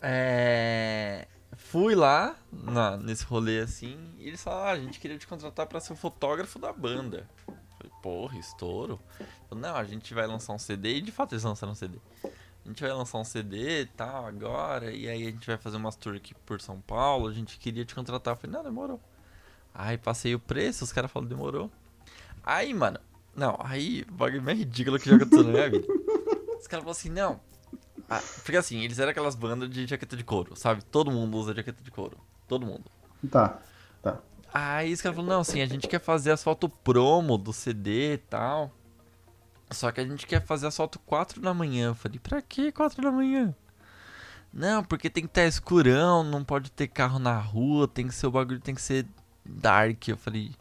é... 0.00 1.26
fui 1.56 1.94
lá 1.94 2.36
na, 2.52 2.96
nesse 2.96 3.24
rolê 3.24 3.60
assim 3.60 4.14
e 4.18 4.28
eles 4.28 4.42
falaram: 4.42 4.68
ah, 4.68 4.72
a 4.72 4.80
gente 4.80 5.00
queria 5.00 5.18
te 5.18 5.26
contratar 5.26 5.66
para 5.66 5.80
ser 5.80 5.92
o 5.92 5.96
fotógrafo 5.96 6.58
da 6.58 6.72
banda. 6.72 7.28
Falei, 7.76 7.92
porra, 8.02 8.38
estouro. 8.38 9.00
Falei, 9.48 9.62
não, 9.62 9.76
a 9.76 9.84
gente 9.84 10.12
vai 10.14 10.26
lançar 10.26 10.52
um 10.52 10.58
CD 10.58 10.96
e 10.96 11.00
de 11.00 11.12
fato 11.12 11.32
eles 11.32 11.44
lançaram 11.44 11.72
um 11.72 11.76
CD. 11.76 11.98
A 12.68 12.70
gente 12.70 12.82
vai 12.82 12.92
lançar 12.92 13.16
um 13.16 13.24
CD 13.24 13.80
e 13.80 13.86
tal 13.86 14.26
agora, 14.26 14.92
e 14.92 15.08
aí 15.08 15.26
a 15.26 15.30
gente 15.30 15.46
vai 15.46 15.56
fazer 15.56 15.78
umas 15.78 15.96
tour 15.96 16.14
aqui 16.14 16.34
por 16.44 16.60
São 16.60 16.78
Paulo. 16.82 17.26
A 17.26 17.32
gente 17.32 17.58
queria 17.58 17.82
te 17.82 17.94
contratar. 17.94 18.36
falei, 18.36 18.54
não, 18.54 18.62
demorou. 18.62 19.00
Aí 19.74 19.96
passei 19.96 20.34
o 20.34 20.38
preço, 20.38 20.84
os 20.84 20.92
caras 20.92 21.10
falaram, 21.10 21.30
demorou. 21.30 21.70
Aí, 22.44 22.74
mano, 22.74 23.00
não, 23.34 23.56
aí 23.60 24.04
o 24.06 24.12
bagulho 24.12 24.42
mais 24.42 24.58
ridículo 24.58 24.98
que 24.98 25.08
já 25.08 25.16
aconteceu 25.16 25.44
na 25.44 25.50
minha 25.50 25.70
vida. 25.70 25.86
Os 26.60 26.66
caras 26.66 26.84
falaram 26.84 26.90
assim, 26.90 27.08
não, 27.08 27.40
ah, 28.06 28.22
porque 28.42 28.56
assim, 28.58 28.82
eles 28.84 28.98
eram 28.98 29.12
aquelas 29.12 29.34
bandas 29.34 29.70
de 29.70 29.86
jaqueta 29.86 30.14
de 30.14 30.24
couro, 30.24 30.54
sabe? 30.54 30.84
Todo 30.84 31.10
mundo 31.10 31.38
usa 31.38 31.54
jaqueta 31.54 31.82
de 31.82 31.90
couro. 31.90 32.18
Todo 32.46 32.66
mundo. 32.66 32.84
Tá, 33.30 33.60
tá. 34.02 34.18
Aí 34.52 34.92
os 34.92 35.00
caras 35.00 35.16
falaram, 35.16 35.36
não, 35.36 35.40
assim, 35.40 35.62
a 35.62 35.66
gente 35.66 35.88
quer 35.88 36.00
fazer 36.00 36.32
as 36.32 36.42
fotos 36.42 36.70
promo 36.84 37.38
do 37.38 37.52
CD 37.52 38.14
e 38.14 38.18
tal. 38.18 38.72
Só 39.70 39.92
que 39.92 40.00
a 40.00 40.06
gente 40.06 40.26
quer 40.26 40.44
fazer 40.44 40.66
as 40.66 40.76
fotos 40.76 41.00
4 41.04 41.40
da 41.40 41.52
manhã. 41.52 41.88
Eu 41.88 41.94
falei, 41.94 42.18
pra 42.18 42.40
que 42.40 42.72
4 42.72 43.02
da 43.02 43.10
manhã? 43.10 43.54
Não, 44.52 44.82
porque 44.82 45.10
tem 45.10 45.24
que 45.24 45.30
estar 45.30 45.44
escurão, 45.44 46.24
não 46.24 46.42
pode 46.42 46.70
ter 46.70 46.88
carro 46.88 47.18
na 47.18 47.38
rua, 47.38 47.86
tem 47.86 48.08
que 48.08 48.14
ser 48.14 48.26
o 48.26 48.30
bagulho, 48.30 48.60
tem 48.60 48.74
que 48.74 48.80
ser 48.80 49.06
dark. 49.44 50.08
Eu 50.08 50.16
falei, 50.16 50.52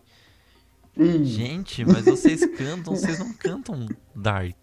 gente, 1.23 1.85
mas 1.85 2.05
vocês 2.05 2.45
cantam, 2.57 2.95
vocês 2.95 3.19
não 3.19 3.33
cantam 3.33 3.87
dark. 4.13 4.57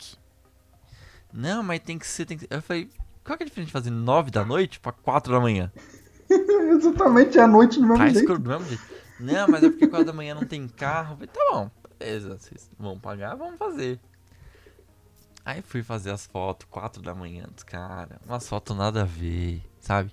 Não, 1.32 1.62
mas 1.62 1.80
tem 1.80 1.98
que 1.98 2.06
ser. 2.06 2.26
Tem 2.26 2.38
que... 2.38 2.46
Eu 2.50 2.62
falei, 2.62 2.88
qual 3.24 3.36
que 3.36 3.42
é 3.42 3.46
a 3.46 3.48
diferença 3.48 3.66
de 3.66 3.72
fazer 3.72 3.90
9 3.90 4.30
da 4.30 4.44
noite 4.44 4.78
pra 4.78 4.92
4 4.92 5.32
da 5.32 5.40
manhã? 5.40 5.72
Exatamente, 6.30 7.38
é 7.38 7.42
a 7.42 7.46
noite 7.46 7.80
do 7.80 7.86
mesmo 7.86 7.96
tá 7.96 8.04
jeito. 8.04 8.20
escuro 8.20 8.38
do 8.38 8.50
mesmo 8.50 8.66
jeito. 8.66 8.84
Não, 9.18 9.48
mas 9.48 9.62
é 9.64 9.70
porque 9.70 9.86
4 9.86 10.06
da 10.06 10.12
manhã 10.12 10.34
não 10.34 10.44
tem 10.44 10.68
carro. 10.68 11.14
Eu 11.14 11.16
falei, 11.16 11.28
tá 11.28 11.40
bom, 11.50 11.70
beleza, 11.98 12.38
vocês 12.38 12.70
vão 12.78 12.98
pagar, 12.98 13.34
vamos 13.36 13.58
fazer. 13.58 13.98
Aí 15.44 15.60
fui 15.60 15.82
fazer 15.82 16.10
as 16.10 16.26
fotos, 16.26 16.66
4 16.70 17.02
da 17.02 17.14
manhã 17.14 17.44
dos 17.54 17.62
caras. 17.62 18.18
Umas 18.26 18.48
fotos 18.48 18.76
nada 18.76 19.02
a 19.02 19.04
ver, 19.04 19.62
sabe? 19.78 20.10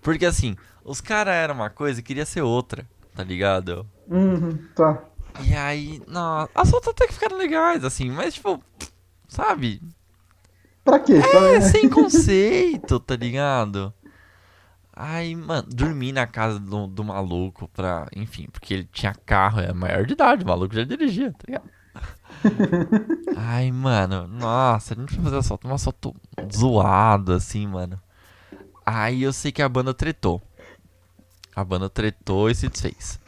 Porque 0.00 0.24
assim, 0.24 0.56
os 0.82 1.00
caras 1.00 1.34
eram 1.34 1.54
uma 1.54 1.68
coisa 1.68 2.00
e 2.00 2.02
queria 2.02 2.24
ser 2.24 2.40
outra, 2.40 2.88
tá 3.14 3.22
ligado? 3.22 3.86
Uhum, 4.08 4.56
tá. 4.74 5.04
E 5.42 5.54
aí, 5.54 6.02
não, 6.08 6.48
as 6.54 6.70
fotos 6.70 6.88
até 6.88 7.06
que 7.06 7.12
ficaram 7.12 7.36
legais, 7.36 7.84
assim, 7.84 8.10
mas 8.10 8.34
tipo, 8.34 8.62
sabe? 9.28 9.82
Pra 10.82 10.98
quê? 10.98 11.14
É, 11.14 11.60
sem 11.62 11.88
conceito, 11.88 12.98
tá 12.98 13.14
ligado? 13.16 13.92
Aí, 14.92 15.34
mano, 15.36 15.68
dormi 15.70 16.10
na 16.12 16.26
casa 16.26 16.58
do, 16.58 16.86
do 16.86 17.04
maluco 17.04 17.68
pra. 17.68 18.06
Enfim, 18.14 18.48
porque 18.50 18.74
ele 18.74 18.88
tinha 18.92 19.14
carro, 19.14 19.60
é 19.60 19.72
maior 19.72 20.04
de 20.04 20.14
idade, 20.14 20.44
o 20.44 20.46
maluco 20.46 20.74
já 20.74 20.84
dirigia, 20.84 21.32
tá 21.32 21.44
ligado? 21.46 21.70
Ai, 23.36 23.70
mano, 23.70 24.26
nossa, 24.26 24.94
a 24.94 24.96
gente 24.96 25.14
foi 25.14 25.24
fazer 25.24 25.42
foto, 25.42 25.66
uma 25.66 25.78
foto 25.78 26.14
zoada, 26.54 27.36
assim, 27.36 27.66
mano. 27.66 28.00
Aí 28.84 29.22
eu 29.22 29.32
sei 29.32 29.52
que 29.52 29.62
a 29.62 29.68
banda 29.68 29.92
tretou. 29.92 30.40
A 31.54 31.62
banda 31.64 31.90
tretou 31.90 32.48
e 32.48 32.54
se 32.54 32.68
desfez. 32.68 33.20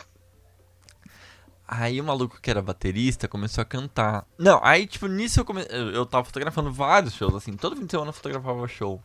Aí 1.67 2.01
o 2.01 2.05
maluco 2.05 2.41
que 2.41 2.51
era 2.51 2.61
baterista 2.61 3.27
começou 3.27 3.63
a 3.63 3.65
cantar. 3.65 4.27
Não, 4.39 4.61
aí 4.63 4.87
tipo, 4.87 5.07
nisso 5.07 5.41
eu 5.41 5.45
comecei. 5.45 5.71
Eu, 5.75 6.05
tava 6.05 6.25
fotografando 6.25 6.73
vários 6.73 7.15
shows, 7.15 7.35
assim, 7.35 7.53
todo 7.53 7.77
fim 7.77 7.87
de 7.87 7.91
semana 7.91 8.11
eu 8.11 8.15
fotografava 8.15 8.69
show. 8.69 9.03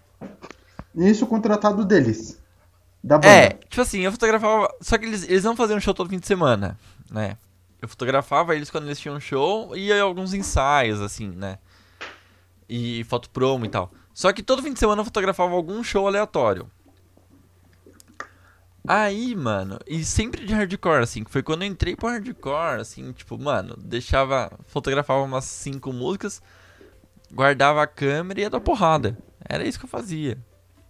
Isso 0.96 1.26
contratado 1.28 1.86
deles. 1.86 2.42
Da 3.04 3.18
banda. 3.18 3.34
É, 3.34 3.50
tipo 3.50 3.82
assim, 3.82 4.02
eu 4.02 4.12
fotografava. 4.12 4.74
Só 4.82 4.98
que 4.98 5.06
eles, 5.06 5.24
eles 5.24 5.44
não 5.44 5.56
faziam 5.56 5.80
show 5.80 5.94
todo 5.94 6.10
fim 6.10 6.20
de 6.20 6.28
semana, 6.28 6.78
né? 7.10 7.38
Eu 7.82 7.88
fotografava 7.88 8.56
eles 8.56 8.70
quando 8.70 8.86
eles 8.86 9.00
tinham 9.00 9.20
show 9.20 9.76
e 9.76 9.92
alguns 9.94 10.34
ensaios, 10.34 11.00
assim, 11.02 11.30
né? 11.30 11.60
E 12.68 13.04
foto 13.06 13.30
promo 13.30 13.66
e 13.66 13.70
tal. 13.70 13.92
Só 14.14 14.34
que 14.34 14.42
todo 14.42 14.64
fim 14.64 14.74
de 14.74 14.80
semana 14.80 15.02
eu 15.02 15.06
fotografava 15.06 15.54
algum 15.54 15.84
show 15.84 16.08
aleatório. 16.08 16.70
Aí, 18.88 19.36
mano, 19.36 19.78
e 19.86 20.04
sempre 20.04 20.46
de 20.46 20.54
hardcore, 20.54 21.04
assim, 21.04 21.24
que 21.24 21.30
foi 21.30 21.44
quando 21.44 21.64
eu 21.64 21.68
entrei 21.68 21.96
pro 21.96 22.08
hardcore, 22.08 22.80
assim, 22.80 23.12
tipo, 23.12 23.38
mano, 23.38 23.76
deixava, 23.78 24.50
fotografava 24.66 25.22
umas 25.24 25.44
cinco 25.44 25.92
músicas, 25.92 26.42
guardava 27.30 27.84
a 27.84 27.88
câmera 27.88 28.40
e 28.40 28.44
ia 28.44 28.50
dar 28.50 28.62
porrada. 28.62 29.18
Era 29.44 29.68
isso 29.68 29.78
que 29.78 29.86
eu 29.86 29.90
fazia. 29.90 30.38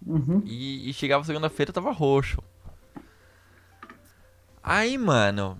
Uhum. 0.05 0.43
E, 0.45 0.89
e 0.89 0.93
chegava 0.93 1.23
segunda-feira 1.23 1.73
tava 1.73 1.91
roxo. 1.91 2.37
Aí, 4.61 4.95
mano, 4.97 5.57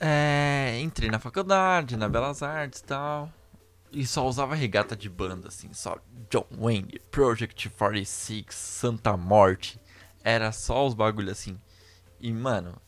é, 0.00 0.80
entrei 0.80 1.10
na 1.10 1.18
faculdade, 1.18 1.94
na 1.94 2.08
Belas 2.08 2.42
Artes 2.42 2.80
e 2.80 2.84
tal. 2.84 3.30
E 3.92 4.06
só 4.06 4.26
usava 4.26 4.54
regata 4.54 4.96
de 4.96 5.10
banda, 5.10 5.48
assim, 5.48 5.72
só 5.74 5.98
John 6.30 6.46
Wayne, 6.56 7.00
Project 7.10 7.68
46, 7.68 8.46
Santa 8.54 9.16
Morte. 9.16 9.78
Era 10.24 10.52
só 10.52 10.86
os 10.86 10.94
bagulho 10.94 11.30
assim. 11.30 11.60
E, 12.18 12.32
mano. 12.32 12.80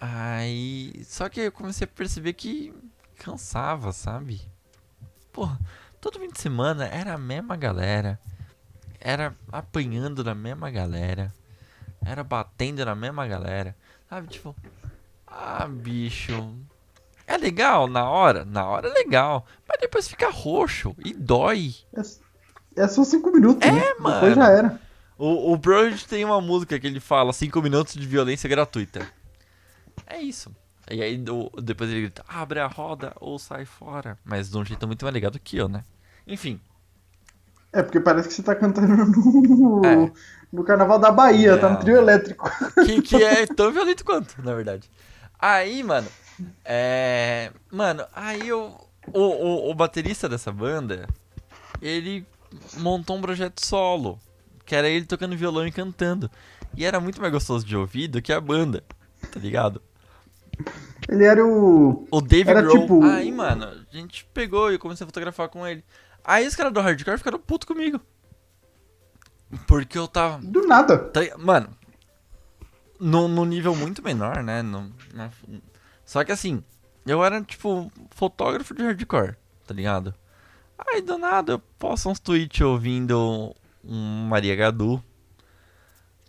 Aí. 0.00 1.02
Só 1.04 1.28
que 1.28 1.40
eu 1.40 1.52
comecei 1.52 1.84
a 1.84 1.88
perceber 1.88 2.32
que 2.32 2.72
cansava, 3.16 3.92
sabe? 3.92 4.40
Porra, 5.32 5.58
todo 6.00 6.18
fim 6.18 6.28
de 6.28 6.40
semana 6.40 6.86
era 6.86 7.14
a 7.14 7.18
mesma 7.18 7.56
galera. 7.56 8.20
Era 9.00 9.36
apanhando 9.50 10.24
da 10.24 10.34
mesma 10.34 10.70
galera. 10.70 11.34
Era 12.04 12.22
batendo 12.24 12.84
na 12.84 12.94
mesma 12.94 13.26
galera. 13.26 13.76
Sabe, 14.08 14.28
tipo. 14.28 14.54
Ah, 15.34 15.66
bicho. 15.66 16.54
É 17.26 17.36
legal 17.38 17.86
na 17.86 18.08
hora? 18.08 18.44
Na 18.44 18.66
hora 18.66 18.88
é 18.88 18.92
legal. 18.92 19.46
Mas 19.66 19.80
depois 19.80 20.06
fica 20.06 20.28
roxo 20.30 20.94
e 21.04 21.14
dói. 21.14 21.74
É, 21.96 22.82
é 22.82 22.88
só 22.88 23.02
cinco 23.04 23.30
minutos. 23.32 23.66
É, 23.66 23.72
né? 23.72 23.94
mano. 23.98 24.14
Depois 24.16 24.34
já 24.34 24.50
era. 24.50 24.80
O, 25.18 25.52
o 25.52 25.58
Project 25.58 26.06
tem 26.08 26.24
uma 26.24 26.40
música 26.40 26.78
que 26.78 26.86
ele 26.86 26.98
fala 26.98 27.32
5 27.32 27.62
minutos 27.62 27.94
de 27.94 28.06
violência 28.06 28.48
gratuita. 28.48 29.06
É 30.06 30.20
isso. 30.20 30.50
E 30.90 31.00
aí 31.00 31.16
do, 31.16 31.48
depois 31.62 31.88
ele 31.90 32.00
grita, 32.02 32.24
abre 32.26 32.58
a 32.58 32.66
roda 32.66 33.12
ou 33.20 33.38
sai 33.38 33.64
fora. 33.64 34.18
Mas 34.24 34.50
de 34.50 34.58
um 34.58 34.64
jeito 34.64 34.86
muito 34.86 35.04
mais 35.04 35.14
legal 35.14 35.30
do 35.30 35.38
que 35.38 35.56
eu, 35.56 35.68
né? 35.68 35.84
Enfim. 36.26 36.60
É, 37.72 37.82
porque 37.82 38.00
parece 38.00 38.28
que 38.28 38.34
você 38.34 38.42
tá 38.42 38.54
cantando 38.54 38.88
no, 38.88 39.80
É. 39.86 40.12
no 40.52 40.64
Carnaval 40.64 40.98
da 40.98 41.10
Bahia, 41.10 41.56
tá 41.56 41.68
Não. 41.68 41.76
no 41.76 41.80
trio 41.80 41.96
elétrico. 41.96 42.50
Que, 42.84 43.00
que 43.00 43.22
é 43.22 43.46
tão 43.46 43.70
violento 43.70 44.04
quanto, 44.04 44.34
na 44.42 44.54
verdade. 44.54 44.90
Aí, 45.42 45.82
mano. 45.82 46.08
É. 46.64 47.50
Mano, 47.70 48.04
aí 48.14 48.46
eu. 48.48 48.74
O, 49.12 49.20
o, 49.20 49.70
o 49.70 49.74
baterista 49.74 50.28
dessa 50.28 50.52
banda, 50.52 51.08
ele 51.80 52.24
montou 52.78 53.16
um 53.16 53.20
projeto 53.20 53.64
solo. 53.66 54.18
Que 54.64 54.76
era 54.76 54.88
ele 54.88 55.04
tocando 55.04 55.36
violão 55.36 55.66
e 55.66 55.72
cantando. 55.72 56.30
E 56.76 56.84
era 56.84 57.00
muito 57.00 57.20
mais 57.20 57.32
gostoso 57.32 57.66
de 57.66 57.76
ouvir 57.76 58.06
do 58.06 58.22
que 58.22 58.32
a 58.32 58.40
banda. 58.40 58.84
Tá 59.32 59.40
ligado? 59.40 59.82
Ele 61.08 61.24
era 61.24 61.44
o. 61.44 62.06
O 62.10 62.20
David 62.20 62.50
Era 62.50 62.62
Grohl. 62.62 62.80
tipo- 62.82 63.02
Aí, 63.04 63.32
mano, 63.32 63.64
a 63.64 63.96
gente 63.96 64.24
pegou 64.32 64.70
e 64.70 64.74
eu 64.74 64.78
comecei 64.78 65.04
a 65.04 65.08
fotografar 65.08 65.48
com 65.48 65.66
ele. 65.66 65.84
Aí 66.24 66.46
os 66.46 66.54
caras 66.54 66.72
do 66.72 66.80
hardcore 66.80 67.18
ficaram 67.18 67.40
puto 67.40 67.66
comigo. 67.66 68.00
Porque 69.66 69.98
eu 69.98 70.06
tava. 70.08 70.38
Do 70.42 70.66
nada. 70.66 70.96
tá? 70.96 71.20
Mano, 71.36 71.68
no, 73.02 73.28
no 73.28 73.44
nível 73.44 73.74
muito 73.74 74.02
menor, 74.02 74.42
né? 74.42 74.62
no- 74.62 74.92
na- 75.12 75.30
só 76.04 76.22
que 76.24 76.32
assim, 76.32 76.62
eu 77.06 77.24
era 77.24 77.42
tipo 77.42 77.90
fotógrafo 78.10 78.74
de 78.74 78.82
hardcore, 78.82 79.36
tá 79.66 79.74
ligado? 79.74 80.14
Aí 80.78 81.00
do 81.00 81.16
nada 81.18 81.52
eu 81.52 81.58
posto 81.78 82.08
uns 82.08 82.18
tweets 82.20 82.60
ouvindo 82.60 83.54
um 83.84 84.26
Maria 84.28 84.54
Gadu, 84.56 85.02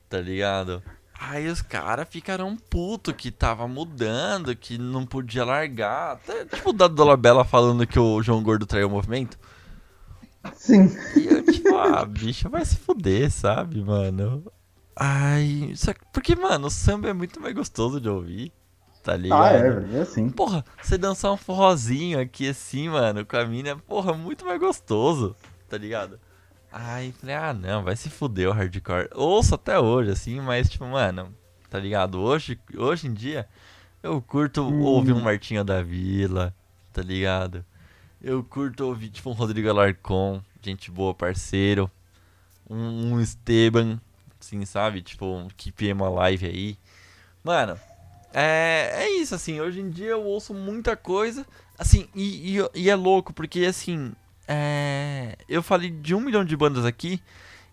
tá 0.10 0.20
ligado? 0.20 0.82
Aí 1.20 1.48
os 1.48 1.62
caras 1.62 2.08
ficaram 2.10 2.56
puto 2.58 3.14
que 3.14 3.32
tava 3.32 3.68
mudando, 3.68 4.56
que 4.56 4.78
não 4.78 5.06
podia 5.06 5.46
largar. 5.46 6.14
Até, 6.14 6.44
tipo 6.46 6.72
o 6.72 6.74
Dado 6.74 6.96
Dolabella 6.96 7.46
falando 7.46 7.88
que 7.88 7.98
o 7.98 8.22
João 8.22 8.44
Gordo 8.44 8.66
traiu 8.66 8.88
o 8.88 8.92
movimento. 8.92 9.40
Sim. 10.56 10.90
E 11.16 11.26
eu, 11.28 11.44
tipo, 11.44 11.76
ah, 11.78 12.04
bicho, 12.06 12.50
vai 12.50 12.66
se 12.66 12.76
fuder, 12.76 13.32
sabe, 13.32 13.82
mano? 13.82 14.44
Ai, 14.96 15.74
só 15.76 15.94
que, 15.94 16.02
porque, 16.12 16.36
mano, 16.36 16.68
o 16.68 16.72
samba 16.72 17.10
é 17.10 17.14
muito 17.14 17.40
mais 17.42 17.54
gostoso 17.56 18.00
de 18.00 18.08
ouvir, 18.08 18.52
tá 19.04 19.16
ligado? 19.18 19.44
Ah, 19.44 19.50
é, 19.52 19.70
velho. 19.72 19.98
É 19.98 20.02
assim. 20.02 20.30
Porra, 20.30 20.64
você 20.82 20.98
dançar 20.98 21.32
um 21.32 21.38
forrozinho 21.38 22.20
aqui 22.20 22.48
assim, 22.50 22.90
mano, 22.90 23.26
com 23.26 23.36
a 23.38 23.46
mina, 23.46 23.76
porra, 23.76 24.14
muito 24.14 24.46
mais 24.46 24.60
gostoso, 24.60 25.36
tá 25.68 25.78
ligado? 25.78 26.20
Aí, 26.72 27.12
falei, 27.14 27.36
ah, 27.36 27.54
não, 27.54 27.84
vai 27.84 27.96
se 27.96 28.10
fuder 28.10 28.50
o 28.50 28.52
hardcore. 28.52 29.10
Ouço 29.14 29.56
até 29.56 29.80
hoje, 29.80 30.12
assim, 30.12 30.40
mas, 30.40 30.70
tipo, 30.70 30.86
mano, 30.86 31.34
tá 31.70 31.80
ligado? 31.80 32.20
Hoje, 32.20 32.60
hoje 32.76 33.08
em 33.08 33.14
dia, 33.14 33.48
eu 34.02 34.22
curto 34.22 34.62
Hum. 34.64 34.82
ouvir 34.82 35.14
um 35.14 35.22
Martinho 35.22 35.64
da 35.64 35.82
Vila, 35.84 36.54
tá 36.92 37.02
ligado? 37.02 37.64
Eu 38.22 38.44
curto 38.44 38.86
ouvir, 38.86 39.10
tipo, 39.10 39.30
um 39.30 39.34
Rodrigo 39.34 39.70
Alarcon, 39.70 40.42
gente 40.62 40.90
boa, 40.90 41.14
parceiro. 41.14 41.90
Um, 42.70 43.14
um 43.14 43.22
Esteban, 43.22 44.00
assim, 44.44 44.66
sabe? 44.66 45.02
Tipo, 45.02 45.26
um 45.26 45.48
Keep 45.56 45.88
Emo 45.88 46.06
Alive 46.06 46.46
aí. 46.46 46.78
Mano, 47.44 47.80
é, 48.34 48.92
é 48.94 49.10
isso, 49.20 49.34
assim. 49.34 49.62
Hoje 49.62 49.80
em 49.80 49.90
dia 49.90 50.12
eu 50.12 50.24
ouço 50.24 50.54
muita 50.54 50.96
coisa. 50.96 51.46
Assim, 51.78 52.08
e, 52.14 52.60
e, 52.60 52.70
e 52.76 52.90
é 52.90 52.96
louco, 52.96 53.34
porque, 53.34 53.62
assim, 53.62 54.12
é, 54.48 55.38
eu 55.48 55.64
falei 55.64 55.90
de 55.90 56.14
um 56.14 56.20
milhão 56.20 56.44
de 56.44 56.56
bandas 56.56 56.86
aqui. 56.86 57.22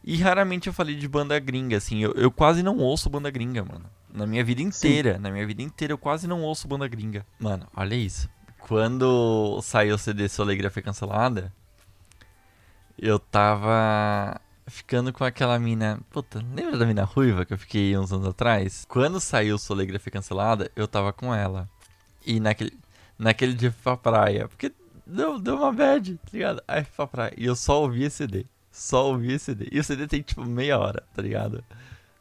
E 0.03 0.17
raramente 0.17 0.67
eu 0.67 0.73
falei 0.73 0.97
de 0.97 1.07
banda 1.07 1.39
gringa, 1.39 1.77
assim. 1.77 2.03
Eu, 2.03 2.13
eu 2.13 2.31
quase 2.31 2.63
não 2.63 2.79
ouço 2.79 3.11
banda 3.11 3.31
gringa, 3.31 3.65
mano. 3.65 3.85
Na 4.13 4.27
minha 4.27 4.43
vida 4.45 4.63
inteira. 4.63 5.19
Na 5.19 5.31
minha 5.31 5.47
vida 5.47 5.63
inteira 5.63 5.93
eu 5.93 5.99
quase 5.99 6.27
não 6.27 6.43
ouço 6.43 6.67
banda 6.67 6.89
gringa. 6.89 7.27
Mano, 7.39 7.67
olha 7.77 7.95
isso. 7.95 8.29
Quando 8.61 9.61
saiu 9.63 9.97
o 9.97 9.99
CD 9.99 10.29
Solegra 10.29 10.71
foi 10.71 10.83
cancelada, 10.83 11.53
eu 12.99 13.19
tava 13.19 14.41
ficando 14.71 15.13
com 15.13 15.25
aquela 15.25 15.59
mina. 15.59 16.01
Puta, 16.11 16.43
lembra 16.55 16.79
da 16.79 16.87
mina 16.87 17.05
ruiva 17.05 17.45
que 17.45 17.53
eu 17.53 17.59
fiquei 17.59 17.97
uns 17.97 18.13
anos 18.13 18.27
atrás? 18.27 18.87
Quando 18.89 19.21
saiu 19.21 19.57
o 19.57 19.59
Solegra 19.59 19.99
foi 19.99 20.13
cancelada, 20.13 20.71
eu 20.75 20.89
tava 20.89 21.13
com 21.13 21.35
ela. 21.35 21.69
E 22.25 22.41
naquele, 22.41 22.73
naquele 23.19 23.55
dia 23.55 23.73
fui 23.73 23.83
pra 23.83 23.97
praia. 23.97 24.49
Porque 24.49 24.73
deu, 25.07 25.39
deu 25.39 25.57
uma 25.57 25.73
bad, 25.73 26.17
tá 26.17 26.29
ligado? 26.33 26.63
Aí 26.67 26.85
fui 26.85 26.93
pra 26.97 27.07
praia. 27.07 27.35
E 27.37 27.45
eu 27.45 27.57
só 27.57 27.83
ouvi 27.83 28.05
esse 28.05 28.17
CD. 28.17 28.47
Só 28.71 29.09
ouvi 29.09 29.33
esse 29.33 29.47
CD. 29.47 29.69
E 29.73 29.81
o 29.81 29.85
CD 29.85 30.07
tem 30.07 30.23
tipo 30.23 30.45
meia 30.45 30.79
hora, 30.79 31.03
tá 31.15 31.21
ligado? 31.21 31.65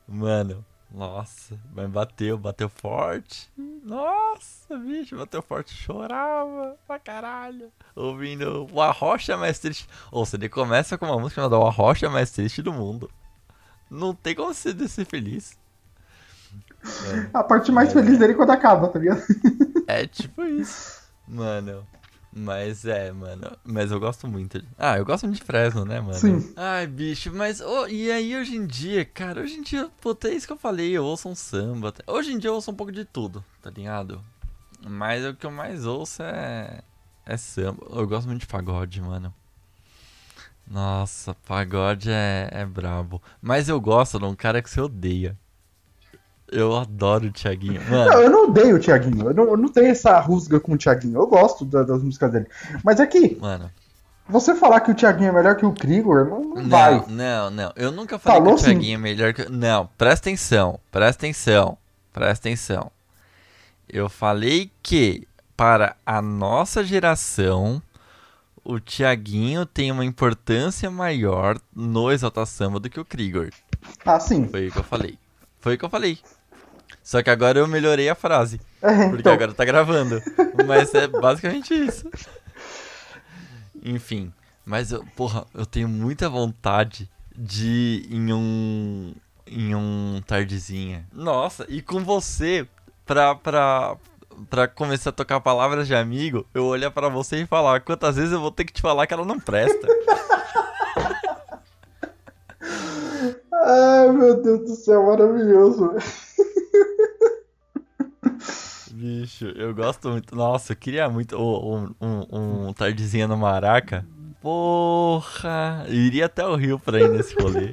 Mano, 0.08 0.66
nossa, 0.92 1.60
mas 1.74 1.90
bateu, 1.90 2.38
bateu 2.38 2.68
forte. 2.68 3.50
Nossa, 3.84 4.78
bicho, 4.78 5.16
bateu 5.16 5.42
forte, 5.42 5.74
chorava 5.74 6.76
pra 6.88 6.98
caralho. 6.98 7.72
Ouvindo 7.96 8.68
o 8.72 8.82
Arrocha 8.82 9.38
Mais 9.38 9.60
Triste. 9.60 9.88
Ou 10.12 10.24
o 10.24 10.26
CD 10.26 10.50
começa 10.50 10.98
com 10.98 11.06
uma 11.06 11.20
música 11.20 11.42
chamada 11.42 11.60
O 11.60 11.68
Arrocha 11.68 12.10
Mais 12.10 12.32
Triste 12.32 12.62
do 12.62 12.74
Mundo. 12.74 13.10
Não 13.90 14.14
tem 14.16 14.36
como 14.36 14.54
você 14.54 14.88
ser 14.88 15.06
feliz. 15.06 15.58
A 17.34 17.44
parte 17.44 17.72
mais 17.72 17.94
feliz 17.94 18.18
dele 18.18 18.34
é 18.34 18.36
quando 18.36 18.52
acaba, 18.52 18.88
tá 18.88 19.00
ligado? 19.00 19.22
É 19.88 20.08
tipo 20.08 20.44
isso. 20.44 21.04
Mano. 21.28 21.86
Mas 22.32 22.86
é, 22.86 23.12
mano. 23.12 23.58
Mas 23.64 23.92
eu 23.92 24.00
gosto 24.00 24.28
muito. 24.28 24.64
Ah, 24.78 24.98
eu 24.98 25.06
gosto 25.06 25.26
muito 25.26 25.40
de 25.40 25.44
Fresno, 25.46 25.84
né, 25.84 26.00
mano? 26.00 26.14
Sim. 26.14 26.54
Ai, 26.56 26.86
bicho, 26.86 27.34
mas. 27.34 27.60
ô, 27.60 27.88
e 27.88 28.12
aí, 28.12 28.36
hoje 28.36 28.56
em 28.56 28.68
dia, 28.68 29.04
cara, 29.04 29.42
hoje 29.42 29.56
em 29.56 29.64
dia, 29.64 29.90
puta, 30.00 30.28
é 30.30 30.34
isso 30.34 30.46
que 30.46 30.54
eu 30.54 30.58
falei. 30.58 30.92
Eu 30.92 31.04
ouço 31.06 31.28
um 31.28 31.36
samba. 31.36 31.92
tá- 31.92 32.04
Hoje 32.06 32.32
em 32.32 32.38
dia 32.38 32.50
eu 32.52 32.56
ouço 32.56 32.70
um 32.70 32.76
pouco 32.76 32.92
de 32.92 33.04
tudo, 33.04 33.44
tá 33.62 33.70
ligado? 33.72 34.24
Mas 34.88 35.26
o 35.26 35.34
que 35.34 35.46
eu 35.46 35.52
mais 35.52 35.86
ouço 35.86 36.22
é. 36.24 36.82
É 37.26 37.36
samba. 37.36 37.86
Eu 37.92 38.08
gosto 38.08 38.28
muito 38.28 38.42
de 38.42 38.48
pagode, 38.48 39.02
mano. 39.02 39.34
Nossa, 40.68 41.34
pagode 41.48 42.12
é, 42.12 42.48
é 42.52 42.66
brabo. 42.66 43.22
Mas 43.42 43.68
eu 43.70 43.82
gosto 43.82 44.20
de 44.20 44.26
um 44.26 44.36
cara 44.36 44.62
que 44.62 44.70
você 44.70 44.80
odeia. 44.80 45.36
Eu 46.52 46.76
adoro 46.76 47.28
o 47.28 47.32
Thiaguinho. 47.32 47.82
Mano. 47.90 48.12
Não, 48.12 48.22
eu 48.22 48.30
não 48.30 48.44
odeio 48.50 48.76
o 48.76 48.80
Thiaguinho. 48.80 49.28
Eu 49.28 49.34
não, 49.34 49.44
eu 49.46 49.58
não 49.58 49.70
tenho 49.70 49.88
essa 49.88 50.20
rusga 50.20 50.60
com 50.60 50.74
o 50.74 50.78
Thiaguinho. 50.78 51.20
Eu 51.20 51.28
gosto 51.28 51.64
da- 51.66 51.84
das 51.84 52.02
músicas 52.04 52.32
dele. 52.32 52.48
Mas 52.84 53.00
é 53.00 53.06
que 53.08 53.38
Mano, 53.40 53.70
Você 54.28 54.54
falar 54.56 54.80
que 54.82 54.92
o 54.92 54.96
Thiaguinho 54.96 55.30
é 55.30 55.32
melhor 55.32 55.56
que 55.56 55.66
o 55.66 55.72
Krigor, 55.74 56.26
não, 56.26 56.42
não, 56.44 56.56
Não, 56.62 56.70
vai. 56.70 57.04
não, 57.08 57.50
não. 57.50 57.74
Eu 57.76 57.92
nunca 57.92 58.18
falei 58.20 58.40
Falou 58.40 58.56
que 58.56 58.62
o 58.62 58.64
sim. 58.66 58.72
Thiaguinho 58.72 58.96
é 58.96 58.98
melhor 58.98 59.34
que. 59.34 59.50
Não, 59.50 59.90
presta 59.98 60.30
atenção, 60.30 60.80
presta 60.92 61.20
atenção, 61.26 61.78
presta 62.14 62.48
atenção. 62.48 62.92
Eu 63.88 64.08
falei 64.08 64.72
que, 64.84 65.28
para 65.58 65.96
a 66.06 66.22
nossa 66.22 66.84
geração, 66.84 67.82
o 68.64 68.80
Thiaguinho 68.80 69.66
tem 69.66 69.92
uma 69.92 70.06
importância 70.06 70.92
maior 70.92 71.60
no 71.76 72.12
Exalta 72.12 72.46
Samba 72.46 72.80
do 72.80 72.88
que 72.90 73.00
o 73.00 73.06
Krigor. 73.06 73.50
Ah, 74.06 74.20
sim. 74.20 74.48
Foi 74.48 74.68
o 74.68 74.72
que 74.72 74.78
eu 74.78 74.84
falei. 74.84 75.18
Foi 75.60 75.74
o 75.74 75.78
que 75.78 75.86
eu 75.86 75.90
falei. 75.90 76.20
Só 77.10 77.24
que 77.24 77.30
agora 77.32 77.58
eu 77.58 77.68
melhorei 77.68 78.08
a 78.08 78.14
frase. 78.14 78.62
É, 78.82 79.10
Porque 79.10 79.22
então, 79.22 79.34
agora 79.34 79.52
tá 79.52 79.66
gravando. 79.66 80.22
Mas 80.66 80.94
é 80.94 81.06
basicamente 81.08 81.74
isso. 81.74 82.08
Enfim. 83.84 84.32
Mas, 84.64 84.94
eu, 84.94 85.04
porra, 85.18 85.44
eu 85.54 85.66
tenho 85.66 85.90
muita 85.90 86.30
vontade 86.30 87.10
de 87.36 88.06
ir 88.10 88.14
em 88.16 88.32
um. 88.32 89.14
Em 89.46 89.76
um 89.76 90.22
tardezinha. 90.26 91.06
Nossa, 91.12 91.66
e 91.68 91.82
com 91.82 92.02
você, 92.06 92.66
pra, 93.06 93.36
pra, 93.36 93.98
pra 94.50 94.68
começar 94.68 95.10
a 95.10 95.14
tocar 95.14 95.42
palavras 95.42 95.88
de 95.88 95.96
amigo, 95.96 96.46
eu 96.54 96.66
olhar 96.66 96.92
pra 96.92 97.10
você 97.10 97.42
e 97.42 97.46
falar 97.46 97.82
quantas 97.82 98.16
vezes 98.16 98.32
eu 98.32 98.40
vou 98.40 98.52
ter 98.52 98.64
que 98.64 98.72
te 98.72 98.82
falar 98.82 99.08
que 99.08 99.14
ela 99.14 99.26
não 99.26 99.40
presta. 99.40 99.88
Ai, 103.52 104.12
meu 104.12 104.42
Deus 104.42 104.60
do 104.62 104.76
céu, 104.76 105.06
maravilhoso. 105.08 105.96
Bicho, 109.10 109.46
eu 109.56 109.74
gosto 109.74 110.10
muito. 110.10 110.36
Nossa, 110.36 110.74
eu 110.74 110.76
queria 110.78 111.10
muito 111.10 111.36
um, 111.36 111.96
um, 112.00 112.68
um 112.68 112.74
tardezinha 112.74 113.28
no 113.28 113.36
Maraca. 113.36 114.06
Porra! 114.40 115.84
Eu 115.88 115.96
iria 115.96 116.28
até 116.28 116.46
o 116.46 116.56
Rio 116.56 116.78
pra 116.80 117.00
ir 117.00 117.10
nesse 117.10 117.34
rolê. 117.42 117.72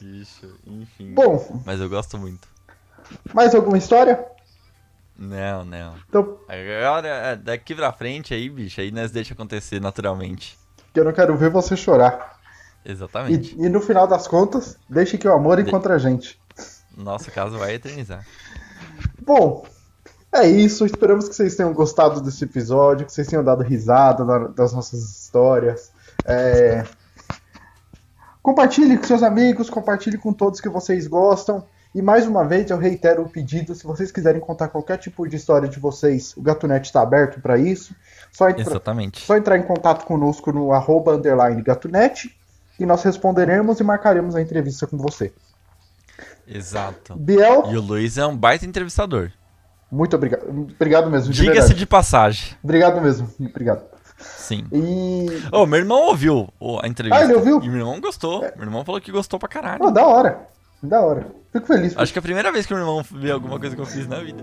Bicho, 0.00 0.54
enfim. 0.66 1.14
Bom, 1.14 1.62
Mas 1.64 1.80
eu 1.80 1.88
gosto 1.88 2.18
muito. 2.18 2.46
mais 3.32 3.54
alguma 3.54 3.78
história? 3.78 4.22
Não, 5.18 5.64
não. 5.64 5.94
Então, 6.08 6.38
Agora, 6.48 7.34
daqui 7.36 7.74
pra 7.74 7.92
frente 7.92 8.34
aí, 8.34 8.50
bicho, 8.50 8.78
aí 8.80 8.90
nós 8.90 9.10
deixa 9.10 9.32
acontecer 9.32 9.80
naturalmente. 9.80 10.58
que 10.92 11.00
eu 11.00 11.04
não 11.04 11.12
quero 11.12 11.34
ver 11.36 11.48
você 11.48 11.76
chorar. 11.76 12.38
Exatamente. 12.84 13.56
E, 13.58 13.64
e 13.64 13.68
no 13.70 13.80
final 13.80 14.06
das 14.06 14.28
contas, 14.28 14.76
deixe 14.88 15.16
que 15.16 15.26
o 15.26 15.32
amor 15.32 15.58
encontre 15.58 15.92
a 15.94 15.98
gente. 15.98 16.38
Nosso 16.94 17.30
caso 17.30 17.58
vai 17.58 17.74
eternizar. 17.74 18.26
Bom, 19.24 19.64
é 20.32 20.46
isso. 20.46 20.84
Esperamos 20.86 21.28
que 21.28 21.34
vocês 21.34 21.54
tenham 21.56 21.72
gostado 21.72 22.20
desse 22.20 22.44
episódio, 22.44 23.06
que 23.06 23.12
vocês 23.12 23.26
tenham 23.26 23.44
dado 23.44 23.62
risada 23.62 24.24
da- 24.24 24.48
das 24.48 24.72
nossas 24.72 25.00
histórias. 25.02 25.90
É, 26.24 26.84
Compartilhe 28.42 28.98
com 28.98 29.04
seus 29.04 29.22
amigos, 29.22 29.70
compartilhe 29.70 30.18
com 30.18 30.32
todos 30.32 30.60
que 30.60 30.68
vocês 30.68 31.06
gostam. 31.06 31.64
E 31.94 32.02
mais 32.02 32.26
uma 32.26 32.42
vez 32.44 32.70
eu 32.70 32.76
reitero 32.78 33.22
o 33.22 33.28
pedido, 33.28 33.74
se 33.74 33.84
vocês 33.84 34.10
quiserem 34.10 34.40
contar 34.40 34.68
qualquer 34.68 34.96
tipo 34.98 35.28
de 35.28 35.36
história 35.36 35.68
de 35.68 35.78
vocês, 35.78 36.34
o 36.36 36.42
Gatonet 36.42 36.86
está 36.86 37.02
aberto 37.02 37.40
para 37.40 37.56
isso. 37.58 37.94
Só, 38.32 38.48
entra- 38.48 38.62
Exatamente. 38.62 39.24
só 39.24 39.36
entrar 39.36 39.58
em 39.58 39.62
contato 39.62 40.04
conosco 40.06 40.50
no 40.52 40.72
arroba 40.72 41.20
Gatonet 41.64 42.34
e 42.80 42.86
nós 42.86 43.02
responderemos 43.04 43.78
e 43.78 43.84
marcaremos 43.84 44.34
a 44.34 44.40
entrevista 44.42 44.86
com 44.86 44.96
você. 44.96 45.32
Exato. 46.46 47.14
Biel, 47.16 47.64
E 47.70 47.76
o 47.76 47.80
Luiz 47.80 48.18
é 48.18 48.26
um 48.26 48.36
baita 48.36 48.64
entrevistador. 48.66 49.30
muito 49.90 50.16
obrigado. 50.16 50.48
Obrigado 50.48 51.10
mesmo, 51.10 51.32
de 51.32 51.40
Diga-se 51.40 51.58
verdade. 51.60 51.78
de 51.78 51.86
passagem. 51.86 52.56
Obrigado 52.62 53.00
mesmo, 53.00 53.28
obrigado. 53.40 53.82
Sim. 54.18 54.66
E. 54.72 55.26
Ô, 55.50 55.66
meu 55.66 55.78
irmão 55.80 56.02
ouviu 56.08 56.48
a 56.82 56.86
entrevista. 56.86 57.20
Ah, 57.20 57.24
ele 57.24 57.34
ouviu? 57.34 57.60
E 57.62 57.68
meu 57.68 57.78
irmão 57.78 58.00
gostou. 58.00 58.40
Meu 58.56 58.64
irmão 58.66 58.84
falou 58.84 59.00
que 59.00 59.10
gostou 59.10 59.38
pra 59.38 59.48
caralho. 59.48 59.78
Pô, 59.80 59.90
da 59.90 60.06
hora. 60.06 60.46
Da 60.82 61.00
hora. 61.00 61.26
Fico 61.52 61.66
feliz. 61.66 61.96
Acho 61.96 62.12
que 62.12 62.18
é 62.18 62.20
a 62.20 62.22
primeira 62.22 62.50
vez 62.52 62.64
que 62.66 62.72
meu 62.74 62.82
irmão 62.82 63.02
vê 63.10 63.30
alguma 63.30 63.58
coisa 63.58 63.74
que 63.74 63.80
eu 63.82 63.86
fiz 63.86 64.06
na 64.06 64.18
vida. 64.20 64.42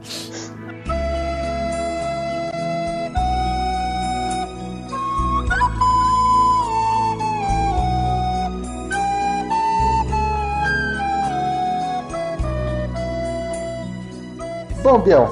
Bom, 14.92 15.04
Biel, 15.04 15.30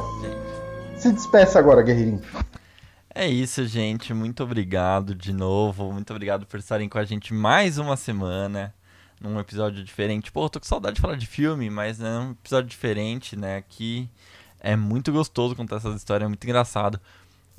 se 0.99 1.11
despeça 1.11 1.57
agora, 1.57 1.81
guerreirinho. 1.81 2.21
É 3.09 3.27
isso, 3.27 3.65
gente. 3.65 4.13
Muito 4.13 4.43
obrigado 4.43 5.15
de 5.15 5.33
novo. 5.33 5.91
Muito 5.91 6.11
obrigado 6.11 6.45
por 6.45 6.59
estarem 6.59 6.87
com 6.87 6.99
a 6.99 7.03
gente 7.03 7.33
mais 7.33 7.79
uma 7.79 7.97
semana. 7.97 8.71
Num 9.19 9.39
episódio 9.39 9.83
diferente. 9.83 10.31
Pô, 10.31 10.47
tô 10.47 10.59
com 10.59 10.65
saudade 10.67 10.97
de 10.97 11.01
falar 11.01 11.15
de 11.15 11.25
filme, 11.25 11.71
mas 11.71 11.99
é 11.99 12.19
um 12.19 12.33
episódio 12.33 12.69
diferente, 12.69 13.35
né? 13.35 13.57
Aqui 13.57 14.07
é 14.59 14.75
muito 14.75 15.11
gostoso 15.11 15.55
contar 15.55 15.77
essas 15.77 15.95
histórias, 15.95 16.27
é 16.27 16.29
muito 16.29 16.43
engraçado. 16.43 17.01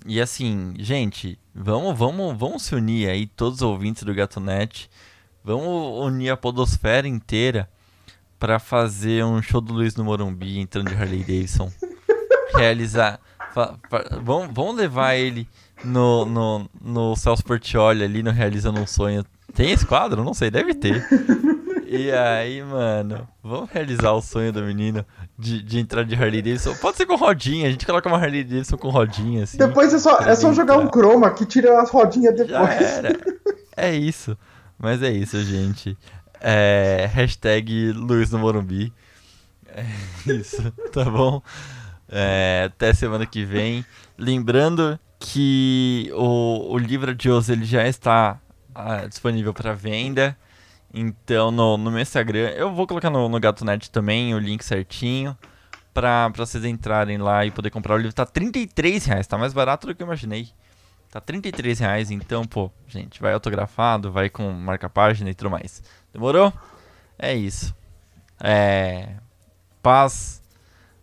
E 0.06 0.20
assim, 0.20 0.74
gente, 0.78 1.36
vamos, 1.52 1.98
vamos, 1.98 2.38
vamos 2.38 2.62
se 2.62 2.76
unir 2.76 3.10
aí, 3.10 3.26
todos 3.26 3.56
os 3.56 3.62
ouvintes 3.62 4.04
do 4.04 4.14
Gatonet. 4.14 4.88
Vamos 5.42 6.06
unir 6.06 6.30
a 6.30 6.36
podosfera 6.36 7.08
inteira 7.08 7.68
pra 8.38 8.60
fazer 8.60 9.24
um 9.24 9.42
show 9.42 9.60
do 9.60 9.72
Luiz 9.72 9.96
no 9.96 10.04
Morumbi 10.04 10.60
entrando 10.60 10.90
de 10.90 10.94
Harley 10.94 11.24
Davidson. 11.24 11.72
Realizar. 12.54 13.20
fa- 13.52 13.74
fa- 13.88 14.04
vamos, 14.22 14.48
vamos 14.54 14.76
levar 14.76 15.14
ele 15.14 15.48
no, 15.84 16.24
no, 16.24 16.70
no 16.80 17.16
Celso 17.16 17.44
Portioli 17.44 18.02
ali 18.04 18.22
no 18.22 18.30
Realizando 18.30 18.80
um 18.80 18.86
Sonho. 18.86 19.24
Tem 19.54 19.70
esse 19.72 19.86
quadro? 19.86 20.22
Não 20.24 20.34
sei, 20.34 20.50
deve 20.50 20.74
ter. 20.74 21.06
E 21.86 22.10
aí, 22.12 22.62
mano, 22.62 23.26
vamos 23.42 23.70
realizar 23.70 24.12
o 24.12 24.20
sonho 24.20 24.52
do 24.52 24.62
menino 24.62 25.04
de, 25.38 25.62
de 25.62 25.78
entrar 25.78 26.04
de 26.04 26.14
Harley 26.14 26.42
Davidson. 26.42 26.74
Pode 26.74 26.98
ser 26.98 27.06
com 27.06 27.16
rodinha, 27.16 27.66
a 27.66 27.70
gente 27.70 27.86
coloca 27.86 28.06
uma 28.08 28.18
Harley 28.18 28.44
Davidson 28.44 28.76
com 28.76 28.90
rodinha, 28.90 29.44
assim. 29.44 29.56
Depois 29.56 29.94
é 29.94 29.98
só, 29.98 30.18
é 30.18 30.34
só 30.34 30.52
jogar 30.52 30.76
um 30.76 30.86
croma 30.86 31.30
que 31.30 31.46
tira 31.46 31.80
as 31.80 31.88
rodinhas 31.90 32.36
depois. 32.36 33.02
É 33.74 33.94
isso. 33.96 34.36
Mas 34.78 35.02
é 35.02 35.10
isso, 35.10 35.42
gente. 35.42 35.96
É, 36.40 37.08
hashtag 37.12 37.92
Luiz 37.92 38.30
no 38.30 38.38
Morumbi. 38.38 38.92
É 39.74 39.84
isso, 40.30 40.70
tá 40.92 41.04
bom? 41.06 41.42
É, 42.08 42.64
até 42.66 42.94
semana 42.94 43.26
que 43.26 43.44
vem. 43.44 43.84
Lembrando 44.16 44.98
que 45.18 46.10
o, 46.14 46.72
o 46.72 46.78
livro 46.78 47.14
de 47.14 47.30
hoje 47.30 47.52
ele 47.52 47.64
já 47.64 47.86
está 47.86 48.40
ah, 48.74 49.06
disponível 49.06 49.52
para 49.52 49.74
venda. 49.74 50.36
Então 50.92 51.50
no, 51.50 51.76
no 51.76 51.90
meu 51.90 52.00
Instagram, 52.00 52.48
eu 52.50 52.72
vou 52.72 52.86
colocar 52.86 53.10
no, 53.10 53.28
no 53.28 53.38
GatoNet 53.38 53.90
também 53.90 54.34
o 54.34 54.38
link 54.38 54.64
certinho. 54.64 55.36
Pra 55.92 56.28
vocês 56.28 56.64
entrarem 56.64 57.18
lá 57.18 57.44
e 57.44 57.50
poder 57.50 57.70
comprar 57.70 57.94
o 57.94 57.96
livro. 57.96 58.12
Tá 58.12 58.24
33 58.24 59.04
reais, 59.04 59.26
tá 59.26 59.36
mais 59.36 59.52
barato 59.52 59.86
do 59.86 59.94
que 59.94 60.02
eu 60.02 60.06
imaginei. 60.06 60.48
Tá 61.10 61.20
33 61.20 61.78
reais, 61.80 62.10
então, 62.10 62.44
pô, 62.44 62.70
gente, 62.86 63.20
vai 63.20 63.32
autografado, 63.32 64.12
vai 64.12 64.28
com 64.28 64.52
marca-página 64.52 65.30
e 65.30 65.34
tudo 65.34 65.50
mais. 65.50 65.82
Demorou? 66.12 66.52
É 67.18 67.34
isso. 67.34 67.74
É. 68.38 69.14
Paz 69.82 70.37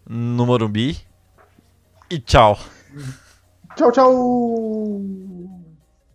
no 0.08 0.46
Morumbi. 0.46 0.98
E 2.10 2.20
tchau. 2.20 2.58
Tchau, 3.76 3.92
tchau. 3.92 5.55